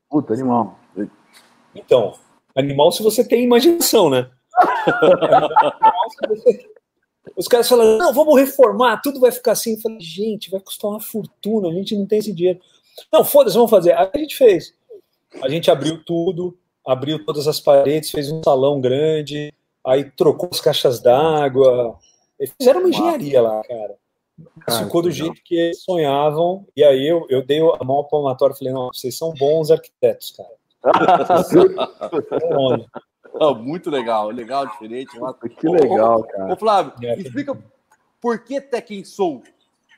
Puta, 0.09 0.33
animal. 0.33 0.79
Então, 1.73 2.13
animal 2.55 2.91
se 2.91 3.01
você 3.01 3.27
tem 3.27 3.43
imaginação, 3.43 4.09
né? 4.09 4.29
Os 7.35 7.47
caras 7.47 7.67
falam, 7.67 7.97
não, 7.97 8.13
vamos 8.13 8.35
reformar, 8.39 9.01
tudo 9.01 9.19
vai 9.19 9.31
ficar 9.31 9.53
assim. 9.53 9.73
Eu 9.73 9.81
falei, 9.81 9.99
gente, 9.99 10.49
vai 10.49 10.59
custar 10.59 10.91
uma 10.91 10.99
fortuna, 10.99 11.69
a 11.69 11.73
gente 11.73 11.95
não 11.95 12.05
tem 12.05 12.19
esse 12.19 12.33
dinheiro. 12.33 12.59
Não, 13.11 13.23
foda-se, 13.23 13.55
vamos 13.55 13.71
fazer. 13.71 13.93
Aí 13.93 14.09
a 14.13 14.17
gente 14.17 14.35
fez. 14.35 14.73
A 15.41 15.49
gente 15.49 15.69
abriu 15.69 16.03
tudo, 16.03 16.57
abriu 16.85 17.25
todas 17.25 17.47
as 17.47 17.59
paredes, 17.59 18.11
fez 18.11 18.31
um 18.31 18.41
salão 18.43 18.79
grande, 18.79 19.53
aí 19.85 20.03
trocou 20.11 20.49
as 20.51 20.61
caixas 20.61 21.01
d'água. 21.01 21.97
Fizeram 22.57 22.81
uma 22.81 22.89
engenharia 22.89 23.41
lá, 23.41 23.61
cara. 23.63 23.95
Ficou 24.79 25.01
do 25.01 25.11
jeito 25.11 25.41
que 25.43 25.55
eles 25.55 25.81
sonhavam. 25.81 26.65
E 26.75 26.83
aí 26.83 27.07
eu, 27.07 27.25
eu 27.29 27.45
dei 27.45 27.59
a 27.59 27.83
mão 27.83 28.03
palmatória 28.03 28.53
e 28.53 28.57
falei, 28.57 28.73
não, 28.73 28.89
vocês 28.93 29.17
são 29.17 29.33
bons 29.33 29.71
arquitetos, 29.71 30.31
cara. 30.31 30.49
Não, 33.39 33.55
muito 33.55 33.89
legal, 33.89 34.29
legal, 34.29 34.67
diferente. 34.67 35.19
Mas... 35.19 35.35
Que 35.57 35.67
legal, 35.67 36.23
cara. 36.23 36.53
Ô, 36.53 36.55
Flávio, 36.55 36.93
é, 37.03 37.19
explica 37.19 37.57
por 38.21 38.39
que 38.39 38.61
Tekken 38.61 39.03
Soul? 39.03 39.43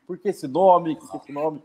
Por 0.06 0.18
que 0.18 0.30
esse 0.30 0.48
nome? 0.48 0.96
Por 0.96 1.12
que 1.12 1.18
esse 1.18 1.32
nome? 1.32 1.62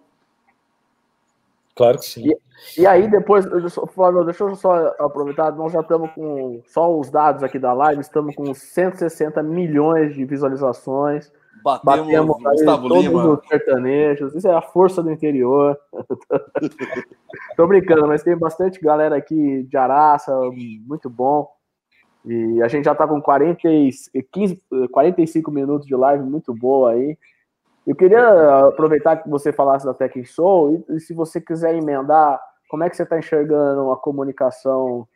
Claro 1.74 1.98
que 1.98 2.04
sim. 2.04 2.28
E, 2.28 2.80
e 2.82 2.86
aí, 2.86 3.10
depois, 3.10 3.46
Flávio, 3.94 4.24
deixa 4.24 4.44
eu 4.44 4.54
só 4.54 4.88
aproveitar, 4.98 5.52
nós 5.52 5.72
já 5.72 5.80
estamos 5.80 6.10
com 6.12 6.60
só 6.66 6.94
os 6.98 7.10
dados 7.10 7.42
aqui 7.42 7.58
da 7.58 7.72
live, 7.72 8.02
estamos 8.02 8.34
com 8.34 8.52
160 8.52 9.42
milhões 9.42 10.14
de 10.14 10.24
visualizações. 10.24 11.32
Batemos, 11.62 12.06
Batemos 12.06 12.42
Gustavo 12.42 12.88
todos 12.88 13.04
Lima. 13.04 13.28
os 13.28 13.46
sertanejos. 13.46 14.34
Isso 14.34 14.48
é 14.48 14.54
a 14.54 14.62
força 14.62 15.02
do 15.02 15.10
interior. 15.10 15.78
Tô 17.56 17.66
brincando, 17.66 18.06
mas 18.06 18.22
tem 18.22 18.36
bastante 18.36 18.80
galera 18.80 19.16
aqui 19.16 19.62
de 19.64 19.76
Araça, 19.76 20.32
muito 20.86 21.08
bom. 21.08 21.48
E 22.24 22.62
a 22.62 22.68
gente 22.68 22.84
já 22.84 22.94
tá 22.94 23.06
com 23.06 23.20
40, 23.20 23.60
15, 24.32 24.62
45 24.90 25.50
minutos 25.50 25.86
de 25.86 25.94
live, 25.94 26.24
muito 26.24 26.54
boa 26.54 26.92
aí. 26.92 27.18
Eu 27.86 27.96
queria 27.96 28.68
aproveitar 28.68 29.16
que 29.16 29.28
você 29.28 29.52
falasse 29.52 29.84
da 29.84 29.92
Tech 29.92 30.24
Soul 30.24 30.84
e, 30.88 30.96
e 30.96 31.00
se 31.00 31.12
você 31.12 31.40
quiser 31.40 31.74
emendar, 31.74 32.40
como 32.68 32.84
é 32.84 32.90
que 32.90 32.96
você 32.96 33.02
está 33.02 33.18
enxergando 33.18 33.90
a 33.90 33.96
comunicação 33.96 35.06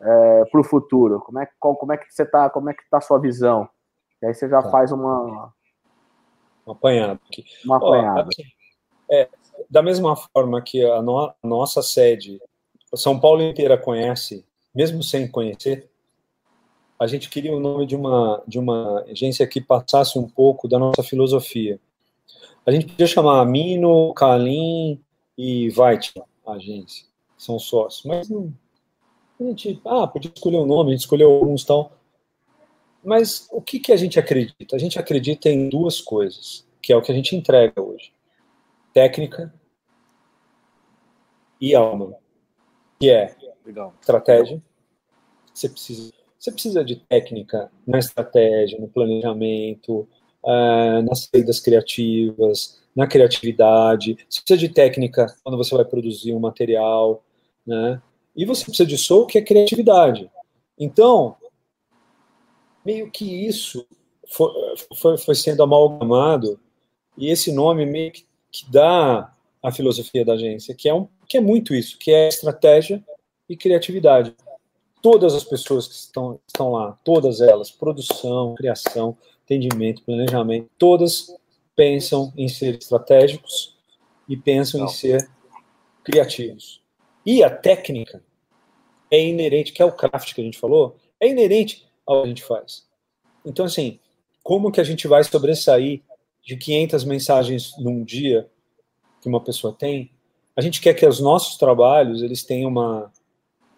é, 0.00 0.44
para 0.50 0.60
o 0.60 0.64
futuro? 0.64 1.20
Como 1.20 1.38
é, 1.38 1.48
qual, 1.60 1.76
como 1.76 1.92
é 1.92 1.98
que 1.98 2.12
você 2.12 2.22
está? 2.22 2.48
Como 2.48 2.70
é 2.70 2.74
que 2.74 2.82
está 2.82 2.96
a 2.96 3.02
sua 3.02 3.18
visão? 3.18 3.68
E 4.22 4.26
aí 4.26 4.34
você 4.34 4.48
já 4.48 4.62
tá. 4.62 4.70
faz 4.70 4.90
uma 4.90 5.52
um 6.66 6.72
apanhado 6.72 7.20
aqui. 7.28 7.44
Uma 7.64 7.76
apanhada. 7.76 8.28
é, 9.10 9.28
da 9.70 9.82
mesma 9.82 10.16
forma 10.16 10.60
que 10.62 10.84
a, 10.84 11.02
no, 11.02 11.18
a 11.18 11.34
nossa 11.42 11.82
sede, 11.82 12.40
São 12.94 13.18
Paulo 13.18 13.42
inteira 13.42 13.76
conhece, 13.76 14.44
mesmo 14.74 15.02
sem 15.02 15.28
conhecer, 15.28 15.88
a 16.98 17.06
gente 17.06 17.28
queria 17.28 17.54
o 17.54 17.60
nome 17.60 17.86
de 17.86 17.96
uma 17.96 18.42
de 18.46 18.58
uma 18.58 19.02
agência 19.02 19.46
que 19.46 19.60
passasse 19.60 20.18
um 20.18 20.28
pouco 20.28 20.68
da 20.68 20.78
nossa 20.78 21.02
filosofia. 21.02 21.78
A 22.64 22.70
gente 22.70 22.86
podia 22.86 23.06
chamar 23.06 23.44
Mino, 23.44 24.14
Kalim 24.14 25.00
e 25.36 25.72
Weitman, 25.76 26.24
a 26.46 26.52
agência, 26.52 27.04
são 27.36 27.58
sócios, 27.58 28.04
mas 28.04 28.28
não, 28.30 28.52
a 29.40 29.44
gente, 29.44 29.80
ah, 29.84 30.06
podia 30.06 30.30
escolher 30.34 30.56
o 30.56 30.62
um 30.62 30.66
nome, 30.66 30.90
a 30.90 30.92
gente 30.92 31.00
escolheu 31.00 31.30
alguns 31.30 31.64
tal. 31.64 31.92
Mas 33.04 33.46
o 33.52 33.60
que, 33.60 33.78
que 33.78 33.92
a 33.92 33.96
gente 33.96 34.18
acredita? 34.18 34.74
A 34.74 34.78
gente 34.78 34.98
acredita 34.98 35.48
em 35.48 35.68
duas 35.68 36.00
coisas, 36.00 36.66
que 36.80 36.92
é 36.92 36.96
o 36.96 37.02
que 37.02 37.12
a 37.12 37.14
gente 37.14 37.36
entrega 37.36 37.80
hoje: 37.80 38.12
técnica 38.92 39.52
e 41.60 41.74
alma, 41.74 42.14
que 42.98 43.10
é 43.10 43.36
Legal. 43.64 43.94
estratégia. 44.00 44.62
Você 45.52 45.68
precisa, 45.68 46.12
você 46.38 46.50
precisa 46.50 46.84
de 46.84 46.96
técnica 46.96 47.70
na 47.86 47.98
estratégia, 47.98 48.78
no 48.80 48.88
planejamento, 48.88 50.08
uh, 50.42 51.02
nas 51.08 51.28
saídas 51.30 51.60
criativas, 51.60 52.82
na 52.94 53.06
criatividade. 53.06 54.16
Você 54.28 54.40
precisa 54.40 54.58
de 54.58 54.68
técnica 54.68 55.26
quando 55.42 55.56
você 55.56 55.74
vai 55.74 55.84
produzir 55.84 56.34
um 56.34 56.40
material, 56.40 57.22
né? 57.66 58.00
E 58.36 58.44
você 58.44 58.64
precisa 58.64 58.86
de 58.86 58.98
soul, 58.98 59.26
que 59.26 59.38
é 59.38 59.42
criatividade. 59.42 60.28
Então, 60.78 61.36
meio 62.84 63.10
que 63.10 63.46
isso 63.46 63.86
foi, 64.28 64.50
foi, 64.94 65.18
foi 65.18 65.34
sendo 65.34 65.62
amalgamado 65.62 66.60
e 67.16 67.30
esse 67.30 67.52
nome 67.52 67.86
meio 67.86 68.12
que, 68.12 68.26
que, 68.50 68.70
dá 68.70 69.32
a 69.62 69.72
filosofia 69.72 70.24
da 70.24 70.34
agência, 70.34 70.74
que 70.74 70.88
é, 70.88 70.94
um, 70.94 71.08
que 71.28 71.36
é 71.36 71.40
muito 71.40 71.74
isso, 71.74 71.98
que 71.98 72.12
é 72.12 72.28
estratégia 72.28 73.02
e 73.48 73.56
criatividade. 73.56 74.34
Todas 75.00 75.34
as 75.34 75.44
pessoas 75.44 75.86
que 75.86 75.94
estão, 75.94 76.40
estão 76.46 76.72
lá, 76.72 76.98
todas 77.04 77.40
elas, 77.40 77.70
produção, 77.70 78.54
criação, 78.54 79.16
atendimento, 79.44 80.02
planejamento, 80.02 80.68
todas 80.78 81.34
pensam 81.76 82.32
em 82.36 82.48
ser 82.48 82.78
estratégicos 82.78 83.76
e 84.28 84.36
pensam 84.36 84.80
Não. 84.80 84.86
em 84.86 84.90
ser 84.90 85.28
criativos. 86.02 86.82
E 87.24 87.42
a 87.42 87.50
técnica 87.50 88.22
é 89.10 89.22
inerente, 89.22 89.72
que 89.72 89.82
é 89.82 89.84
o 89.84 89.92
craft 89.92 90.34
que 90.34 90.40
a 90.40 90.44
gente 90.44 90.58
falou, 90.58 90.96
é 91.20 91.28
inerente 91.28 91.86
ao 92.06 92.22
que 92.22 92.26
a 92.26 92.28
gente 92.28 92.44
faz. 92.44 92.86
Então, 93.44 93.64
assim, 93.64 93.98
como 94.42 94.70
que 94.70 94.80
a 94.80 94.84
gente 94.84 95.06
vai 95.08 95.22
sobressair 95.24 96.02
de 96.42 96.56
500 96.56 97.04
mensagens 97.04 97.74
num 97.78 98.04
dia 98.04 98.48
que 99.20 99.28
uma 99.28 99.40
pessoa 99.40 99.72
tem? 99.72 100.10
A 100.56 100.60
gente 100.60 100.80
quer 100.80 100.94
que 100.94 101.06
os 101.06 101.20
nossos 101.20 101.56
trabalhos 101.56 102.22
eles 102.22 102.44
tenham 102.44 102.70
uma, 102.70 103.12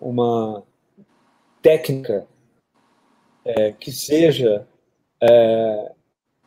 uma 0.00 0.62
técnica 1.62 2.26
é, 3.44 3.72
que 3.72 3.92
seja 3.92 4.66
é, 5.22 5.92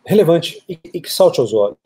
relevante 0.05 0.63
e, 0.67 0.80
e, 0.93 1.01
que 1.01 1.11
salte 1.11 1.39
aos 1.39 1.53
olhos. 1.53 1.77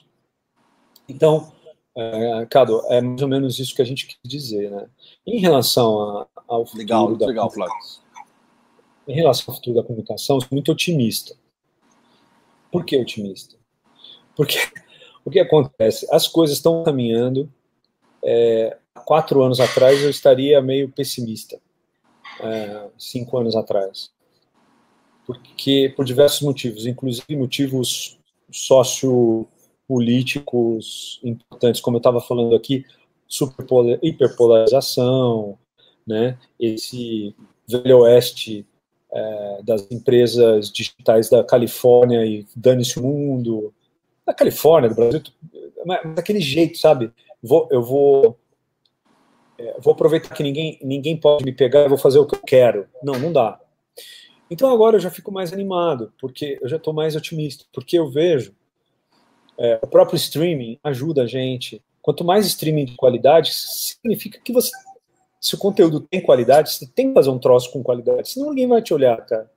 Então, 1.07 1.51
é, 1.95 2.45
Cado, 2.49 2.81
é 2.89 2.99
mais 2.99 3.21
ou 3.21 3.27
menos 3.27 3.59
isso 3.59 3.75
que 3.75 3.81
a 3.81 3.85
gente 3.85 4.07
quis 4.07 4.17
dizer, 4.23 4.71
né? 4.71 4.89
Em 5.25 5.39
relação 5.39 5.99
a, 5.99 6.27
ao 6.47 6.65
futuro 6.65 6.79
legal, 6.79 7.15
da 7.15 7.25
legal, 7.27 7.51
Flávio. 7.51 7.75
Em 9.07 9.13
relação 9.13 9.51
ao 9.51 9.55
futuro 9.55 9.75
da 9.75 9.83
comunicação, 9.83 10.39
sou 10.39 10.49
muito 10.51 10.71
otimista. 10.71 11.35
Por 12.71 12.85
que 12.85 12.97
otimista? 12.97 13.55
Porque 14.35 14.57
o 15.25 15.31
que 15.31 15.39
acontece? 15.39 16.07
As 16.11 16.27
coisas 16.27 16.57
estão 16.57 16.83
caminhando. 16.83 17.51
É, 18.23 18.77
quatro 19.05 19.43
anos 19.43 19.59
atrás 19.59 20.01
eu 20.01 20.09
estaria 20.09 20.59
meio 20.61 20.89
pessimista. 20.89 21.59
É, 22.39 22.87
cinco 22.97 23.37
anos 23.37 23.55
atrás. 23.55 24.11
Porque, 25.25 25.93
por 25.95 26.03
diversos 26.05 26.41
motivos, 26.41 26.85
inclusive 26.85 27.33
motivos 27.35 28.19
sociopolíticos 28.51 31.19
importantes, 31.23 31.81
como 31.81 31.97
eu 31.97 31.99
estava 31.99 32.19
falando 32.19 32.55
aqui, 32.55 32.83
hiperpolarização, 34.01 35.57
né, 36.05 36.37
esse 36.59 37.33
velho 37.67 37.99
oeste 37.99 38.65
é, 39.13 39.61
das 39.63 39.89
empresas 39.91 40.71
digitais 40.71 41.29
da 41.29 41.43
Califórnia 41.43 42.25
e 42.25 42.45
dane-se 42.55 42.99
o 42.99 43.03
mundo, 43.03 43.73
da 44.25 44.33
Califórnia, 44.33 44.89
do 44.89 44.95
Brasil, 44.95 45.21
mas 45.85 46.15
daquele 46.15 46.39
jeito, 46.39 46.77
sabe? 46.77 47.11
Vou, 47.41 47.67
eu 47.71 47.83
vou, 47.83 48.37
é, 49.57 49.75
vou 49.79 49.93
aproveitar 49.93 50.33
que 50.33 50.41
ninguém, 50.41 50.79
ninguém 50.81 51.15
pode 51.15 51.45
me 51.45 51.51
pegar, 51.51 51.81
eu 51.81 51.89
vou 51.89 51.97
fazer 51.97 52.19
o 52.19 52.25
que 52.25 52.35
eu 52.35 52.41
quero. 52.41 52.87
Não, 53.03 53.19
não 53.19 53.31
dá. 53.31 53.59
Então 54.49 54.71
agora 54.71 54.95
eu 54.95 54.99
já 54.99 55.11
fico 55.11 55.31
mais 55.31 55.53
animado, 55.53 56.13
porque 56.19 56.57
eu 56.61 56.67
já 56.67 56.77
estou 56.77 56.93
mais 56.93 57.15
otimista, 57.15 57.65
porque 57.71 57.97
eu 57.97 58.09
vejo 58.09 58.55
é, 59.57 59.79
o 59.81 59.87
próprio 59.87 60.15
streaming 60.15 60.79
ajuda 60.83 61.23
a 61.23 61.27
gente. 61.27 61.81
Quanto 62.01 62.23
mais 62.23 62.45
streaming 62.45 62.85
de 62.85 62.95
qualidade, 62.95 63.53
significa 63.53 64.39
que 64.43 64.51
você 64.51 64.71
se 65.43 65.55
o 65.55 65.57
conteúdo 65.57 65.99
tem 65.99 66.21
qualidade, 66.21 66.71
você 66.71 66.87
tem 66.87 67.09
que 67.09 67.13
fazer 67.13 67.29
um 67.29 67.37
troço 67.37 67.69
com 67.69 67.83
qualidade, 67.83 68.29
senão 68.29 68.51
ninguém 68.51 68.65
vai 68.65 68.81
te 68.81 68.93
olhar, 68.93 69.17
cara. 69.25 69.51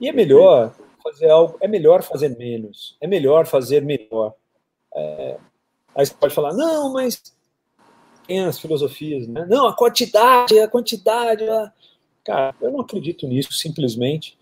E 0.00 0.08
é 0.08 0.12
melhor 0.12 0.74
fazer 1.02 1.28
algo, 1.28 1.58
é 1.60 1.68
melhor 1.68 2.02
fazer 2.02 2.30
menos, 2.38 2.96
é 3.02 3.06
melhor 3.06 3.46
fazer 3.46 3.82
melhor. 3.82 4.32
É, 4.94 5.36
aí 5.94 6.06
você 6.06 6.14
pode 6.14 6.34
falar, 6.34 6.54
não, 6.54 6.90
mas 6.90 7.22
tem 8.26 8.40
as 8.46 8.58
filosofias, 8.58 9.28
né? 9.28 9.44
Não, 9.46 9.68
a 9.68 9.76
quantidade, 9.76 10.58
a 10.58 10.66
quantidade. 10.66 11.46
A... 11.46 11.70
Cara, 12.24 12.54
eu 12.62 12.70
não 12.70 12.80
acredito 12.80 13.28
nisso 13.28 13.52
simplesmente 13.52 14.38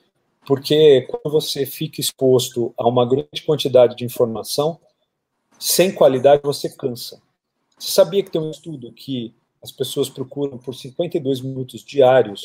porque 0.46 1.02
quando 1.02 1.32
você 1.32 1.66
fica 1.66 2.00
exposto 2.00 2.72
a 2.78 2.86
uma 2.86 3.04
grande 3.04 3.42
quantidade 3.44 3.96
de 3.96 4.04
informação, 4.04 4.78
sem 5.58 5.92
qualidade 5.92 6.42
você 6.44 6.68
cansa. 6.68 7.20
Você 7.76 7.90
sabia 7.90 8.22
que 8.22 8.30
tem 8.30 8.40
um 8.40 8.52
estudo 8.52 8.92
que 8.92 9.34
as 9.62 9.70
pessoas 9.70 10.08
procuram 10.08 10.58
por 10.58 10.74
52 10.74 11.40
minutos 11.40 11.84
diários 11.84 12.42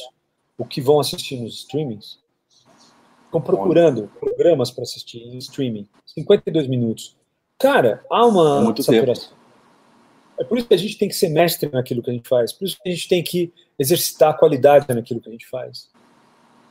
o 0.58 0.66
que 0.66 0.82
vão 0.82 1.00
assistir 1.00 1.40
nos 1.40 1.60
streamings, 1.60 2.20
estão 3.26 3.42
procurando 3.42 4.10
programas 4.20 4.72
para 4.72 4.84
assistir 4.84 5.20
em 5.20 5.38
streaming. 5.38 5.88
52 6.06 6.68
minutos. 6.68 7.16
Cara, 7.60 8.04
há 8.10 8.26
uma 8.26 8.62
Muito 8.62 8.82
saturação. 8.82 9.30
Tempo. 9.30 9.38
É 10.40 10.44
por 10.44 10.58
isso 10.58 10.68
que 10.68 10.74
a 10.74 10.78
gente 10.78 10.98
tem 10.98 11.08
que 11.08 11.16
ser 11.16 11.30
mestre 11.30 11.70
naquilo 11.72 12.02
que 12.02 12.10
a 12.10 12.14
gente 12.14 12.28
faz. 12.28 12.54
Por 12.54 12.66
isso 12.66 12.78
que 12.82 12.90
a 12.90 12.92
gente 12.92 13.08
tem 13.08 13.24
que 13.24 13.52
exercitar 13.78 14.30
a 14.30 14.38
qualidade 14.38 14.86
naquilo 14.94 15.20
que 15.20 15.30
a 15.30 15.32
gente 15.32 15.48
faz. 15.48 15.90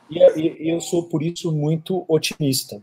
E, 0.09 0.19
e, 0.19 0.69
eu 0.69 0.79
sou, 0.79 1.03
por 1.03 1.21
isso, 1.21 1.51
muito 1.51 2.05
otimista. 2.07 2.81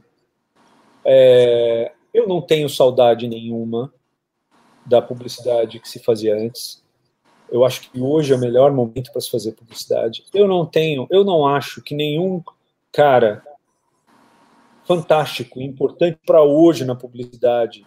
É, 1.05 1.93
eu 2.13 2.29
não 2.29 2.43
tenho 2.43 2.69
saudade 2.69 3.27
nenhuma 3.27 3.93
da 4.85 5.01
publicidade 5.01 5.81
que 5.81 5.89
se 5.89 5.99
fazia 5.99 6.37
antes. 6.37 6.84
Eu 7.55 7.65
acho 7.65 7.89
que 7.89 8.01
hoje 8.01 8.33
é 8.33 8.37
o 8.37 8.41
melhor 8.41 8.73
momento 8.73 9.13
para 9.13 9.21
se 9.21 9.31
fazer 9.31 9.53
publicidade. 9.53 10.25
Eu 10.35 10.49
não 10.49 10.67
tenho, 10.67 11.07
eu 11.09 11.23
não 11.23 11.47
acho 11.47 11.81
que 11.81 11.95
nenhum 11.95 12.43
cara 12.91 13.45
fantástico, 14.85 15.61
importante 15.61 16.19
para 16.27 16.43
hoje 16.43 16.85
na 16.85 16.97
publicidade 16.97 17.87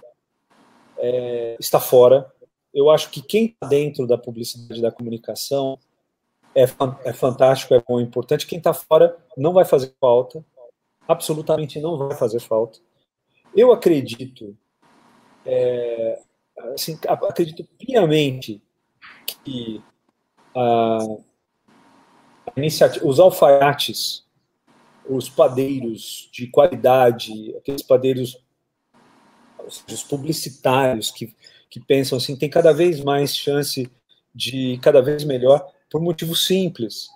é, 0.97 1.57
está 1.59 1.81
fora. 1.81 2.31
Eu 2.73 2.89
acho 2.89 3.09
que 3.09 3.21
quem 3.21 3.47
está 3.47 3.67
dentro 3.67 4.07
da 4.07 4.17
publicidade 4.17 4.81
da 4.81 4.89
comunicação 4.89 5.77
é, 6.55 6.63
é 7.03 7.11
fantástico, 7.11 7.73
é 7.73 7.83
bom, 7.85 7.99
é 7.99 8.03
importante. 8.03 8.47
Quem 8.47 8.59
está 8.59 8.73
fora 8.73 9.17
não 9.35 9.51
vai 9.51 9.65
fazer 9.65 9.93
falta, 9.99 10.45
absolutamente 11.05 11.77
não 11.81 11.97
vai 11.97 12.15
fazer 12.15 12.39
falta. 12.39 12.79
Eu 13.53 13.73
acredito, 13.73 14.57
é, 15.45 16.21
assim, 16.73 16.97
acredito 17.05 17.65
piamente 17.77 18.61
que 19.43 19.81
a, 20.55 20.97
a 22.47 22.59
iniciativa, 22.59 23.05
os 23.05 23.19
alfaiates, 23.19 24.25
os 25.09 25.29
padeiros 25.29 26.29
de 26.31 26.47
qualidade, 26.47 27.55
aqueles 27.57 27.81
padeiros, 27.81 28.37
os 29.91 30.03
publicitários 30.03 31.11
que, 31.11 31.35
que 31.69 31.79
pensam 31.79 32.17
assim, 32.17 32.35
tem 32.35 32.49
cada 32.49 32.73
vez 32.73 33.03
mais 33.03 33.35
chance 33.35 33.89
de 34.33 34.77
cada 34.81 35.01
vez 35.01 35.23
melhor, 35.23 35.65
por 35.89 36.01
motivo 36.01 36.35
simples. 36.35 37.09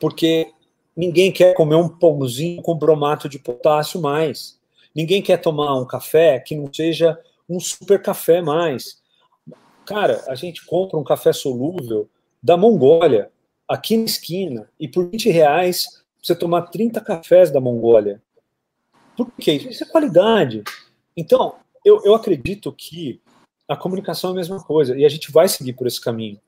Porque 0.00 0.52
ninguém 0.96 1.32
quer 1.32 1.54
comer 1.54 1.76
um 1.76 1.88
pãozinho 1.88 2.62
com 2.62 2.76
bromato 2.76 3.28
de 3.28 3.38
potássio 3.38 4.00
mais. 4.00 4.58
Ninguém 4.94 5.20
quer 5.20 5.38
tomar 5.38 5.76
um 5.76 5.86
café 5.86 6.38
que 6.38 6.54
não 6.54 6.72
seja 6.72 7.18
um 7.48 7.58
super 7.58 8.00
café 8.00 8.40
mais. 8.40 9.02
Cara, 9.86 10.24
a 10.28 10.34
gente 10.34 10.64
compra 10.64 10.98
um 10.98 11.04
café 11.04 11.32
solúvel 11.32 12.08
da 12.42 12.56
Mongólia, 12.56 13.30
aqui 13.68 13.96
na 13.96 14.04
esquina, 14.04 14.70
e 14.78 14.88
por 14.88 15.10
20 15.10 15.30
reais 15.30 16.04
você 16.22 16.34
tomar 16.34 16.62
30 16.62 17.00
cafés 17.00 17.50
da 17.50 17.60
Mongólia. 17.60 18.22
Por 19.16 19.30
quê? 19.32 19.52
Isso 19.52 19.84
é 19.84 19.86
qualidade. 19.86 20.64
Então, 21.16 21.56
eu, 21.84 22.02
eu 22.04 22.14
acredito 22.14 22.72
que 22.72 23.20
a 23.68 23.76
comunicação 23.76 24.30
é 24.30 24.32
a 24.32 24.36
mesma 24.36 24.62
coisa, 24.62 24.96
e 24.96 25.04
a 25.04 25.08
gente 25.08 25.30
vai 25.30 25.48
seguir 25.48 25.74
por 25.74 25.86
esse 25.86 26.00
caminho. 26.00 26.40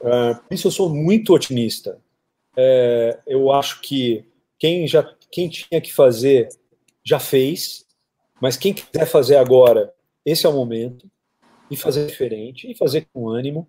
Uh, 0.00 0.34
por 0.36 0.54
isso 0.54 0.66
eu 0.66 0.72
sou 0.72 0.88
muito 0.88 1.32
otimista. 1.32 1.98
É, 2.56 3.18
eu 3.26 3.50
acho 3.50 3.80
que 3.80 4.24
quem 4.58 4.86
já 4.86 5.02
quem 5.30 5.48
tinha 5.48 5.80
que 5.80 5.92
fazer 5.92 6.48
já 7.02 7.18
fez, 7.18 7.84
mas 8.40 8.56
quem 8.56 8.72
quiser 8.72 9.06
fazer 9.06 9.36
agora, 9.36 9.92
esse 10.24 10.46
é 10.46 10.48
o 10.48 10.52
momento 10.52 11.10
e 11.70 11.76
fazer 11.76 12.06
diferente 12.06 12.70
e 12.70 12.76
fazer 12.76 13.06
com 13.12 13.28
ânimo. 13.28 13.68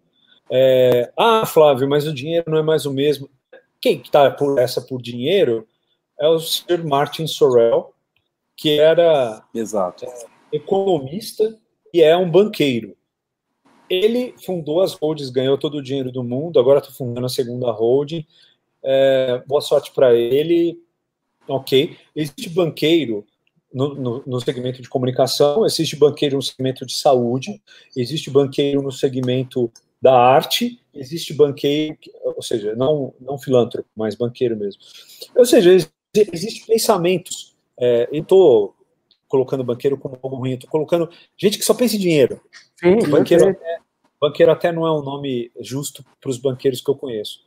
É, 0.50 1.12
ah, 1.18 1.46
Flávio, 1.46 1.88
mas 1.88 2.06
o 2.06 2.14
dinheiro 2.14 2.50
não 2.52 2.58
é 2.58 2.64
mais 2.64 2.86
o 2.86 2.94
mesmo. 2.94 3.30
Quem 3.82 4.02
está 4.02 4.30
por 4.32 4.60
essa 4.60 4.82
por 4.82 5.02
dinheiro 5.02 5.68
é 6.20 6.28
o 6.28 6.40
Sir 6.40 6.86
Martin 6.86 7.28
Sorrell, 7.28 7.94
que 8.56 8.80
era 8.80 9.44
Exato. 9.54 10.06
economista 10.52 11.58
e 11.94 12.02
é 12.02 12.16
um 12.16 12.30
banqueiro. 12.30 12.96
Ele 13.90 14.34
fundou 14.44 14.82
as 14.82 14.94
holdings, 14.94 15.30
ganhou 15.30 15.58
todo 15.58 15.78
o 15.78 15.84
dinheiro 15.84 16.12
do 16.12 16.24
mundo, 16.24 16.60
agora 16.60 16.80
está 16.80 16.92
fundando 16.92 17.26
a 17.26 17.30
segunda 17.30 17.72
holding. 17.72 18.26
É, 18.84 19.44
boa 19.46 19.62
sorte 19.62 19.92
para 19.92 20.14
ele. 20.14 20.80
Ok. 21.48 21.96
Existe 22.16 22.50
banqueiro 22.50 23.26
no, 23.76 23.94
no, 23.94 24.24
no, 24.26 24.40
segmento 24.40 24.82
de 24.82 24.88
comunicação, 24.88 25.66
existe 25.66 25.98
banqueiro 25.98 26.38
no 26.38 26.42
segmento 26.42 26.86
de 26.86 26.96
saúde, 26.96 27.62
existe 27.96 28.30
banqueiro 28.30 28.82
no 28.82 28.90
segmento 28.90 29.70
da 30.02 30.18
arte, 30.18 30.80
existe 30.94 31.34
banqueiro, 31.34 31.98
ou 32.24 32.42
seja, 32.42 32.74
não, 32.74 33.14
não 33.20 33.38
filântropo, 33.38 33.90
mas 33.94 34.16
banqueiro 34.16 34.56
mesmo. 34.56 34.82
Ou 35.36 35.46
seja, 35.46 35.74
existem 35.74 36.66
pensamentos. 36.66 37.54
É, 37.78 38.08
eu 38.14 38.22
estou 38.22 38.74
colocando 39.28 39.62
banqueiro 39.62 39.98
como 39.98 40.18
algo 40.24 40.38
ruim, 40.38 40.54
estou 40.54 40.70
colocando 40.70 41.10
gente 41.38 41.58
que 41.58 41.66
só 41.66 41.74
pensa 41.74 41.98
em 41.98 42.00
dinheiro. 42.00 42.40
Sim, 42.80 43.10
banqueiro, 43.10 43.50
até, 43.50 43.78
banqueiro 44.22 44.52
até 44.54 44.72
não 44.72 44.88
é 44.88 44.92
um 44.92 45.04
nome 45.04 45.52
justo 45.60 46.06
para 46.22 46.30
os 46.30 46.38
banqueiros 46.38 46.80
que 46.80 46.90
eu 46.90 46.96
conheço. 46.96 47.42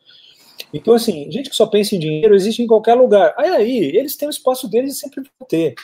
Então, 0.74 0.92
assim, 0.92 1.30
gente 1.32 1.48
que 1.48 1.56
só 1.56 1.66
pensa 1.66 1.96
em 1.96 1.98
dinheiro 1.98 2.34
existe 2.34 2.60
em 2.60 2.66
qualquer 2.66 2.94
lugar. 2.94 3.32
Aí, 3.38 3.48
aí 3.48 3.96
eles 3.96 4.14
têm 4.14 4.28
o 4.28 4.30
espaço 4.30 4.68
deles 4.68 4.94
e 4.94 4.98
sempre 4.98 5.22
vão 5.22 5.48
ter. 5.48 5.74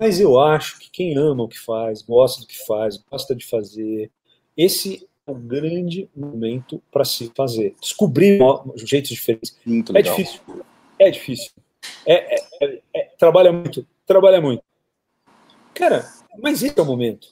Mas 0.00 0.18
eu 0.18 0.38
acho 0.40 0.78
que 0.80 0.90
quem 0.90 1.16
ama 1.16 1.44
o 1.44 1.48
que 1.48 1.58
faz, 1.58 2.02
gosta 2.02 2.40
do 2.40 2.46
que 2.46 2.66
faz, 2.66 2.96
gosta 2.96 3.34
de 3.36 3.46
fazer, 3.46 4.10
esse 4.56 5.08
é 5.26 5.30
um 5.30 5.40
grande 5.40 6.08
momento 6.16 6.82
para 6.90 7.04
se 7.04 7.30
fazer. 7.36 7.74
Descobrir 7.80 8.40
jeitos 8.76 9.10
diferentes. 9.10 9.56
Muito 9.64 9.96
é 9.96 10.02
difícil. 10.02 10.40
É 10.98 11.10
difícil. 11.10 11.50
É, 12.04 12.34
é, 12.34 12.44
é, 12.62 12.82
é, 12.94 13.10
trabalha 13.18 13.52
muito. 13.52 13.86
Trabalha 14.06 14.40
muito. 14.40 14.62
Cara, 15.74 16.10
mas 16.42 16.62
esse 16.62 16.78
é 16.78 16.82
o 16.82 16.86
momento. 16.86 17.28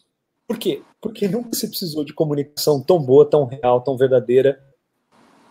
Por 0.46 0.58
quê? 0.58 0.82
Porque 1.00 1.26
nunca 1.26 1.56
se 1.56 1.68
precisou 1.68 2.04
de 2.04 2.12
comunicação 2.12 2.80
tão 2.80 3.00
boa, 3.00 3.24
tão 3.24 3.46
real, 3.46 3.80
tão 3.80 3.96
verdadeira. 3.96 4.62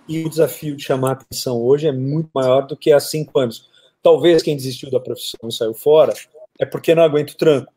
E 0.07 0.23
o 0.23 0.29
desafio 0.29 0.75
de 0.75 0.83
chamar 0.83 1.09
a 1.09 1.13
atenção 1.13 1.61
hoje 1.61 1.87
é 1.87 1.91
muito 1.91 2.29
maior 2.33 2.67
do 2.67 2.77
que 2.77 2.91
há 2.91 2.99
cinco 2.99 3.39
anos. 3.39 3.69
Talvez 4.01 4.43
quem 4.43 4.55
desistiu 4.55 4.91
da 4.91 4.99
profissão 4.99 5.49
e 5.49 5.51
saiu 5.51 5.73
fora 5.73 6.13
é 6.59 6.65
porque 6.65 6.95
não 6.95 7.03
aguenta 7.03 7.33
o 7.33 7.37
tranco. 7.37 7.71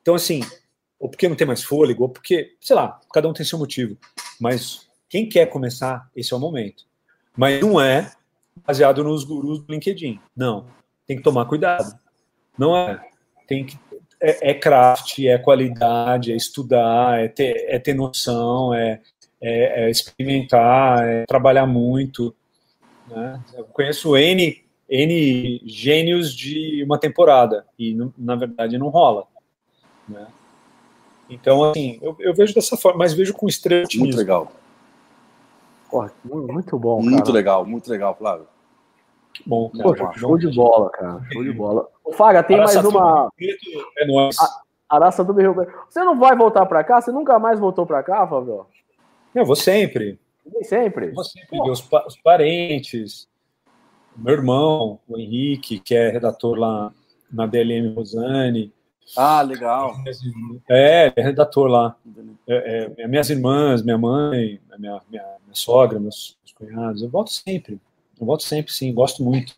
Então, 0.00 0.14
assim, 0.14 0.40
ou 0.98 1.08
porque 1.08 1.28
não 1.28 1.36
tem 1.36 1.46
mais 1.46 1.62
fôlego, 1.62 2.04
ou 2.04 2.08
porque, 2.08 2.56
sei 2.60 2.74
lá, 2.74 3.00
cada 3.12 3.28
um 3.28 3.32
tem 3.32 3.44
seu 3.44 3.58
motivo. 3.58 3.96
Mas 4.40 4.88
quem 5.08 5.28
quer 5.28 5.46
começar, 5.46 6.08
esse 6.14 6.32
é 6.32 6.36
o 6.36 6.40
momento. 6.40 6.84
Mas 7.36 7.60
não 7.60 7.80
é 7.80 8.12
baseado 8.66 9.04
nos 9.04 9.24
gurus 9.24 9.60
do 9.60 9.72
LinkedIn. 9.72 10.20
Não. 10.36 10.66
Tem 11.06 11.16
que 11.16 11.22
tomar 11.22 11.46
cuidado. 11.46 11.98
Não 12.58 12.76
é. 12.76 13.00
Tem 13.46 13.64
que. 13.64 13.78
É, 14.20 14.50
é 14.50 14.54
craft, 14.54 15.20
é 15.20 15.38
qualidade, 15.38 16.32
é 16.32 16.36
estudar, 16.36 17.20
é 17.20 17.28
ter, 17.28 17.66
é 17.68 17.78
ter 17.78 17.94
noção, 17.94 18.74
é, 18.74 19.00
é, 19.40 19.84
é 19.84 19.90
experimentar, 19.90 21.06
é 21.06 21.24
trabalhar 21.24 21.66
muito. 21.66 22.34
Né? 23.06 23.40
Eu 23.54 23.64
conheço 23.66 24.16
N 24.16 24.60
N 24.88 25.60
gênios 25.66 26.34
de 26.34 26.82
uma 26.84 26.98
temporada 26.98 27.66
e 27.78 27.96
na 28.16 28.36
verdade 28.36 28.78
não 28.78 28.88
rola. 28.88 29.26
Né? 30.08 30.26
Então, 31.28 31.62
assim, 31.62 31.98
eu, 32.00 32.16
eu, 32.18 32.34
vejo 32.34 32.54
dessa 32.54 32.76
forma, 32.76 33.00
mas 33.00 33.12
vejo 33.12 33.34
com 33.34 33.46
extremo 33.46 33.84
otimismo. 33.84 34.06
Muito 34.06 34.18
legal. 34.18 34.50
Porra, 35.90 36.12
muito 36.24 36.78
bom, 36.78 37.02
Muito 37.02 37.18
cara. 37.18 37.32
legal, 37.32 37.66
muito 37.66 37.90
legal, 37.90 38.14
Flávio. 38.14 38.46
Que 39.34 39.42
bom, 39.46 39.70
cara. 39.70 39.84
Poxa, 39.84 40.18
show 40.18 40.38
de 40.38 40.54
bola, 40.54 40.90
cara. 40.90 41.20
Show 41.32 41.44
de 41.44 41.52
bola. 41.52 41.88
Ô, 42.04 42.12
Faga, 42.12 42.42
tem 42.42 42.58
Araça 42.58 42.82
mais 42.82 42.94
uma. 42.94 43.30
É 43.98 44.06
nóis. 44.06 44.36
Araça 44.88 45.22
do 45.22 45.32
Rio 45.34 45.54
Você 45.88 46.02
não 46.02 46.18
vai 46.18 46.34
voltar 46.34 46.64
pra 46.64 46.82
cá? 46.82 47.00
Você 47.00 47.12
nunca 47.12 47.38
mais 47.38 47.60
voltou 47.60 47.86
pra 47.86 48.02
cá, 48.02 48.26
Fábio? 48.26 48.66
Eu 49.34 49.44
vou 49.44 49.56
sempre. 49.56 50.18
Vem 50.46 50.64
sempre. 50.64 51.10
Vou 51.10 51.24
sempre 51.24 51.60
ver 51.62 51.70
os, 51.70 51.82
pa 51.82 52.06
os 52.06 52.16
parentes 52.16 53.28
meu 54.18 54.34
irmão, 54.34 54.98
o 55.08 55.16
Henrique, 55.16 55.78
que 55.78 55.94
é 55.94 56.10
redator 56.10 56.58
lá 56.58 56.92
na 57.32 57.46
DLM 57.46 57.94
Rosane. 57.94 58.72
Ah, 59.16 59.40
legal. 59.42 59.94
É, 60.68 61.12
é 61.16 61.22
redator 61.22 61.68
lá. 61.68 61.96
É, 62.46 62.90
é, 62.98 63.08
minhas 63.08 63.30
irmãs, 63.30 63.82
minha 63.82 63.96
mãe, 63.96 64.60
minha, 64.78 65.00
minha, 65.08 65.24
minha 65.44 65.54
sogra, 65.54 65.98
meus, 65.98 66.36
meus, 66.40 66.52
cunhados. 66.52 67.02
Eu 67.02 67.08
volto 67.08 67.30
sempre. 67.30 67.80
Eu 68.20 68.26
volto 68.26 68.42
sempre, 68.42 68.72
sim. 68.72 68.92
Gosto 68.92 69.22
muito. 69.22 69.54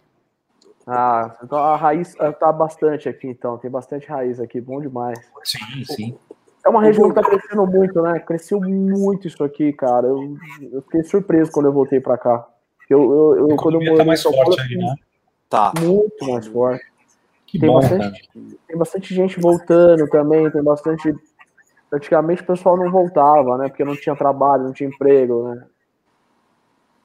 Ah, 0.87 1.37
então 1.43 1.59
a 1.59 1.77
raiz 1.77 2.15
tá 2.39 2.53
bastante 2.53 3.09
aqui, 3.09 3.29
então. 3.29 3.59
Tem 3.59 3.71
bastante 3.71 4.07
raiz 4.07 4.39
aqui. 4.39 4.61
Bom 4.61 4.81
demais. 4.81 5.19
Sim, 5.45 5.85
sim. 5.85 6.19
É 6.65 6.69
uma 6.69 6.83
região 6.83 7.09
que 7.09 7.15
tá 7.15 7.23
crescendo 7.23 7.67
muito, 7.67 8.03
né? 8.03 8.19
Cresceu 8.21 8.61
muito 8.61 9.27
isso 9.27 9.43
aqui, 9.43 9.73
cara. 9.73 10.07
Eu, 10.07 10.37
eu 10.71 10.83
fiquei 10.83 11.03
surpreso 11.03 11.51
quando 11.51 11.67
eu 11.67 11.73
voltei 11.73 12.01
para 12.01 12.19
cá. 12.19 12.47
Eu, 12.91 13.37
eu, 13.39 13.49
eu 13.51 13.57
quando 13.57 13.77
eu 13.77 13.81
morei 13.81 13.97
tá 13.97 14.05
mais 14.05 14.21
São 14.21 14.33
Paulo, 14.33 14.57
aí, 14.59 14.77
né? 14.77 14.95
Tá. 15.49 15.73
Muito 15.81 16.27
mais 16.27 16.47
forte. 16.49 16.85
Que 17.47 17.59
tem, 17.59 17.69
bom, 17.69 17.81
bastante, 17.81 18.29
tem 18.67 18.77
bastante 18.77 19.15
gente 19.15 19.41
voltando 19.41 20.09
também, 20.09 20.51
tem 20.51 20.63
bastante. 20.63 21.15
Praticamente 21.89 22.43
o 22.43 22.47
pessoal 22.47 22.77
não 22.77 22.91
voltava, 22.91 23.57
né? 23.59 23.69
Porque 23.69 23.85
não 23.85 23.95
tinha 23.97 24.17
trabalho, 24.17 24.65
não 24.65 24.73
tinha 24.73 24.89
emprego, 24.89 25.49
né? 25.49 25.65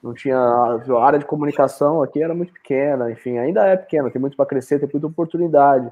Não 0.02 0.12
tinha. 0.12 0.38
A 0.38 1.04
área 1.04 1.18
de 1.18 1.24
comunicação 1.24 2.02
aqui 2.02 2.20
era 2.20 2.34
muito 2.34 2.52
pequena, 2.52 3.10
enfim, 3.10 3.38
ainda 3.38 3.64
é 3.64 3.76
pequena, 3.76 4.10
tem 4.10 4.20
muito 4.20 4.36
para 4.36 4.46
crescer, 4.46 4.80
tem 4.80 4.88
muita 4.92 5.06
oportunidade. 5.06 5.90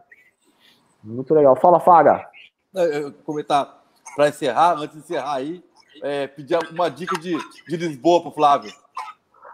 Muito 1.03 1.33
legal. 1.35 1.55
Fala, 1.55 1.79
Faga. 1.79 2.29
Eu 2.75 3.13
comentar, 3.25 3.83
para 4.17 4.29
encerrar, 4.29 4.75
antes 4.75 4.97
de 4.97 4.99
encerrar 4.99 5.35
aí, 5.35 5.63
é, 6.03 6.27
pedir 6.27 6.59
uma 6.73 6.89
dica 6.89 7.17
de, 7.19 7.37
de 7.69 7.77
Lisboa 7.77 8.23
para 8.23 8.33
Flávio. 8.33 8.84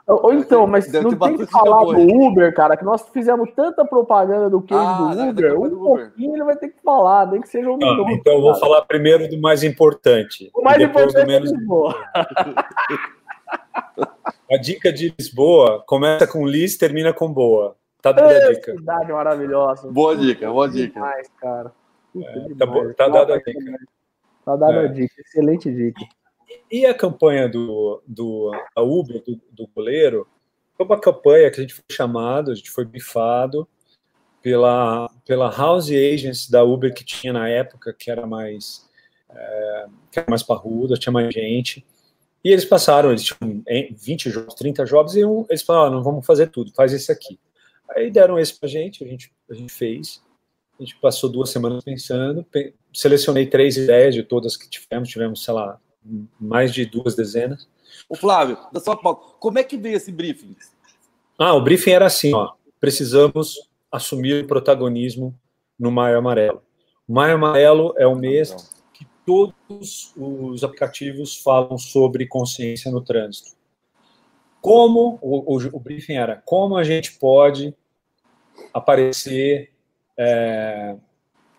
Ou 0.06 0.32
então, 0.32 0.66
mas 0.66 0.90
Deve 0.90 1.04
não 1.04 1.16
tem 1.16 1.36
que 1.36 1.46
falar 1.46 1.84
do 1.84 2.00
Uber, 2.00 2.52
cara, 2.54 2.76
que 2.76 2.84
nós 2.84 3.08
fizemos 3.12 3.48
tanta 3.54 3.84
propaganda 3.84 4.50
do 4.50 4.60
case 4.60 4.80
ah, 4.82 5.14
do 5.14 5.30
Uber, 5.30 5.60
um 5.60 5.84
pouquinho 5.84 6.34
ele 6.34 6.44
vai 6.44 6.56
ter 6.56 6.68
que 6.68 6.82
falar, 6.82 7.30
nem 7.30 7.40
que 7.40 7.48
seja 7.48 7.70
um 7.70 7.74
ah, 7.74 7.76
minuto. 7.76 8.10
Então 8.10 8.34
eu 8.34 8.40
vou 8.40 8.54
falar 8.56 8.82
primeiro 8.82 9.28
do 9.28 9.40
mais 9.40 9.62
importante. 9.62 10.50
O 10.54 10.62
mais 10.62 10.82
importante 10.82 11.24
do 11.24 11.26
menos... 11.26 11.52
é 11.52 11.54
Lisboa. 11.54 11.94
a 14.50 14.56
dica 14.56 14.92
de 14.92 15.14
Lisboa 15.16 15.84
começa 15.86 16.26
com 16.26 16.46
Liz, 16.46 16.76
termina 16.76 17.12
com 17.12 17.32
boa. 17.32 17.76
Tá 18.02 18.12
dando 18.12 18.30
a 18.30 18.52
dica. 18.52 18.72
Cidade 18.72 19.12
maravilhosa. 19.12 19.90
Boa 19.90 20.16
dica, 20.16 20.50
boa 20.50 20.68
dica. 20.68 20.94
Demais, 20.94 21.28
cara. 21.40 21.72
É, 22.16 22.54
tá, 22.58 22.66
tá 22.96 23.08
dada 23.08 23.34
a 23.34 23.38
dica. 23.38 23.78
Tá 24.44 24.56
dada 24.56 24.82
é. 24.82 24.84
a 24.86 24.88
dica, 24.88 25.14
excelente 25.20 25.70
dica. 25.70 26.00
E 26.70 26.86
a 26.86 26.94
campanha 26.94 27.48
do, 27.48 28.00
do 28.06 28.52
a 28.76 28.80
Uber, 28.80 29.22
do, 29.24 29.40
do 29.50 29.66
goleiro, 29.74 30.28
foi 30.76 30.86
uma 30.86 31.00
campanha 31.00 31.50
que 31.50 31.58
a 31.58 31.62
gente 31.62 31.74
foi 31.74 31.84
chamado, 31.90 32.50
a 32.50 32.54
gente 32.54 32.70
foi 32.70 32.84
bifado 32.84 33.68
pela, 34.40 35.10
pela 35.26 35.50
house 35.50 35.90
agents 35.90 36.48
da 36.48 36.62
Uber 36.62 36.94
que 36.94 37.04
tinha 37.04 37.32
na 37.32 37.48
época, 37.48 37.92
que 37.92 38.10
era 38.10 38.26
mais, 38.26 38.88
é, 39.28 39.86
que 40.10 40.18
era 40.20 40.30
mais 40.30 40.42
parruda, 40.42 40.96
tinha 40.96 41.12
mais 41.12 41.32
gente. 41.34 41.84
E 42.42 42.50
eles 42.50 42.64
passaram, 42.64 43.10
eles 43.10 43.24
tinham 43.24 43.62
20 43.92 44.30
jogos, 44.30 44.54
30 44.54 44.86
jogos, 44.86 45.16
e 45.16 45.24
um, 45.24 45.44
eles 45.50 45.62
falaram, 45.62 45.96
não 45.96 46.02
vamos 46.02 46.24
fazer 46.24 46.46
tudo, 46.46 46.72
faz 46.72 46.92
esse 46.92 47.12
aqui. 47.12 47.38
Aí 47.90 48.10
deram 48.10 48.38
esse 48.38 48.58
pra 48.58 48.68
gente, 48.68 49.04
a 49.04 49.06
gente, 49.06 49.32
a 49.50 49.54
gente 49.54 49.72
fez. 49.72 50.22
A 50.78 50.82
gente 50.82 50.96
passou 50.96 51.28
duas 51.28 51.50
semanas 51.50 51.84
pensando, 51.84 52.46
selecionei 52.94 53.46
três 53.46 53.76
ideias 53.76 54.14
de 54.14 54.22
todas 54.22 54.56
que 54.56 54.70
tivemos, 54.70 55.10
tivemos, 55.10 55.44
sei 55.44 55.52
lá, 55.52 55.78
mais 56.40 56.72
de 56.72 56.86
duas 56.86 57.14
dezenas. 57.14 57.68
O 58.08 58.16
Flávio, 58.16 58.56
da 58.72 58.80
São 58.80 58.96
Paulo, 58.96 59.36
como 59.38 59.58
é 59.58 59.64
que 59.64 59.76
veio 59.76 59.96
esse 59.96 60.10
briefing? 60.10 60.56
Ah, 61.38 61.54
o 61.54 61.62
briefing 61.62 61.90
era 61.90 62.06
assim, 62.06 62.34
ó, 62.34 62.52
precisamos 62.78 63.56
assumir 63.90 64.44
o 64.44 64.46
protagonismo 64.46 65.34
no 65.78 65.90
Maio 65.90 66.18
Amarelo. 66.18 66.62
O 67.08 67.12
Maio 67.12 67.34
Amarelo 67.34 67.94
é 67.96 68.06
o 68.06 68.14
mês 68.14 68.54
que 68.92 69.06
todos 69.24 70.12
os 70.16 70.62
aplicativos 70.62 71.36
falam 71.36 71.78
sobre 71.78 72.26
consciência 72.26 72.90
no 72.90 73.00
trânsito. 73.00 73.56
Como, 74.60 75.18
o, 75.22 75.56
o, 75.56 75.76
o 75.76 75.80
briefing 75.80 76.14
era, 76.14 76.36
como 76.44 76.76
a 76.76 76.84
gente 76.84 77.18
pode 77.18 77.74
aparecer 78.74 79.72
é, 80.18 80.96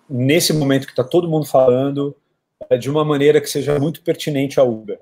nesse 0.07 0.53
momento 0.53 0.85
que 0.85 0.91
está 0.91 1.03
todo 1.03 1.27
mundo 1.27 1.45
falando, 1.45 2.15
de 2.79 2.89
uma 2.89 3.03
maneira 3.03 3.41
que 3.41 3.49
seja 3.49 3.79
muito 3.79 4.01
pertinente 4.01 4.59
ao 4.59 4.71
Uber. 4.71 4.99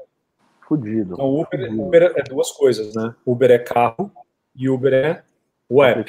Fudido. 0.67 1.13
Então, 1.13 1.25
Uber, 1.25 1.59
Fudido. 1.59 1.81
Uber 1.81 2.13
é 2.15 2.23
duas 2.23 2.51
coisas, 2.51 2.93
né? 2.95 3.13
Uber 3.25 3.51
é 3.51 3.59
carro 3.59 4.11
e 4.55 4.69
Uber 4.69 4.93
é 4.93 5.23
web. 5.69 6.05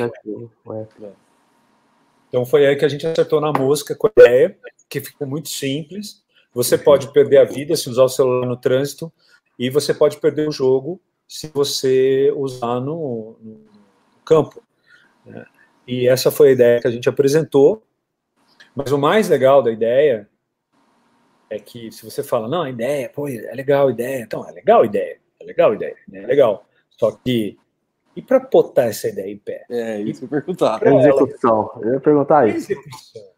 Então 2.28 2.46
foi 2.46 2.66
aí 2.66 2.76
que 2.76 2.84
a 2.84 2.88
gente 2.88 3.06
acertou 3.06 3.40
na 3.40 3.52
mosca 3.52 3.94
com 3.94 4.06
a 4.06 4.10
ideia, 4.16 4.56
que 4.88 5.00
fica 5.00 5.26
muito 5.26 5.48
simples. 5.48 6.22
Você 6.54 6.78
pode 6.78 7.12
perder 7.12 7.38
a 7.38 7.44
vida 7.44 7.76
se 7.76 7.88
usar 7.88 8.04
o 8.04 8.08
celular 8.08 8.46
no 8.46 8.56
trânsito 8.56 9.12
e 9.58 9.68
você 9.68 9.92
pode 9.92 10.16
perder 10.18 10.48
o 10.48 10.52
jogo 10.52 11.00
se 11.28 11.48
você 11.48 12.32
usar 12.36 12.80
no, 12.80 13.36
no 13.40 13.60
campo. 14.24 14.62
Né? 15.24 15.44
E 15.86 16.08
essa 16.08 16.30
foi 16.30 16.48
a 16.48 16.52
ideia 16.52 16.80
que 16.80 16.88
a 16.88 16.90
gente 16.90 17.08
apresentou. 17.08 17.82
Mas 18.74 18.92
o 18.92 18.98
mais 18.98 19.28
legal 19.28 19.62
da 19.62 19.70
ideia 19.70 20.28
é 21.50 21.58
que 21.58 21.90
se 21.90 22.04
você 22.04 22.22
fala, 22.22 22.48
não, 22.48 22.62
a 22.62 22.70
ideia, 22.70 23.10
pô, 23.12 23.28
é 23.28 23.52
legal 23.54 23.88
a 23.88 23.90
ideia, 23.90 24.22
então 24.22 24.48
é 24.48 24.52
legal 24.52 24.82
a 24.82 24.86
ideia, 24.86 25.18
é 25.40 25.44
legal 25.44 25.72
a 25.72 25.74
ideia, 25.74 25.96
é 26.12 26.26
legal. 26.26 26.64
Só 26.90 27.10
que, 27.10 27.58
e 28.14 28.22
para 28.22 28.38
botar 28.38 28.84
essa 28.84 29.08
ideia 29.08 29.32
em 29.32 29.38
pé? 29.38 29.64
É, 29.68 30.00
isso 30.00 30.20
que 30.20 30.32
eu 30.32 30.38
ia 30.38 30.44
perguntar. 30.44 30.80
Execução, 30.86 31.70
eu 31.82 31.94
ia 31.94 32.00
perguntar 32.00 32.48
isso. 32.48 32.72
Execução. 32.72 33.30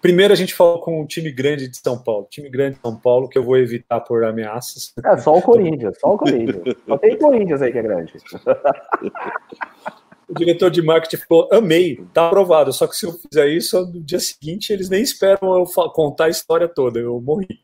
Primeiro 0.00 0.32
a 0.32 0.36
gente 0.36 0.54
falou 0.54 0.80
com 0.80 1.02
um 1.02 1.06
time 1.06 1.30
grande 1.30 1.68
de 1.68 1.76
São 1.76 2.00
Paulo, 2.00 2.26
time 2.30 2.48
grande 2.48 2.76
de 2.76 2.80
São 2.80 2.96
Paulo, 2.96 3.28
que 3.28 3.36
eu 3.36 3.42
vou 3.42 3.58
evitar 3.58 4.00
por 4.00 4.24
ameaças. 4.24 4.94
É, 5.04 5.16
só 5.18 5.36
o 5.36 5.42
Corinthians, 5.42 5.98
só 6.00 6.14
o 6.14 6.18
Corinthians. 6.18 6.76
Só 6.86 6.96
tem 6.96 7.18
Corinthians 7.18 7.60
aí 7.60 7.72
que 7.72 7.78
é 7.78 7.82
grande. 7.82 8.14
o 10.28 10.34
diretor 10.34 10.70
de 10.70 10.82
marketing 10.82 11.22
falou: 11.26 11.48
amei, 11.50 12.04
tá 12.12 12.26
aprovado. 12.26 12.72
Só 12.72 12.86
que 12.86 12.96
se 12.96 13.06
eu 13.06 13.12
fizer 13.12 13.48
isso, 13.48 13.80
no 13.86 14.00
dia 14.00 14.20
seguinte 14.20 14.72
eles 14.72 14.88
nem 14.90 15.02
esperam 15.02 15.56
eu 15.56 15.64
contar 15.90 16.26
a 16.26 16.30
história 16.30 16.68
toda, 16.68 16.98
eu 16.98 17.20
morri. 17.20 17.60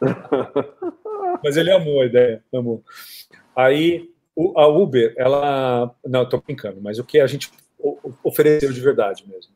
Mas 1.44 1.56
ele 1.56 1.70
amou 1.70 2.02
a 2.02 2.06
ideia, 2.06 2.42
amou. 2.52 2.82
Aí 3.54 4.10
a 4.56 4.66
Uber, 4.66 5.14
ela. 5.16 5.94
Não, 6.04 6.20
eu 6.20 6.28
tô 6.28 6.38
brincando, 6.38 6.80
mas 6.80 6.98
o 6.98 7.04
que 7.04 7.20
a 7.20 7.26
gente 7.26 7.50
ofereceu 8.22 8.70
de 8.70 8.80
verdade 8.80 9.26
mesmo? 9.26 9.52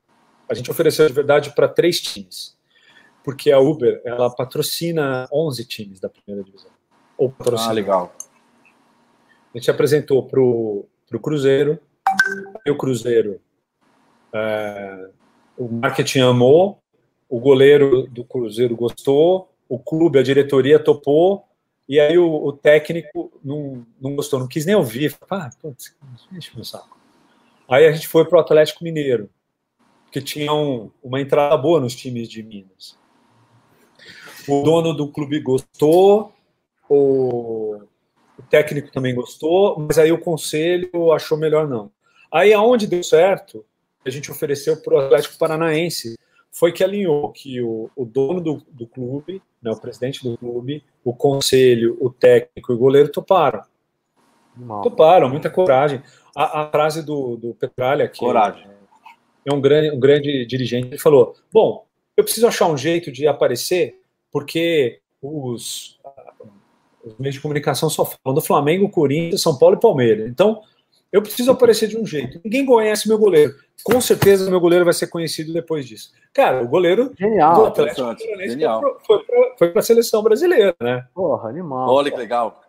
A 0.48 0.54
gente 0.54 0.70
ofereceu 0.70 1.06
de 1.06 1.12
verdade 1.12 1.54
para 1.54 1.68
três 1.68 2.00
times. 2.00 2.58
Porque 3.22 3.52
a 3.52 3.58
Uber, 3.58 4.00
ela 4.04 4.30
patrocina 4.30 5.28
11 5.30 5.64
times 5.66 6.00
da 6.00 6.08
primeira 6.08 6.42
divisão. 6.42 6.70
Ou 7.18 7.30
patrocina. 7.30 7.70
Ah, 7.70 7.74
legal. 7.74 8.16
A 9.54 9.58
gente 9.58 9.70
apresentou 9.70 10.26
para 10.26 10.40
o 10.40 10.88
Cruzeiro, 11.20 11.78
o 12.68 12.76
Cruzeiro, 12.76 13.40
é, 14.32 15.10
o 15.56 15.68
marketing 15.68 16.20
amou, 16.20 16.80
o 17.28 17.38
goleiro 17.38 18.06
do 18.08 18.24
Cruzeiro 18.24 18.76
gostou, 18.76 19.52
o 19.68 19.78
clube, 19.78 20.18
a 20.18 20.22
diretoria 20.22 20.78
topou, 20.78 21.44
e 21.88 21.98
aí 21.98 22.16
o, 22.16 22.28
o 22.28 22.52
técnico 22.52 23.32
não, 23.42 23.84
não 24.00 24.14
gostou, 24.14 24.38
não 24.38 24.48
quis 24.48 24.64
nem 24.64 24.74
ouvir. 24.74 25.16
Ah, 25.28 25.50
putz, 25.60 25.96
meu 26.54 26.64
saco. 26.64 26.98
Aí 27.68 27.86
a 27.86 27.92
gente 27.92 28.08
foi 28.08 28.24
para 28.24 28.38
o 28.38 28.40
Atlético 28.40 28.82
Mineiro, 28.82 29.30
que 30.10 30.20
tinha 30.20 30.52
um, 30.52 30.90
uma 31.02 31.20
entrada 31.20 31.56
boa 31.56 31.80
nos 31.80 31.94
times 31.94 32.28
de 32.28 32.42
Minas. 32.42 32.98
O 34.48 34.62
dono 34.62 34.92
do 34.92 35.08
clube 35.08 35.38
gostou, 35.40 36.32
o, 36.88 37.82
o 38.38 38.42
técnico 38.48 38.90
também 38.90 39.14
gostou, 39.14 39.78
mas 39.78 39.98
aí 39.98 40.10
o 40.10 40.18
conselho 40.18 41.12
achou 41.12 41.38
melhor 41.38 41.68
não. 41.68 41.92
Aí 42.32 42.52
aonde 42.52 42.86
deu 42.86 43.02
certo, 43.02 43.64
a 44.04 44.10
gente 44.10 44.30
ofereceu 44.30 44.76
para 44.80 44.94
o 44.94 44.98
Atlético 44.98 45.38
Paranaense, 45.38 46.16
foi 46.50 46.72
que 46.72 46.82
alinhou 46.82 47.30
que 47.30 47.60
o, 47.62 47.90
o 47.94 48.04
dono 48.04 48.40
do, 48.40 48.62
do 48.70 48.86
clube, 48.86 49.42
né, 49.62 49.70
o 49.70 49.80
presidente 49.80 50.22
do 50.22 50.36
clube, 50.36 50.84
o 51.04 51.14
conselho, 51.14 51.96
o 52.00 52.10
técnico 52.10 52.72
e 52.72 52.74
o 52.74 52.78
goleiro 52.78 53.10
toparam. 53.10 53.62
Mal. 54.56 54.82
Toparam, 54.82 55.28
muita 55.28 55.48
coragem. 55.48 56.02
A, 56.34 56.62
a 56.62 56.70
frase 56.70 57.04
do, 57.04 57.36
do 57.36 57.54
Petralha, 57.54 58.08
que 58.08 58.18
coragem. 58.18 58.66
é 59.44 59.52
um 59.52 59.60
grande, 59.60 59.90
um 59.90 60.00
grande 60.00 60.44
dirigente, 60.44 60.88
ele 60.88 60.98
falou: 60.98 61.34
Bom, 61.52 61.86
eu 62.16 62.24
preciso 62.24 62.46
achar 62.46 62.66
um 62.66 62.76
jeito 62.76 63.10
de 63.12 63.26
aparecer, 63.26 64.00
porque 64.30 65.00
os, 65.22 65.98
os 67.04 67.16
meios 67.18 67.36
de 67.36 67.40
comunicação 67.40 67.88
só 67.88 68.04
falam 68.04 68.34
do 68.34 68.40
Flamengo, 68.40 68.90
Corinthians, 68.90 69.42
São 69.42 69.56
Paulo 69.56 69.76
e 69.76 69.80
Palmeiras. 69.80 70.28
Então, 70.28 70.62
eu 71.12 71.22
preciso 71.22 71.50
aparecer 71.50 71.88
de 71.88 71.98
um 71.98 72.06
jeito. 72.06 72.40
Ninguém 72.44 72.64
conhece 72.64 73.08
meu 73.08 73.18
goleiro. 73.18 73.54
Com 73.82 74.00
certeza 74.00 74.48
meu 74.48 74.60
goleiro 74.60 74.84
vai 74.84 74.94
ser 74.94 75.08
conhecido 75.08 75.52
depois 75.52 75.86
disso. 75.86 76.12
Cara, 76.32 76.62
o 76.62 76.68
goleiro 76.68 77.12
Genial, 77.18 77.54
do 77.54 77.66
Atlético 77.66 78.16
Genial. 78.38 79.00
foi 79.58 79.70
para 79.70 79.80
a 79.80 79.82
seleção 79.82 80.22
brasileira, 80.22 80.74
né? 80.80 81.06
Porra, 81.12 81.48
animal. 81.48 81.88
Olha 81.88 82.10
que 82.10 82.16
legal. 82.16 82.60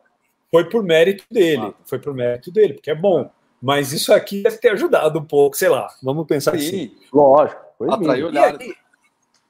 Foi 0.50 0.68
por 0.68 0.84
mérito 0.84 1.24
dele. 1.30 1.68
Ah. 1.68 1.74
Foi 1.86 2.00
por 2.00 2.14
mérito 2.14 2.52
dele, 2.52 2.74
porque 2.74 2.92
é 2.92 2.96
bom. 2.96 3.30
Mas 3.62 3.94
isso 3.94 4.12
aqui 4.12 4.42
deve 4.42 4.58
ter 4.58 4.70
ajudado 4.70 5.20
um 5.20 5.24
pouco, 5.24 5.56
sei 5.56 5.70
lá. 5.70 5.88
Vamos 6.02 6.26
pensar 6.26 6.58
Sim. 6.58 6.68
assim. 6.68 6.96
Lógico. 7.14 7.62
Atraiu 7.90 8.28
olhada. 8.28 8.60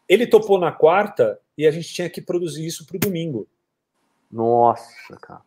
Ele 0.08 0.28
topou 0.28 0.60
na 0.60 0.72
quarta 0.72 1.40
e 1.58 1.66
a 1.66 1.72
gente 1.72 1.94
tinha 1.94 2.10
que 2.10 2.22
produzir 2.22 2.66
isso 2.66 2.86
para 2.86 2.98
o 2.98 3.00
domingo. 3.00 3.48
Nossa, 4.30 5.16
cara. 5.22 5.42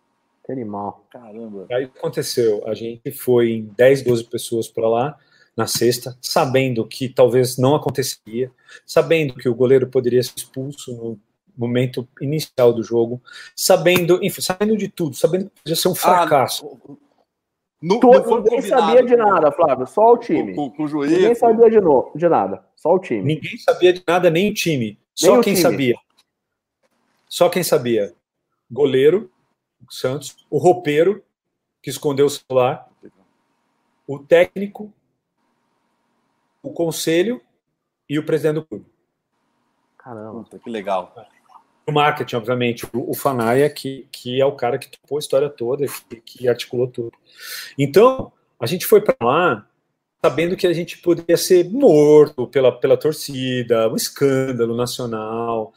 Que 0.44 0.52
animal. 0.52 1.06
Caramba. 1.10 1.66
Aí 1.72 1.84
aconteceu, 1.84 2.66
a 2.66 2.74
gente 2.74 3.10
foi 3.10 3.52
em 3.52 3.64
10, 3.76 4.02
12 4.02 4.24
pessoas 4.24 4.68
para 4.68 4.88
lá 4.88 5.18
na 5.56 5.66
sexta, 5.66 6.16
sabendo 6.20 6.86
que 6.86 7.08
talvez 7.08 7.56
não 7.56 7.74
aconteceria, 7.74 8.50
sabendo 8.84 9.34
que 9.34 9.48
o 9.48 9.54
goleiro 9.54 9.86
poderia 9.88 10.22
ser 10.22 10.34
expulso 10.36 10.92
no 10.92 11.18
momento 11.56 12.06
inicial 12.20 12.72
do 12.72 12.82
jogo, 12.82 13.22
sabendo, 13.54 14.18
enfim, 14.22 14.42
sabendo 14.42 14.76
de 14.76 14.88
tudo, 14.88 15.14
sabendo 15.14 15.44
que 15.44 15.62
podia 15.62 15.76
ser 15.76 15.88
um 15.88 15.92
ah, 15.92 15.94
fracasso. 15.94 16.66
Ah, 16.66 16.92
não, 17.80 18.00
não 18.00 18.42
ninguém 18.42 18.62
sabia 18.62 19.02
de 19.02 19.16
nada, 19.16 19.52
Flávio, 19.52 19.86
só 19.86 20.12
o 20.12 20.18
time. 20.18 20.54
Com, 20.54 20.70
com, 20.70 20.76
com 20.76 20.82
o 20.84 20.88
juiz, 20.88 21.10
ninguém 21.10 21.34
sabia 21.34 21.70
de, 21.70 21.80
no, 21.80 22.10
de 22.14 22.28
nada, 22.28 22.64
só 22.74 22.94
o 22.94 22.98
time. 22.98 23.22
Ninguém 23.22 23.56
sabia 23.58 23.92
de 23.92 24.02
nada, 24.06 24.28
nem 24.28 24.50
o 24.50 24.54
time. 24.54 24.86
Nem 24.86 24.98
só 25.14 25.38
o 25.38 25.42
quem 25.42 25.54
time. 25.54 25.62
sabia. 25.62 25.94
Só 27.28 27.48
quem 27.48 27.62
sabia. 27.62 28.12
Goleiro, 28.70 29.30
Santos, 29.90 30.36
o 30.50 30.58
roupeiro, 30.58 31.22
que 31.82 31.90
escondeu 31.90 32.26
o 32.26 32.30
celular, 32.30 32.88
o 34.06 34.18
técnico, 34.18 34.92
o 36.62 36.72
conselho 36.72 37.40
e 38.08 38.18
o 38.18 38.24
presidente 38.24 38.54
do 38.54 38.64
clube. 38.64 38.86
Caramba, 39.98 40.44
que 40.62 40.70
legal. 40.70 41.14
o 41.86 41.92
marketing, 41.92 42.36
obviamente, 42.36 42.86
o, 42.86 43.10
o 43.10 43.14
Fanaia, 43.14 43.68
que, 43.70 44.08
que 44.10 44.40
é 44.40 44.44
o 44.46 44.56
cara 44.56 44.78
que 44.78 44.90
topou 44.90 45.16
a 45.16 45.20
história 45.20 45.48
toda, 45.48 45.84
que, 45.86 46.20
que 46.20 46.48
articulou 46.48 46.88
tudo. 46.88 47.12
Então, 47.78 48.32
a 48.58 48.66
gente 48.66 48.86
foi 48.86 49.00
para 49.00 49.16
lá 49.22 49.66
sabendo 50.24 50.56
que 50.56 50.66
a 50.66 50.72
gente 50.72 50.96
poderia 50.98 51.36
ser 51.36 51.68
morto 51.70 52.46
pela, 52.46 52.72
pela 52.72 52.96
torcida, 52.96 53.90
um 53.90 53.96
escândalo 53.96 54.74
nacional, 54.74 55.70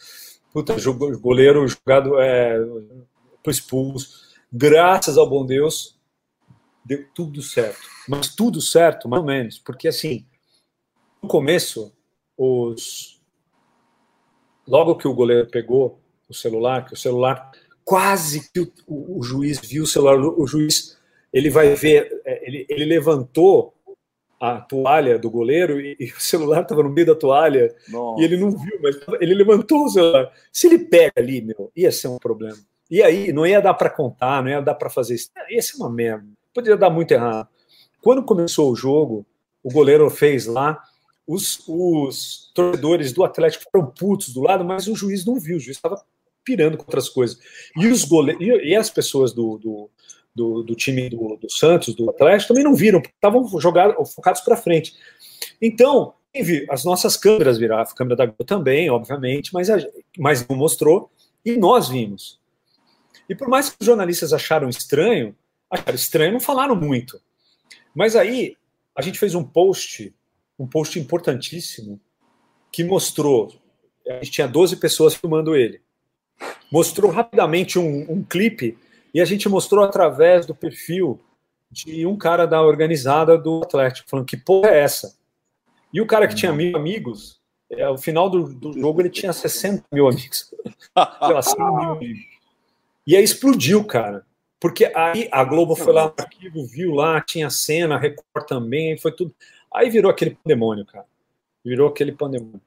puta, 0.53 0.73
goleiro 1.19 1.67
jogado, 1.67 2.17
é, 2.17 2.57
expulso. 3.45 4.27
Graças 4.51 5.17
ao 5.17 5.29
bom 5.29 5.45
Deus, 5.45 5.97
deu 6.85 7.05
tudo 7.13 7.41
certo. 7.41 7.81
Mas 8.07 8.33
tudo 8.33 8.61
certo, 8.61 9.09
mais 9.09 9.21
ou 9.21 9.27
menos, 9.27 9.59
porque 9.59 9.87
assim, 9.87 10.25
no 11.21 11.27
começo, 11.27 11.93
os 12.37 13.21
logo 14.65 14.95
que 14.95 15.07
o 15.07 15.13
goleiro 15.13 15.47
pegou 15.49 16.01
o 16.29 16.33
celular, 16.33 16.85
que 16.85 16.93
o 16.93 16.97
celular 16.97 17.51
quase 17.83 18.51
que 18.51 18.59
o, 18.59 18.71
o, 18.85 19.19
o 19.19 19.23
juiz 19.23 19.59
viu 19.59 19.83
o 19.83 19.87
celular, 19.87 20.19
o, 20.19 20.41
o 20.41 20.47
juiz 20.47 20.97
ele 21.31 21.49
vai 21.49 21.73
ver, 21.75 22.21
é, 22.25 22.47
ele, 22.47 22.65
ele 22.69 22.85
levantou 22.85 23.73
a 24.39 24.61
toalha 24.61 25.17
do 25.17 25.29
goleiro 25.29 25.79
e, 25.79 25.95
e 25.99 26.05
o 26.05 26.19
celular 26.21 26.61
estava 26.61 26.83
no 26.83 26.89
meio 26.89 27.07
da 27.07 27.15
toalha 27.15 27.73
Nossa. 27.89 28.21
e 28.21 28.25
ele 28.25 28.37
não 28.37 28.51
viu, 28.51 28.79
mas 28.81 28.97
ele 29.19 29.33
levantou 29.33 29.85
o 29.85 29.89
celular. 29.89 30.31
Se 30.51 30.67
ele 30.67 30.79
pega 30.79 31.13
ali, 31.17 31.41
meu, 31.41 31.71
ia 31.75 31.91
ser 31.91 32.07
um 32.07 32.17
problema. 32.17 32.57
E 32.89 33.03
aí 33.03 33.33
não 33.33 33.45
ia 33.45 33.61
dar 33.61 33.73
para 33.73 33.89
contar, 33.89 34.41
não 34.41 34.49
ia 34.49 34.61
dar 34.61 34.75
para 34.75 34.89
fazer 34.89 35.15
isso. 35.15 35.29
Ia 35.49 35.61
ser 35.61 35.77
uma 35.77 35.89
merda. 35.89 36.25
Poderia 36.53 36.77
dar 36.77 36.89
muito 36.89 37.11
errado. 37.11 37.47
Quando 38.01 38.23
começou 38.23 38.71
o 38.71 38.75
jogo, 38.75 39.25
o 39.63 39.71
goleiro 39.71 40.09
fez 40.09 40.45
lá, 40.45 40.81
os, 41.27 41.61
os 41.67 42.51
torcedores 42.53 43.11
do 43.11 43.23
Atlético 43.23 43.65
foram 43.69 43.87
putos 43.87 44.33
do 44.33 44.41
lado, 44.41 44.63
mas 44.63 44.87
o 44.87 44.95
juiz 44.95 45.25
não 45.25 45.39
viu, 45.39 45.57
o 45.57 45.59
juiz 45.59 45.75
estava 45.75 46.01
pirando 46.43 46.77
com 46.77 46.83
outras 46.83 47.09
coisas. 47.09 47.37
E 47.75 47.87
os 47.87 48.05
goleiros, 48.05 48.41
e, 48.63 48.73
as 48.73 48.89
pessoas 48.89 49.33
do, 49.33 49.57
do, 49.57 49.89
do, 50.33 50.63
do 50.63 50.75
time 50.75 51.09
do, 51.09 51.35
do, 51.35 51.51
Santos, 51.51 51.93
do 51.93 52.09
Atlético, 52.09 52.47
também 52.47 52.63
não 52.63 52.73
viram, 52.73 53.01
porque 53.01 53.13
estavam 53.13 53.45
jogados, 53.59 54.13
focados 54.13 54.39
para 54.41 54.55
frente. 54.55 54.95
Então, 55.61 56.13
as 56.69 56.85
nossas 56.85 57.17
câmeras 57.17 57.57
viraram, 57.57 57.83
a 57.83 57.95
câmera 57.95 58.15
da 58.15 58.25
Globo 58.25 58.45
também, 58.45 58.89
obviamente, 58.89 59.53
mas, 59.53 59.69
a, 59.69 59.77
mas 60.17 60.47
não 60.47 60.55
mostrou, 60.55 61.11
e 61.43 61.57
nós 61.57 61.89
vimos. 61.89 62.39
E 63.29 63.35
por 63.35 63.47
mais 63.47 63.69
que 63.69 63.77
os 63.79 63.85
jornalistas 63.85 64.33
acharam 64.33 64.69
estranho, 64.69 65.35
acharam 65.69 65.95
estranho, 65.95 66.33
não 66.33 66.39
falaram 66.39 66.75
muito. 66.75 67.19
Mas 67.93 68.15
aí, 68.15 68.55
a 68.95 69.01
gente 69.01 69.19
fez 69.19 69.35
um 69.35 69.43
post 69.43 70.13
um 70.59 70.65
post 70.65 70.99
importantíssimo 70.99 71.99
que 72.71 72.83
mostrou. 72.83 73.53
A 74.07 74.13
gente 74.15 74.31
tinha 74.31 74.47
12 74.47 74.77
pessoas 74.77 75.13
filmando 75.13 75.55
ele. 75.55 75.81
Mostrou 76.71 77.11
rapidamente 77.11 77.77
um, 77.77 78.11
um 78.11 78.23
clipe 78.23 78.77
e 79.13 79.21
a 79.21 79.25
gente 79.25 79.47
mostrou 79.47 79.83
através 79.83 80.45
do 80.45 80.55
perfil 80.55 81.19
de 81.69 82.05
um 82.05 82.17
cara 82.17 82.45
da 82.45 82.61
organizada 82.61 83.37
do 83.37 83.61
Atlético, 83.63 84.09
falando 84.09 84.25
que 84.25 84.37
porra 84.37 84.69
é 84.69 84.79
essa? 84.79 85.17
E 85.93 85.99
o 86.01 86.07
cara 86.07 86.27
que 86.27 86.35
tinha 86.35 86.53
mil 86.53 86.75
amigos, 86.75 87.39
é, 87.69 87.83
ao 87.83 87.97
final 87.97 88.29
do, 88.29 88.53
do 88.53 88.73
jogo 88.73 89.01
ele 89.01 89.09
tinha 89.09 89.33
60 89.33 89.83
mil 89.91 90.07
amigos. 90.07 90.53
Sei 91.43 91.53
100 91.55 91.65
mil 91.65 91.91
amigos. 91.91 92.36
E 93.07 93.15
aí 93.15 93.23
explodiu, 93.23 93.85
cara. 93.85 94.25
Porque 94.59 94.91
aí 94.93 95.29
a 95.31 95.43
Globo 95.43 95.75
foi 95.75 95.93
lá 95.93 96.05
no 96.05 96.13
arquivo, 96.17 96.65
viu 96.65 96.91
lá, 96.91 97.21
tinha 97.21 97.49
cena, 97.49 97.97
Record 97.97 98.45
também, 98.47 98.97
foi 98.97 99.13
tudo. 99.13 99.33
Aí 99.73 99.89
virou 99.89 100.11
aquele 100.11 100.31
pandemônio, 100.31 100.85
cara. 100.85 101.05
Virou 101.63 101.87
aquele 101.87 102.11
pandemônio. 102.11 102.61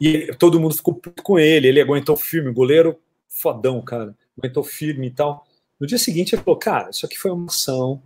E 0.00 0.34
todo 0.38 0.58
mundo 0.58 0.74
ficou 0.74 0.94
puto 0.94 1.22
com 1.22 1.38
ele, 1.38 1.68
ele 1.68 1.80
aguentou 1.80 2.16
firme, 2.16 2.52
goleiro 2.52 2.98
fodão, 3.28 3.80
cara. 3.82 4.16
Aguentou 4.36 4.64
firme 4.64 5.06
e 5.08 5.10
tal. 5.10 5.46
No 5.78 5.86
dia 5.86 5.98
seguinte 5.98 6.34
ele 6.34 6.42
falou, 6.42 6.58
cara, 6.58 6.90
isso 6.90 7.06
aqui 7.06 7.18
foi 7.18 7.30
uma 7.30 7.46
ação 7.46 8.02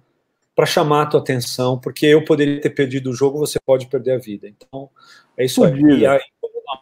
para 0.55 0.67
chamar 0.67 1.03
a 1.03 1.07
tua 1.07 1.21
atenção, 1.21 1.79
porque 1.79 2.07
eu 2.07 2.25
poderia 2.25 2.61
ter 2.61 2.71
perdido 2.71 3.11
o 3.11 3.15
jogo, 3.15 3.39
você 3.39 3.59
pode 3.65 3.87
perder 3.87 4.13
a 4.13 4.19
vida. 4.19 4.49
Então, 4.49 4.89
é 5.37 5.45
isso 5.45 5.65
aí. 5.65 5.81
E 5.81 6.07
aí, 6.07 6.21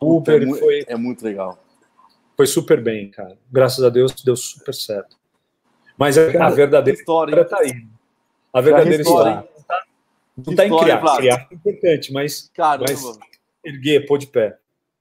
Uber, 0.00 0.42
é, 0.42 0.58
foi, 0.58 0.84
é 0.86 0.96
muito 0.96 1.24
legal. 1.24 1.58
Foi 2.42 2.46
super 2.48 2.82
bem, 2.82 3.08
cara. 3.08 3.38
Graças 3.52 3.84
a 3.84 3.88
Deus 3.88 4.12
deu 4.24 4.34
super 4.34 4.74
certo. 4.74 5.16
Mas 5.96 6.18
a, 6.18 6.46
a 6.46 6.50
verdadeira 6.50 6.98
história 6.98 7.40
está 7.40 7.58
aí. 7.60 7.86
A 8.52 8.60
verdadeira 8.60 9.00
história 9.00 9.48
não 10.36 10.52
está 10.52 10.66
em 10.66 10.76
criar. 10.76 10.98
Flávio. 10.98 11.20
Criar 11.20 11.48
é 11.48 11.54
importante, 11.54 12.12
mas, 12.12 12.50
mas 12.58 13.18
erguer, 13.64 14.06
pôr 14.06 14.18
de 14.18 14.26
pé. 14.26 14.58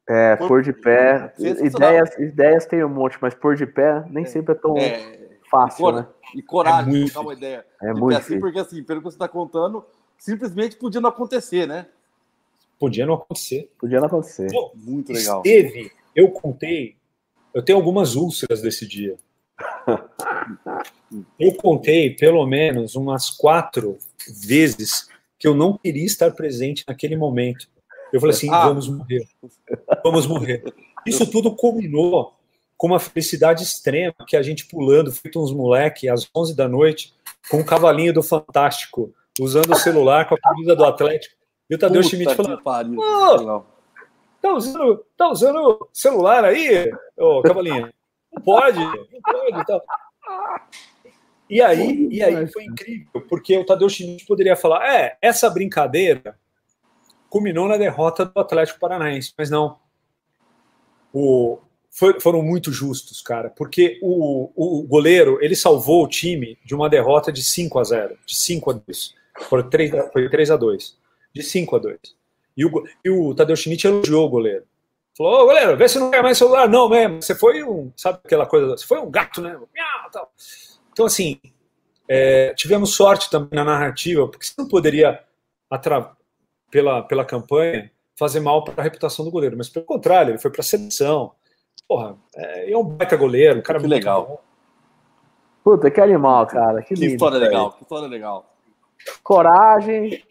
É, 0.07 0.35
pôr 0.35 0.61
de 0.61 0.71
pé. 0.71 1.33
Ideias, 1.39 2.15
ideias 2.19 2.65
tem 2.67 2.83
um 2.83 2.89
monte, 2.89 3.17
mas 3.19 3.33
pôr 3.33 3.55
de 3.55 3.65
pé 3.65 4.05
nem 4.11 4.23
é. 4.23 4.27
sempre 4.27 4.53
é 4.53 4.55
tão 4.55 4.77
é, 4.77 5.29
fácil, 5.49 5.89
e 5.89 5.93
né? 5.93 6.07
E 6.35 6.43
coragem, 6.43 6.93
é 6.93 6.99
muito, 6.99 7.19
uma 7.21 7.33
ideia. 7.33 7.65
É 7.81 7.91
muito 7.91 8.19
assim, 8.19 8.39
porque 8.39 8.59
assim, 8.59 8.83
pelo 8.83 8.99
que 8.99 9.05
você 9.05 9.15
está 9.15 9.27
contando, 9.27 9.83
simplesmente 10.15 10.75
podia 10.75 11.01
não 11.01 11.09
acontecer, 11.09 11.67
né? 11.67 11.87
Podia 12.79 13.03
não 13.03 13.15
acontecer. 13.15 13.67
Podia 13.79 13.99
não 13.99 14.05
acontecer. 14.05 14.51
Pô, 14.51 14.71
muito 14.75 15.11
legal. 15.11 15.41
Teve, 15.41 15.91
eu 16.15 16.29
contei, 16.29 17.00
eu 17.53 17.61
tenho 17.61 17.77
algumas 17.77 18.15
úlceras 18.15 18.61
desse 18.61 18.87
dia. 18.87 19.15
Eu 21.39 21.53
contei 21.55 22.11
pelo 22.11 22.45
menos 22.45 22.95
umas 22.95 23.29
quatro 23.29 23.97
vezes 24.45 25.09
que 25.37 25.47
eu 25.47 25.55
não 25.55 25.77
queria 25.77 26.05
estar 26.05 26.31
presente 26.31 26.83
naquele 26.87 27.17
momento. 27.17 27.67
Eu 28.13 28.19
falei 28.19 28.35
assim: 28.35 28.49
ah. 28.49 28.67
vamos 28.67 28.87
morrer, 28.87 29.27
vamos 30.03 30.27
morrer. 30.27 30.63
Isso 31.05 31.29
tudo 31.29 31.55
culminou 31.55 32.33
com 32.77 32.87
uma 32.87 32.99
felicidade 32.99 33.63
extrema, 33.63 34.15
que 34.27 34.35
a 34.35 34.41
gente 34.41 34.65
pulando, 34.65 35.11
feito 35.11 35.41
uns 35.41 35.53
moleque, 35.53 36.09
às 36.09 36.27
11 36.35 36.55
da 36.55 36.67
noite, 36.67 37.13
com 37.49 37.57
um 37.57 37.63
cavalinho 37.63 38.13
do 38.13 38.23
Fantástico, 38.23 39.13
usando 39.39 39.71
o 39.71 39.75
celular 39.75 40.27
com 40.27 40.35
a 40.35 40.39
camisa 40.39 40.75
do 40.75 40.85
Atlético. 40.85 41.35
E 41.69 41.75
o 41.75 41.77
Tadeu 41.77 42.03
Schmidt 42.03 42.33
falando: 42.35 42.59
oh, 42.97 43.63
tá 44.41 44.53
usando, 44.53 45.05
tá 45.17 45.29
usando 45.29 45.89
celular 45.93 46.43
aí, 46.45 46.91
ô 47.17 47.41
cavalinho? 47.41 47.91
Não 48.33 48.41
pode, 48.41 48.79
não 48.79 49.21
pode. 49.23 49.65
Tá. 49.65 49.81
E 51.49 51.61
aí, 51.61 52.07
e 52.09 52.23
aí 52.23 52.47
foi 52.47 52.63
incrível, 52.63 53.21
porque 53.27 53.57
o 53.57 53.65
Tadeu 53.65 53.89
Schmidt 53.89 54.25
poderia 54.25 54.55
falar: 54.55 54.89
é, 54.89 55.17
essa 55.21 55.49
brincadeira 55.49 56.39
culminou 57.29 57.67
na 57.67 57.77
derrota 57.77 58.25
do 58.25 58.39
Atlético 58.39 58.79
Paranaense, 58.79 59.33
mas 59.37 59.49
não. 59.49 59.77
O, 61.13 61.59
foi, 61.89 62.21
foram 62.21 62.41
muito 62.41 62.71
justos, 62.71 63.21
cara, 63.21 63.49
porque 63.49 63.99
o, 64.01 64.49
o 64.55 64.83
goleiro 64.83 65.39
ele 65.41 65.55
salvou 65.55 66.05
o 66.05 66.07
time 66.07 66.57
de 66.63 66.73
uma 66.73 66.89
derrota 66.89 67.31
de 67.31 67.43
5 67.43 67.79
a 67.79 67.83
0, 67.83 68.17
de 68.25 68.35
5 68.35 68.71
a 68.71 68.73
2. 68.73 69.15
Foi 69.41 69.69
3, 69.69 69.91
foi 70.13 70.29
3 70.29 70.51
a 70.51 70.55
2, 70.55 70.97
de 71.33 71.43
5 71.43 71.75
a 71.75 71.79
2. 71.79 71.99
E 72.55 72.65
o, 72.65 72.71
e 73.03 73.09
o 73.09 73.33
Tadeu 73.33 73.55
Schmidt 73.55 73.87
elogiou 73.87 74.25
o 74.25 74.29
goleiro. 74.29 74.65
Falou, 75.17 75.43
ô 75.43 75.45
goleiro, 75.45 75.77
vê 75.77 75.87
se 75.87 75.99
não 75.99 76.11
quer 76.11 76.23
mais 76.23 76.37
celular, 76.37 76.67
não 76.67 76.89
mesmo. 76.89 77.21
Você 77.21 77.35
foi 77.35 77.63
um, 77.63 77.91
sabe 77.95 78.19
aquela 78.23 78.45
coisa, 78.45 78.77
você 78.77 78.85
foi 78.85 78.99
um 78.99 79.09
gato, 79.09 79.41
né? 79.41 79.59
Tal. 80.11 80.31
Então, 80.91 81.05
assim, 81.05 81.39
é, 82.07 82.53
tivemos 82.53 82.95
sorte 82.95 83.29
também 83.29 83.49
na 83.53 83.63
narrativa, 83.63 84.27
porque 84.27 84.45
você 84.45 84.53
não 84.57 84.67
poderia, 84.67 85.23
pela, 86.69 87.03
pela 87.03 87.25
campanha, 87.25 87.91
fazer 88.17 88.39
mal 88.39 88.63
para 88.63 88.81
a 88.81 88.83
reputação 88.83 89.25
do 89.25 89.31
goleiro, 89.31 89.57
mas 89.57 89.69
pelo 89.69 89.85
contrário, 89.85 90.31
ele 90.31 90.37
foi 90.37 90.51
para 90.51 90.61
a 90.61 90.63
seleção. 90.63 91.33
Porra, 91.87 92.15
é, 92.35 92.71
é 92.71 92.77
um 92.77 92.83
baita 92.83 93.15
goleiro, 93.15 93.59
um 93.59 93.63
cara 93.63 93.79
que 93.79 93.87
legal. 93.87 94.27
Bom. 94.27 94.41
Puta, 95.63 95.89
que 95.89 96.01
animal, 96.01 96.45
cara. 96.47 96.81
Que, 96.81 96.93
que 96.93 97.01
lindo, 97.01 97.13
história 97.13 97.37
legal, 97.37 97.71
que 97.73 97.83
história 97.83 98.07
legal. 98.07 98.55
Coragem, 99.23 100.23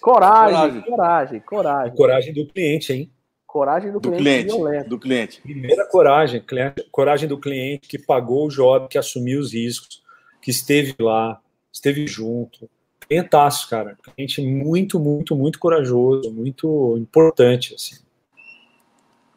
coragem, 0.00 0.82
coragem, 0.82 0.82
coragem, 0.82 1.40
coragem. 1.40 1.96
Coragem 1.96 2.32
do 2.32 2.46
cliente, 2.46 2.92
hein? 2.92 3.12
Coragem 3.46 3.90
do, 3.90 3.98
do 3.98 4.12
cliente, 4.12 4.54
cliente 4.54 4.88
do 4.88 4.98
cliente. 4.98 5.40
Primeira 5.40 5.86
coragem, 5.86 6.44
coragem 6.92 7.28
do 7.28 7.38
cliente 7.38 7.88
que 7.88 7.98
pagou 7.98 8.46
o 8.46 8.48
job, 8.48 8.88
que 8.88 8.98
assumiu 8.98 9.40
os 9.40 9.54
riscos, 9.54 10.02
que 10.42 10.50
esteve 10.50 10.94
lá, 11.00 11.40
esteve 11.72 12.06
junto. 12.06 12.68
Clientaço, 13.00 13.68
cara. 13.70 13.96
Cliente 14.02 14.42
muito, 14.42 15.00
muito, 15.00 15.34
muito 15.34 15.58
corajoso, 15.58 16.30
muito 16.30 16.96
importante, 16.98 17.74
assim. 17.74 17.96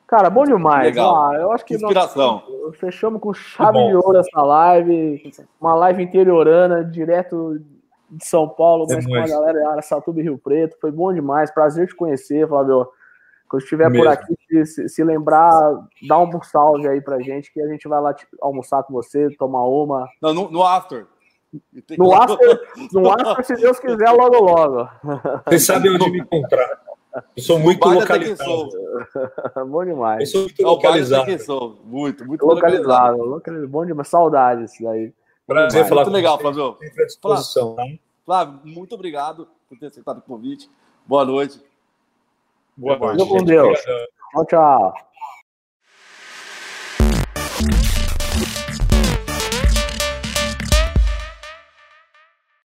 Cara, 0.06 0.30
bom 0.30 0.44
demais. 0.44 0.88
Legal. 0.88 1.16
Ah, 1.16 1.36
eu 1.38 1.52
acho 1.54 1.64
que 1.64 1.76
Inspiração. 1.76 2.44
Nós 2.66 2.78
fechamos 2.78 3.22
com 3.22 3.34
chave 3.34 3.88
de 3.88 3.96
ouro 3.96 4.18
essa 4.18 4.42
live. 4.42 5.24
Uma 5.60 5.74
live 5.76 6.04
interiorana, 6.04 6.84
direto 6.84 7.62
de 8.12 8.26
São 8.26 8.48
Paulo, 8.48 8.86
é 8.92 8.96
mas 8.96 9.06
com 9.06 9.16
a 9.16 9.28
galera 9.28 9.60
de 9.60 9.66
Araçatuba 9.66 10.20
e 10.20 10.24
Rio 10.24 10.38
Preto. 10.38 10.78
Foi 10.80 10.92
bom 10.92 11.14
demais. 11.14 11.52
Prazer 11.52 11.88
te 11.88 11.96
conhecer, 11.96 12.48
Flávio. 12.48 12.88
Quando 13.48 13.64
estiver 13.64 13.90
Mesmo. 13.90 14.06
por 14.06 14.12
aqui, 14.12 14.66
se, 14.66 14.88
se, 14.88 15.04
lembrar, 15.04 15.52
dá 16.08 16.18
um 16.18 16.42
salve 16.42 16.88
aí 16.88 17.02
pra 17.02 17.20
gente, 17.20 17.52
que 17.52 17.62
a 17.62 17.68
gente 17.68 17.86
vai 17.88 18.00
lá 18.00 18.14
tipo, 18.14 18.36
almoçar 18.42 18.84
com 18.84 18.94
você, 18.94 19.30
tomar 19.38 19.66
uma. 19.66 20.08
Não, 20.22 20.34
no, 20.34 20.50
no 20.50 20.64
after. 20.64 21.06
No 21.98 22.14
after, 22.14 22.62
no 22.94 23.12
after, 23.12 23.44
se 23.44 23.56
Deus 23.56 23.78
quiser, 23.78 24.10
logo 24.12 24.42
logo. 24.42 24.90
Você 25.48 25.60
sabe 25.60 25.90
onde 25.90 26.10
me 26.10 26.20
encontrar. 26.20 26.80
Eu 27.36 27.44
sou 27.44 27.60
muito 27.60 27.86
localizado. 27.86 28.70
bom 29.68 29.84
demais. 29.84 30.22
Eu 30.22 30.28
sou 30.28 30.42
muito 30.44 30.64
localizado. 30.64 31.26
Muito, 31.84 32.26
muito 32.26 32.46
localizado. 32.46 33.18
localizado. 33.18 33.68
Bom 33.68 33.86
demais. 33.86 34.08
Saudades 34.08 34.74
daí. 34.80 35.14
Prazer 35.46 35.88
falar 35.88 36.04
muito 36.04 36.14
legal, 36.14 36.40
Flávio. 36.40 36.78
À 36.82 37.06
disposição. 37.06 37.76
Flávio, 37.76 38.00
Flávio, 38.26 38.60
muito 38.64 38.96
obrigado 38.96 39.48
por 39.68 39.78
ter 39.78 39.88
aceitado 39.88 40.20
o 40.20 40.22
convite. 40.22 40.70
Boa 41.06 41.26
noite. 41.26 41.62
Boa 42.78 42.98
noite. 42.98 43.28
com 43.28 43.44
Deus. 43.44 43.80
Tchau, 44.32 44.46
tchau. 44.46 44.94